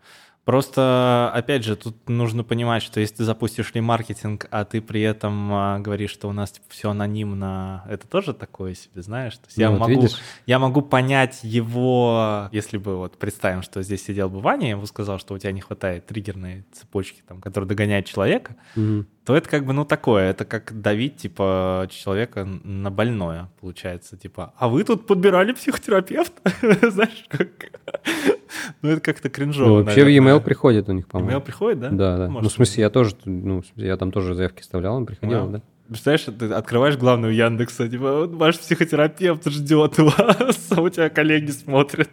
Просто, 0.45 1.31
опять 1.33 1.63
же, 1.63 1.77
тут 1.77 2.09
нужно 2.09 2.43
понимать, 2.43 2.83
что 2.83 2.99
если 2.99 3.15
ты 3.17 3.23
запустишь 3.23 3.71
ремаркетинг, 3.73 4.47
а 4.51 4.65
ты 4.65 4.81
при 4.81 5.01
этом 5.01 5.53
а, 5.53 5.79
говоришь, 5.79 6.11
что 6.11 6.27
у 6.27 6.33
нас 6.33 6.51
типа, 6.51 6.65
все 6.67 6.89
анонимно, 6.89 7.83
это 7.87 8.07
тоже 8.07 8.33
такое 8.33 8.73
себе, 8.73 9.01
знаешь? 9.01 9.35
То 9.37 9.45
есть 9.47 9.57
я, 9.57 9.67
Ну, 9.67 9.77
вот 9.77 9.87
могу, 9.87 10.01
видишь? 10.01 10.17
я 10.45 10.59
могу 10.59 10.81
понять 10.81 11.39
его, 11.43 12.49
если 12.51 12.77
бы 12.77 12.97
вот 12.97 13.17
представим, 13.17 13.61
что 13.61 13.81
здесь 13.83 14.03
сидел 14.03 14.29
бы 14.29 14.41
Ваня, 14.41 14.65
я 14.65 14.71
ему 14.71 14.85
сказал, 14.85 15.17
что 15.17 15.33
у 15.33 15.37
тебя 15.37 15.53
не 15.53 15.61
хватает 15.61 16.07
триггерной 16.07 16.65
цепочки, 16.73 17.23
там, 17.25 17.39
которая 17.39 17.67
догоняет 17.69 18.05
человека, 18.05 18.57
Мгм. 18.75 19.07
То 19.25 19.35
это 19.35 19.47
как 19.49 19.65
бы, 19.65 19.73
ну, 19.73 19.85
такое, 19.85 20.29
это 20.31 20.43
как 20.43 20.81
давить, 20.81 21.17
типа, 21.17 21.87
человека 21.89 22.45
на 22.45 22.91
больное, 22.91 23.49
получается, 23.61 24.17
типа, 24.17 24.53
а 24.57 24.67
вы 24.67 24.83
тут 24.83 25.07
подбирали 25.07 25.53
психотерапевта? 25.53 26.41
Знаешь, 26.91 27.25
как... 27.29 27.49
Ну, 28.81 28.89
это 28.89 29.01
как-то 29.01 29.29
кринжово, 29.29 29.67
Ну, 29.67 29.75
вообще 29.83 30.01
в 30.01 30.05
наверное. 30.05 30.33
e-mail 30.33 30.41
приходит 30.41 30.89
у 30.89 30.91
них, 30.91 31.07
по-моему. 31.07 31.37
E-mail 31.37 31.41
приходит, 31.41 31.79
да? 31.79 31.89
Да, 31.89 32.17
да. 32.17 32.27
Может, 32.27 32.43
ну, 32.43 32.49
в 32.49 32.51
смысле, 32.53 32.81
я 32.83 32.89
тоже, 32.89 33.15
ну, 33.25 33.61
в 33.61 33.65
я 33.75 33.97
там 33.97 34.11
тоже 34.11 34.35
заявки 34.35 34.61
вставлял, 34.61 34.95
он 34.95 35.05
приходил, 35.05 35.47
Да. 35.47 35.61
Представляешь, 35.87 36.25
ты 36.39 36.45
открываешь 36.53 36.97
главную 36.97 37.33
Яндекса, 37.35 37.89
типа, 37.89 38.25
ваш 38.27 38.57
психотерапевт 38.59 39.45
ждет 39.49 39.97
вас, 39.97 40.67
а 40.71 40.81
у 40.81 40.89
тебя 40.89 41.09
коллеги 41.09 41.51
смотрят. 41.51 42.09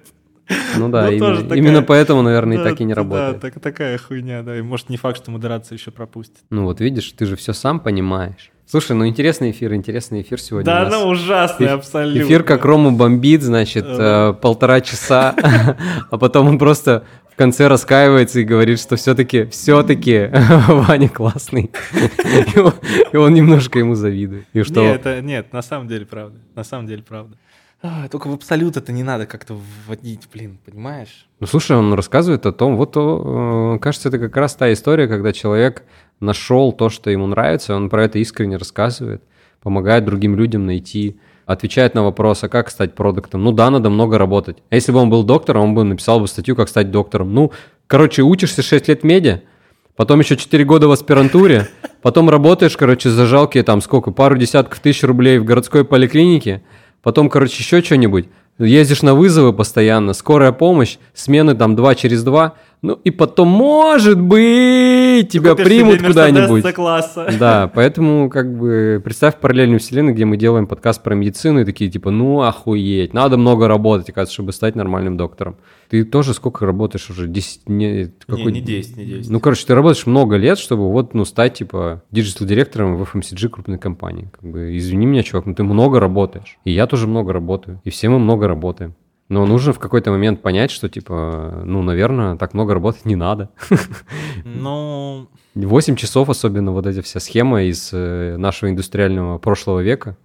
Ну 0.76 0.88
да, 0.88 1.02
Ну, 1.06 1.08
именно, 1.12 1.26
тоже 1.26 1.42
такая- 1.42 1.58
именно 1.58 1.82
поэтому, 1.82 2.22
наверное, 2.22 2.58
и 2.60 2.62
так 2.64 2.80
и 2.80 2.84
не 2.84 2.94
работает. 2.94 3.34
Да, 3.40 3.50
так- 3.50 3.60
такая 3.60 3.98
хуйня, 3.98 4.42
да. 4.42 4.56
И 4.58 4.62
может 4.62 4.88
не 4.88 4.96
факт, 4.96 5.16
что 5.18 5.30
модерация 5.30 5.76
еще 5.76 5.90
пропустит. 5.90 6.38
Ну 6.50 6.64
вот 6.64 6.80
видишь, 6.80 7.12
ты 7.12 7.26
же 7.26 7.36
все 7.36 7.52
сам 7.52 7.80
понимаешь. 7.80 8.50
Слушай, 8.66 8.92
ну 8.96 9.06
интересный 9.06 9.50
эфир, 9.50 9.74
интересный 9.74 10.22
эфир 10.22 10.40
сегодня. 10.40 10.66
Да, 10.66 10.86
она 10.86 11.02
ужасная 11.04 11.68
Эф- 11.70 11.78
абсолютно. 11.78 12.22
Эфир 12.22 12.44
как 12.44 12.64
Рому 12.64 12.92
бомбит, 12.92 13.42
значит, 13.42 13.84
Ага. 13.84 14.30
э, 14.30 14.40
полтора 14.40 14.80
часа, 14.80 15.34
а 16.10 16.18
потом 16.18 16.46
он 16.46 16.58
просто 16.58 17.04
в 17.32 17.36
конце 17.36 17.66
раскаивается 17.68 18.38
и 18.40 18.44
говорит, 18.44 18.78
что 18.78 18.94
все-таки, 18.96 19.46
все-таки 19.46 20.30
Ваня 20.68 21.08
классный. 21.08 21.70
И 23.12 23.16
он- 23.16 23.34
немножко 23.34 23.78
ему 23.78 23.94
завидует. 23.94 24.44
Нет, 24.54 24.70
это, 24.76 25.20
нет, 25.20 25.52
на 25.52 25.62
самом 25.62 25.88
деле 25.88 26.06
правда. 26.06 26.38
На 26.54 26.62
самом 26.64 26.86
деле 26.86 27.02
правда. 27.02 27.36
А, 27.82 28.08
только 28.08 28.28
в 28.28 28.34
абсолют 28.34 28.76
это 28.76 28.92
не 28.92 29.02
надо 29.02 29.26
как-то 29.26 29.56
вводить, 29.86 30.28
блин, 30.32 30.58
понимаешь? 30.64 31.26
Ну, 31.40 31.46
слушай, 31.46 31.76
он 31.76 31.94
рассказывает 31.94 32.44
о 32.44 32.52
том, 32.52 32.76
вот, 32.76 32.92
э, 32.94 33.78
кажется, 33.80 34.08
это 34.10 34.18
как 34.18 34.36
раз 34.36 34.54
та 34.54 34.70
история, 34.70 35.08
когда 35.08 35.32
человек 35.32 35.84
нашел 36.20 36.72
то, 36.72 36.90
что 36.90 37.08
ему 37.08 37.26
нравится, 37.26 37.74
он 37.74 37.88
про 37.88 38.04
это 38.04 38.18
искренне 38.18 38.58
рассказывает, 38.58 39.22
помогает 39.62 40.04
другим 40.04 40.36
людям 40.36 40.66
найти, 40.66 41.18
отвечает 41.46 41.94
на 41.94 42.04
вопрос, 42.04 42.44
а 42.44 42.50
как 42.50 42.68
стать 42.68 42.94
продуктом? 42.94 43.42
Ну 43.42 43.52
да, 43.52 43.70
надо 43.70 43.88
много 43.88 44.18
работать. 44.18 44.58
А 44.68 44.74
если 44.74 44.92
бы 44.92 44.98
он 44.98 45.08
был 45.08 45.24
доктором, 45.24 45.62
он 45.62 45.74
бы 45.74 45.82
написал 45.82 46.20
бы 46.20 46.28
статью, 46.28 46.56
как 46.56 46.68
стать 46.68 46.90
доктором. 46.90 47.32
Ну, 47.32 47.50
короче, 47.86 48.22
учишься 48.22 48.62
6 48.62 48.88
лет 48.88 49.04
меди, 49.04 49.42
потом 49.96 50.20
еще 50.20 50.36
4 50.36 50.64
года 50.64 50.86
в 50.86 50.92
аспирантуре, 50.92 51.68
потом 52.02 52.28
работаешь, 52.28 52.76
короче, 52.76 53.08
за 53.08 53.24
жалкие 53.24 53.62
там 53.64 53.80
сколько, 53.80 54.10
пару 54.10 54.36
десятков 54.36 54.80
тысяч 54.80 55.02
рублей 55.02 55.38
в 55.38 55.44
городской 55.44 55.86
поликлинике, 55.86 56.62
потом, 57.02 57.28
короче, 57.28 57.56
еще 57.58 57.82
что-нибудь, 57.82 58.28
ездишь 58.58 59.02
на 59.02 59.14
вызовы 59.14 59.52
постоянно, 59.52 60.12
скорая 60.12 60.52
помощь, 60.52 60.98
смены 61.14 61.54
там 61.54 61.76
2 61.76 61.94
через 61.94 62.22
2, 62.22 62.54
ну 62.82 62.98
и 63.04 63.10
потом, 63.10 63.48
может 63.48 64.20
быть, 64.20 65.28
тебя 65.28 65.50
Купишь 65.50 65.66
примут 65.66 66.02
куда-нибудь. 66.02 66.62
C-класса. 66.62 67.28
Да, 67.38 67.70
поэтому 67.74 68.30
как 68.30 68.56
бы 68.56 69.00
представь 69.04 69.36
параллельную 69.36 69.80
вселенную, 69.80 70.14
где 70.14 70.24
мы 70.24 70.36
делаем 70.36 70.66
подкаст 70.66 71.02
про 71.02 71.14
медицину 71.14 71.60
и 71.60 71.64
такие 71.64 71.90
типа, 71.90 72.10
ну 72.10 72.42
охуеть, 72.42 73.12
надо 73.12 73.36
много 73.36 73.68
работать, 73.68 74.08
оказывается, 74.08 74.34
чтобы 74.34 74.52
стать 74.52 74.76
нормальным 74.76 75.16
доктором. 75.16 75.56
Ты 75.90 76.04
тоже 76.04 76.34
сколько 76.34 76.64
работаешь 76.66 77.10
уже? 77.10 77.26
10, 77.26 77.68
не, 77.68 77.92
Не, 77.92 78.12
какой- 78.26 78.52
не 78.52 78.60
10, 78.60 78.96
не 78.96 79.04
10. 79.04 79.30
Ну, 79.30 79.40
короче, 79.40 79.66
ты 79.66 79.74
работаешь 79.74 80.06
много 80.06 80.36
лет, 80.36 80.56
чтобы 80.58 80.90
вот, 80.90 81.14
ну, 81.14 81.24
стать, 81.24 81.54
типа, 81.54 82.02
digital 82.12 82.45
-директором 82.45 82.96
в 82.96 83.02
FMCG 83.02 83.48
крупной 83.48 83.78
компании. 83.78 84.30
Как 84.32 84.48
бы, 84.48 84.76
извини 84.76 85.06
меня, 85.06 85.24
чувак, 85.24 85.46
но 85.46 85.54
ты 85.54 85.64
много 85.64 85.98
работаешь. 85.98 86.58
И 86.64 86.70
я 86.70 86.86
тоже 86.86 87.08
много 87.08 87.32
работаю. 87.32 87.80
И 87.84 87.90
все 87.90 88.08
мы 88.08 88.20
много 88.20 88.46
работаем. 88.46 88.94
Но 89.30 89.46
нужно 89.46 89.72
в 89.72 89.78
какой-то 89.78 90.10
момент 90.10 90.42
понять, 90.42 90.70
что, 90.72 90.88
типа, 90.88 91.62
ну, 91.64 91.82
наверное, 91.82 92.36
так 92.36 92.52
много 92.52 92.74
работать 92.74 93.06
не 93.06 93.16
надо. 93.16 93.48
Ну, 94.44 95.28
8 95.54 95.96
часов, 95.96 96.28
особенно 96.28 96.72
вот 96.72 96.86
эта 96.86 97.00
вся 97.02 97.20
схема 97.20 97.62
из 97.62 97.90
э, 97.92 98.36
нашего 98.36 98.70
индустриального 98.70 99.38
прошлого 99.38 99.80
века. 99.80 100.16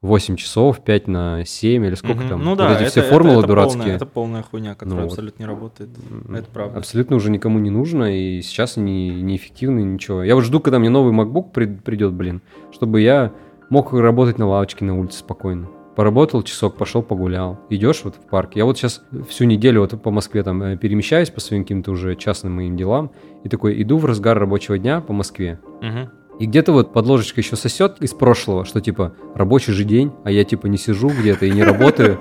8 0.00 0.34
часов, 0.36 0.82
5 0.82 1.06
на 1.08 1.44
7 1.44 1.86
или 1.86 1.94
сколько 1.94 2.20
мгм. 2.22 2.28
там. 2.28 2.42
Ну 2.42 2.50
вот 2.50 2.58
да, 2.58 2.72
эти 2.74 2.82
это- 2.82 2.90
все 2.90 3.00
это- 3.00 3.08
формулы 3.10 3.38
это 3.38 3.46
дурацкие. 3.48 3.78
Полная, 3.82 3.96
это 3.96 4.06
полная 4.06 4.42
хуйня, 4.42 4.74
которая 4.74 4.94
Ну 4.96 5.02
вот. 5.02 5.12
абсолютно 5.12 5.42
не 5.42 5.46
работает. 5.46 5.90
Это 6.34 6.46
правда. 6.52 6.78
Абсолютно 6.78 7.16
уже 7.16 7.30
никому 7.30 7.58
не 7.60 7.70
нужно, 7.70 8.16
и 8.16 8.42
сейчас 8.42 8.76
они 8.76 9.10
неэффективны, 9.10 9.80
ничего. 9.80 10.22
Я 10.24 10.34
вот 10.34 10.42
жду, 10.44 10.58
когда 10.60 10.78
мне 10.80 10.88
новый 10.88 11.12
MacBook 11.12 11.50
при- 11.52 11.66
придет, 11.66 12.12
блин, 12.14 12.42
чтобы 12.72 13.00
я 13.00 13.32
мог 13.70 13.92
работать 13.92 14.38
на 14.38 14.46
лавочке 14.48 14.84
на 14.84 14.98
улице 14.98 15.18
спокойно. 15.18 15.68
Поработал 15.94 16.42
часок, 16.42 16.76
пошел 16.76 17.02
погулял. 17.02 17.60
Идешь 17.68 18.00
вот 18.04 18.16
в 18.16 18.28
парк. 18.28 18.52
Я 18.54 18.64
вот 18.64 18.78
сейчас 18.78 19.02
всю 19.28 19.44
неделю 19.44 19.82
вот 19.82 20.00
по 20.02 20.10
Москве 20.10 20.42
там 20.42 20.62
э, 20.62 20.76
перемещаюсь 20.76 21.28
по 21.28 21.40
своим 21.40 21.64
каким-то 21.64 21.90
уже 21.90 22.16
частным 22.16 22.54
моим 22.54 22.76
делам. 22.76 23.10
И 23.44 23.48
такой 23.50 23.80
иду 23.82 23.98
в 23.98 24.06
разгар 24.06 24.38
рабочего 24.38 24.78
дня 24.78 25.02
по 25.02 25.12
Москве. 25.12 25.60
Мгм. 25.82 26.10
И 26.38 26.46
где-то 26.46 26.72
вот 26.72 26.94
под 26.94 27.06
ложечкой 27.06 27.44
еще 27.44 27.56
сосет 27.56 28.00
из 28.00 28.14
прошлого, 28.14 28.64
что 28.64 28.80
типа 28.80 29.12
рабочий 29.34 29.72
же 29.72 29.84
день, 29.84 30.12
а 30.24 30.30
я 30.30 30.44
типа 30.44 30.66
не 30.66 30.78
сижу 30.78 31.08
где-то 31.08 31.44
и 31.44 31.50
не 31.50 31.62
работаю. 31.62 32.18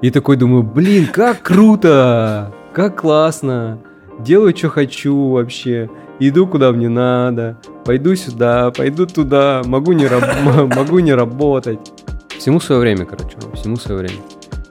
И 0.00 0.10
такой 0.10 0.36
думаю, 0.36 0.62
блин, 0.62 1.06
как 1.06 1.42
круто, 1.42 2.52
как 2.72 3.00
классно, 3.00 3.80
делаю, 4.18 4.56
что 4.56 4.70
хочу 4.70 5.30
вообще, 5.30 5.90
иду, 6.18 6.46
куда 6.46 6.72
мне 6.72 6.88
надо, 6.88 7.58
пойду 7.84 8.14
сюда, 8.16 8.70
пойду 8.70 9.06
туда, 9.06 9.62
могу 9.66 9.92
не, 9.92 10.06
раб- 10.06 10.74
могу 10.76 10.98
не 11.00 11.12
работать. 11.12 11.92
Всему 12.38 12.60
свое 12.60 12.80
время, 12.80 13.04
короче, 13.06 13.36
всему 13.54 13.76
свое 13.76 14.00
время. 14.00 14.18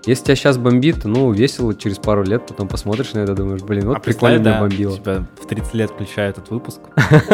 Если 0.05 0.25
тебя 0.25 0.35
сейчас 0.35 0.57
бомбит, 0.57 1.05
ну, 1.05 1.31
весело, 1.31 1.73
через 1.73 1.97
пару 1.97 2.23
лет 2.23 2.45
потом 2.45 2.67
посмотришь 2.67 3.13
на 3.13 3.19
это, 3.19 3.35
думаешь, 3.35 3.61
блин, 3.61 3.87
вот 3.87 3.97
А 3.97 3.99
прикольно 4.01 4.35
меня 4.39 4.53
да, 4.55 4.59
бомбило. 4.59 4.97
Тебя 4.97 5.25
в 5.41 5.47
30 5.47 5.73
лет 5.75 5.91
включаю 5.91 6.29
этот 6.31 6.49
выпуск. 6.49 6.81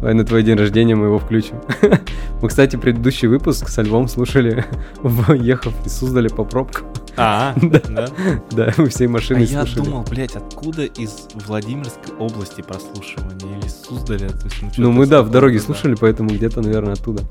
Давай 0.00 0.14
на 0.14 0.24
твой 0.24 0.44
день 0.44 0.56
рождения 0.56 0.94
мы 0.94 1.06
его 1.06 1.18
включим. 1.18 1.60
Мы, 2.42 2.48
кстати, 2.48 2.76
предыдущий 2.76 3.26
выпуск 3.26 3.68
со 3.68 3.82
Львом 3.82 4.06
слушали, 4.08 4.64
ехав 5.42 5.74
из 5.84 5.98
Суздаля 5.98 6.28
по 6.30 6.44
пробкам. 6.44 6.86
А, 7.16 7.54
Да. 7.60 8.08
да? 8.52 8.72
Мы 8.76 8.88
всей 8.90 9.06
А 9.06 9.10
машиной 9.10 9.44
я 9.44 9.64
слушали. 9.64 9.84
думал, 9.86 10.04
блядь, 10.08 10.36
откуда 10.36 10.84
из 10.84 11.26
Владимирской 11.46 12.14
области 12.18 12.60
прослушивание 12.60 13.58
или 13.58 13.66
из 13.66 13.82
Суздаля? 13.82 14.26
Есть, 14.26 14.62
Ну, 14.62 14.68
что-то 14.70 14.90
мы, 14.90 15.06
да, 15.06 15.22
в 15.22 15.30
дороге 15.30 15.58
слушали, 15.58 15.96
поэтому 15.98 16.28
где-то, 16.28 16.60
наверное, 16.60 16.92
оттуда. 16.92 17.22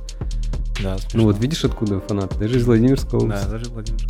Да, 0.83 0.93
Ну, 0.93 0.99
смешно. 0.99 1.23
вот 1.23 1.39
видишь, 1.39 1.63
откуда 1.65 1.99
фанаты? 2.01 2.37
Даже 2.37 2.57
из 2.57 2.65
Владимирской 2.65 3.19
Да, 3.19 3.25
области. 3.25 3.47
даже 3.49 3.65
Владимир. 3.71 4.01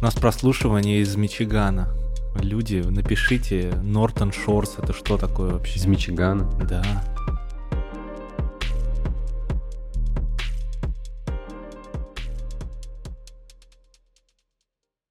У 0.00 0.04
нас 0.04 0.14
прослушивание 0.14 1.00
из 1.00 1.14
Мичигана. 1.16 1.88
Люди, 2.40 2.84
напишите 2.86 3.72
Нортон 3.82 4.32
Шорс, 4.32 4.74
это 4.82 4.92
что 4.92 5.16
такое 5.16 5.52
вообще? 5.52 5.78
Из 5.78 5.86
Мичигана. 5.86 6.44
Да. 6.68 6.82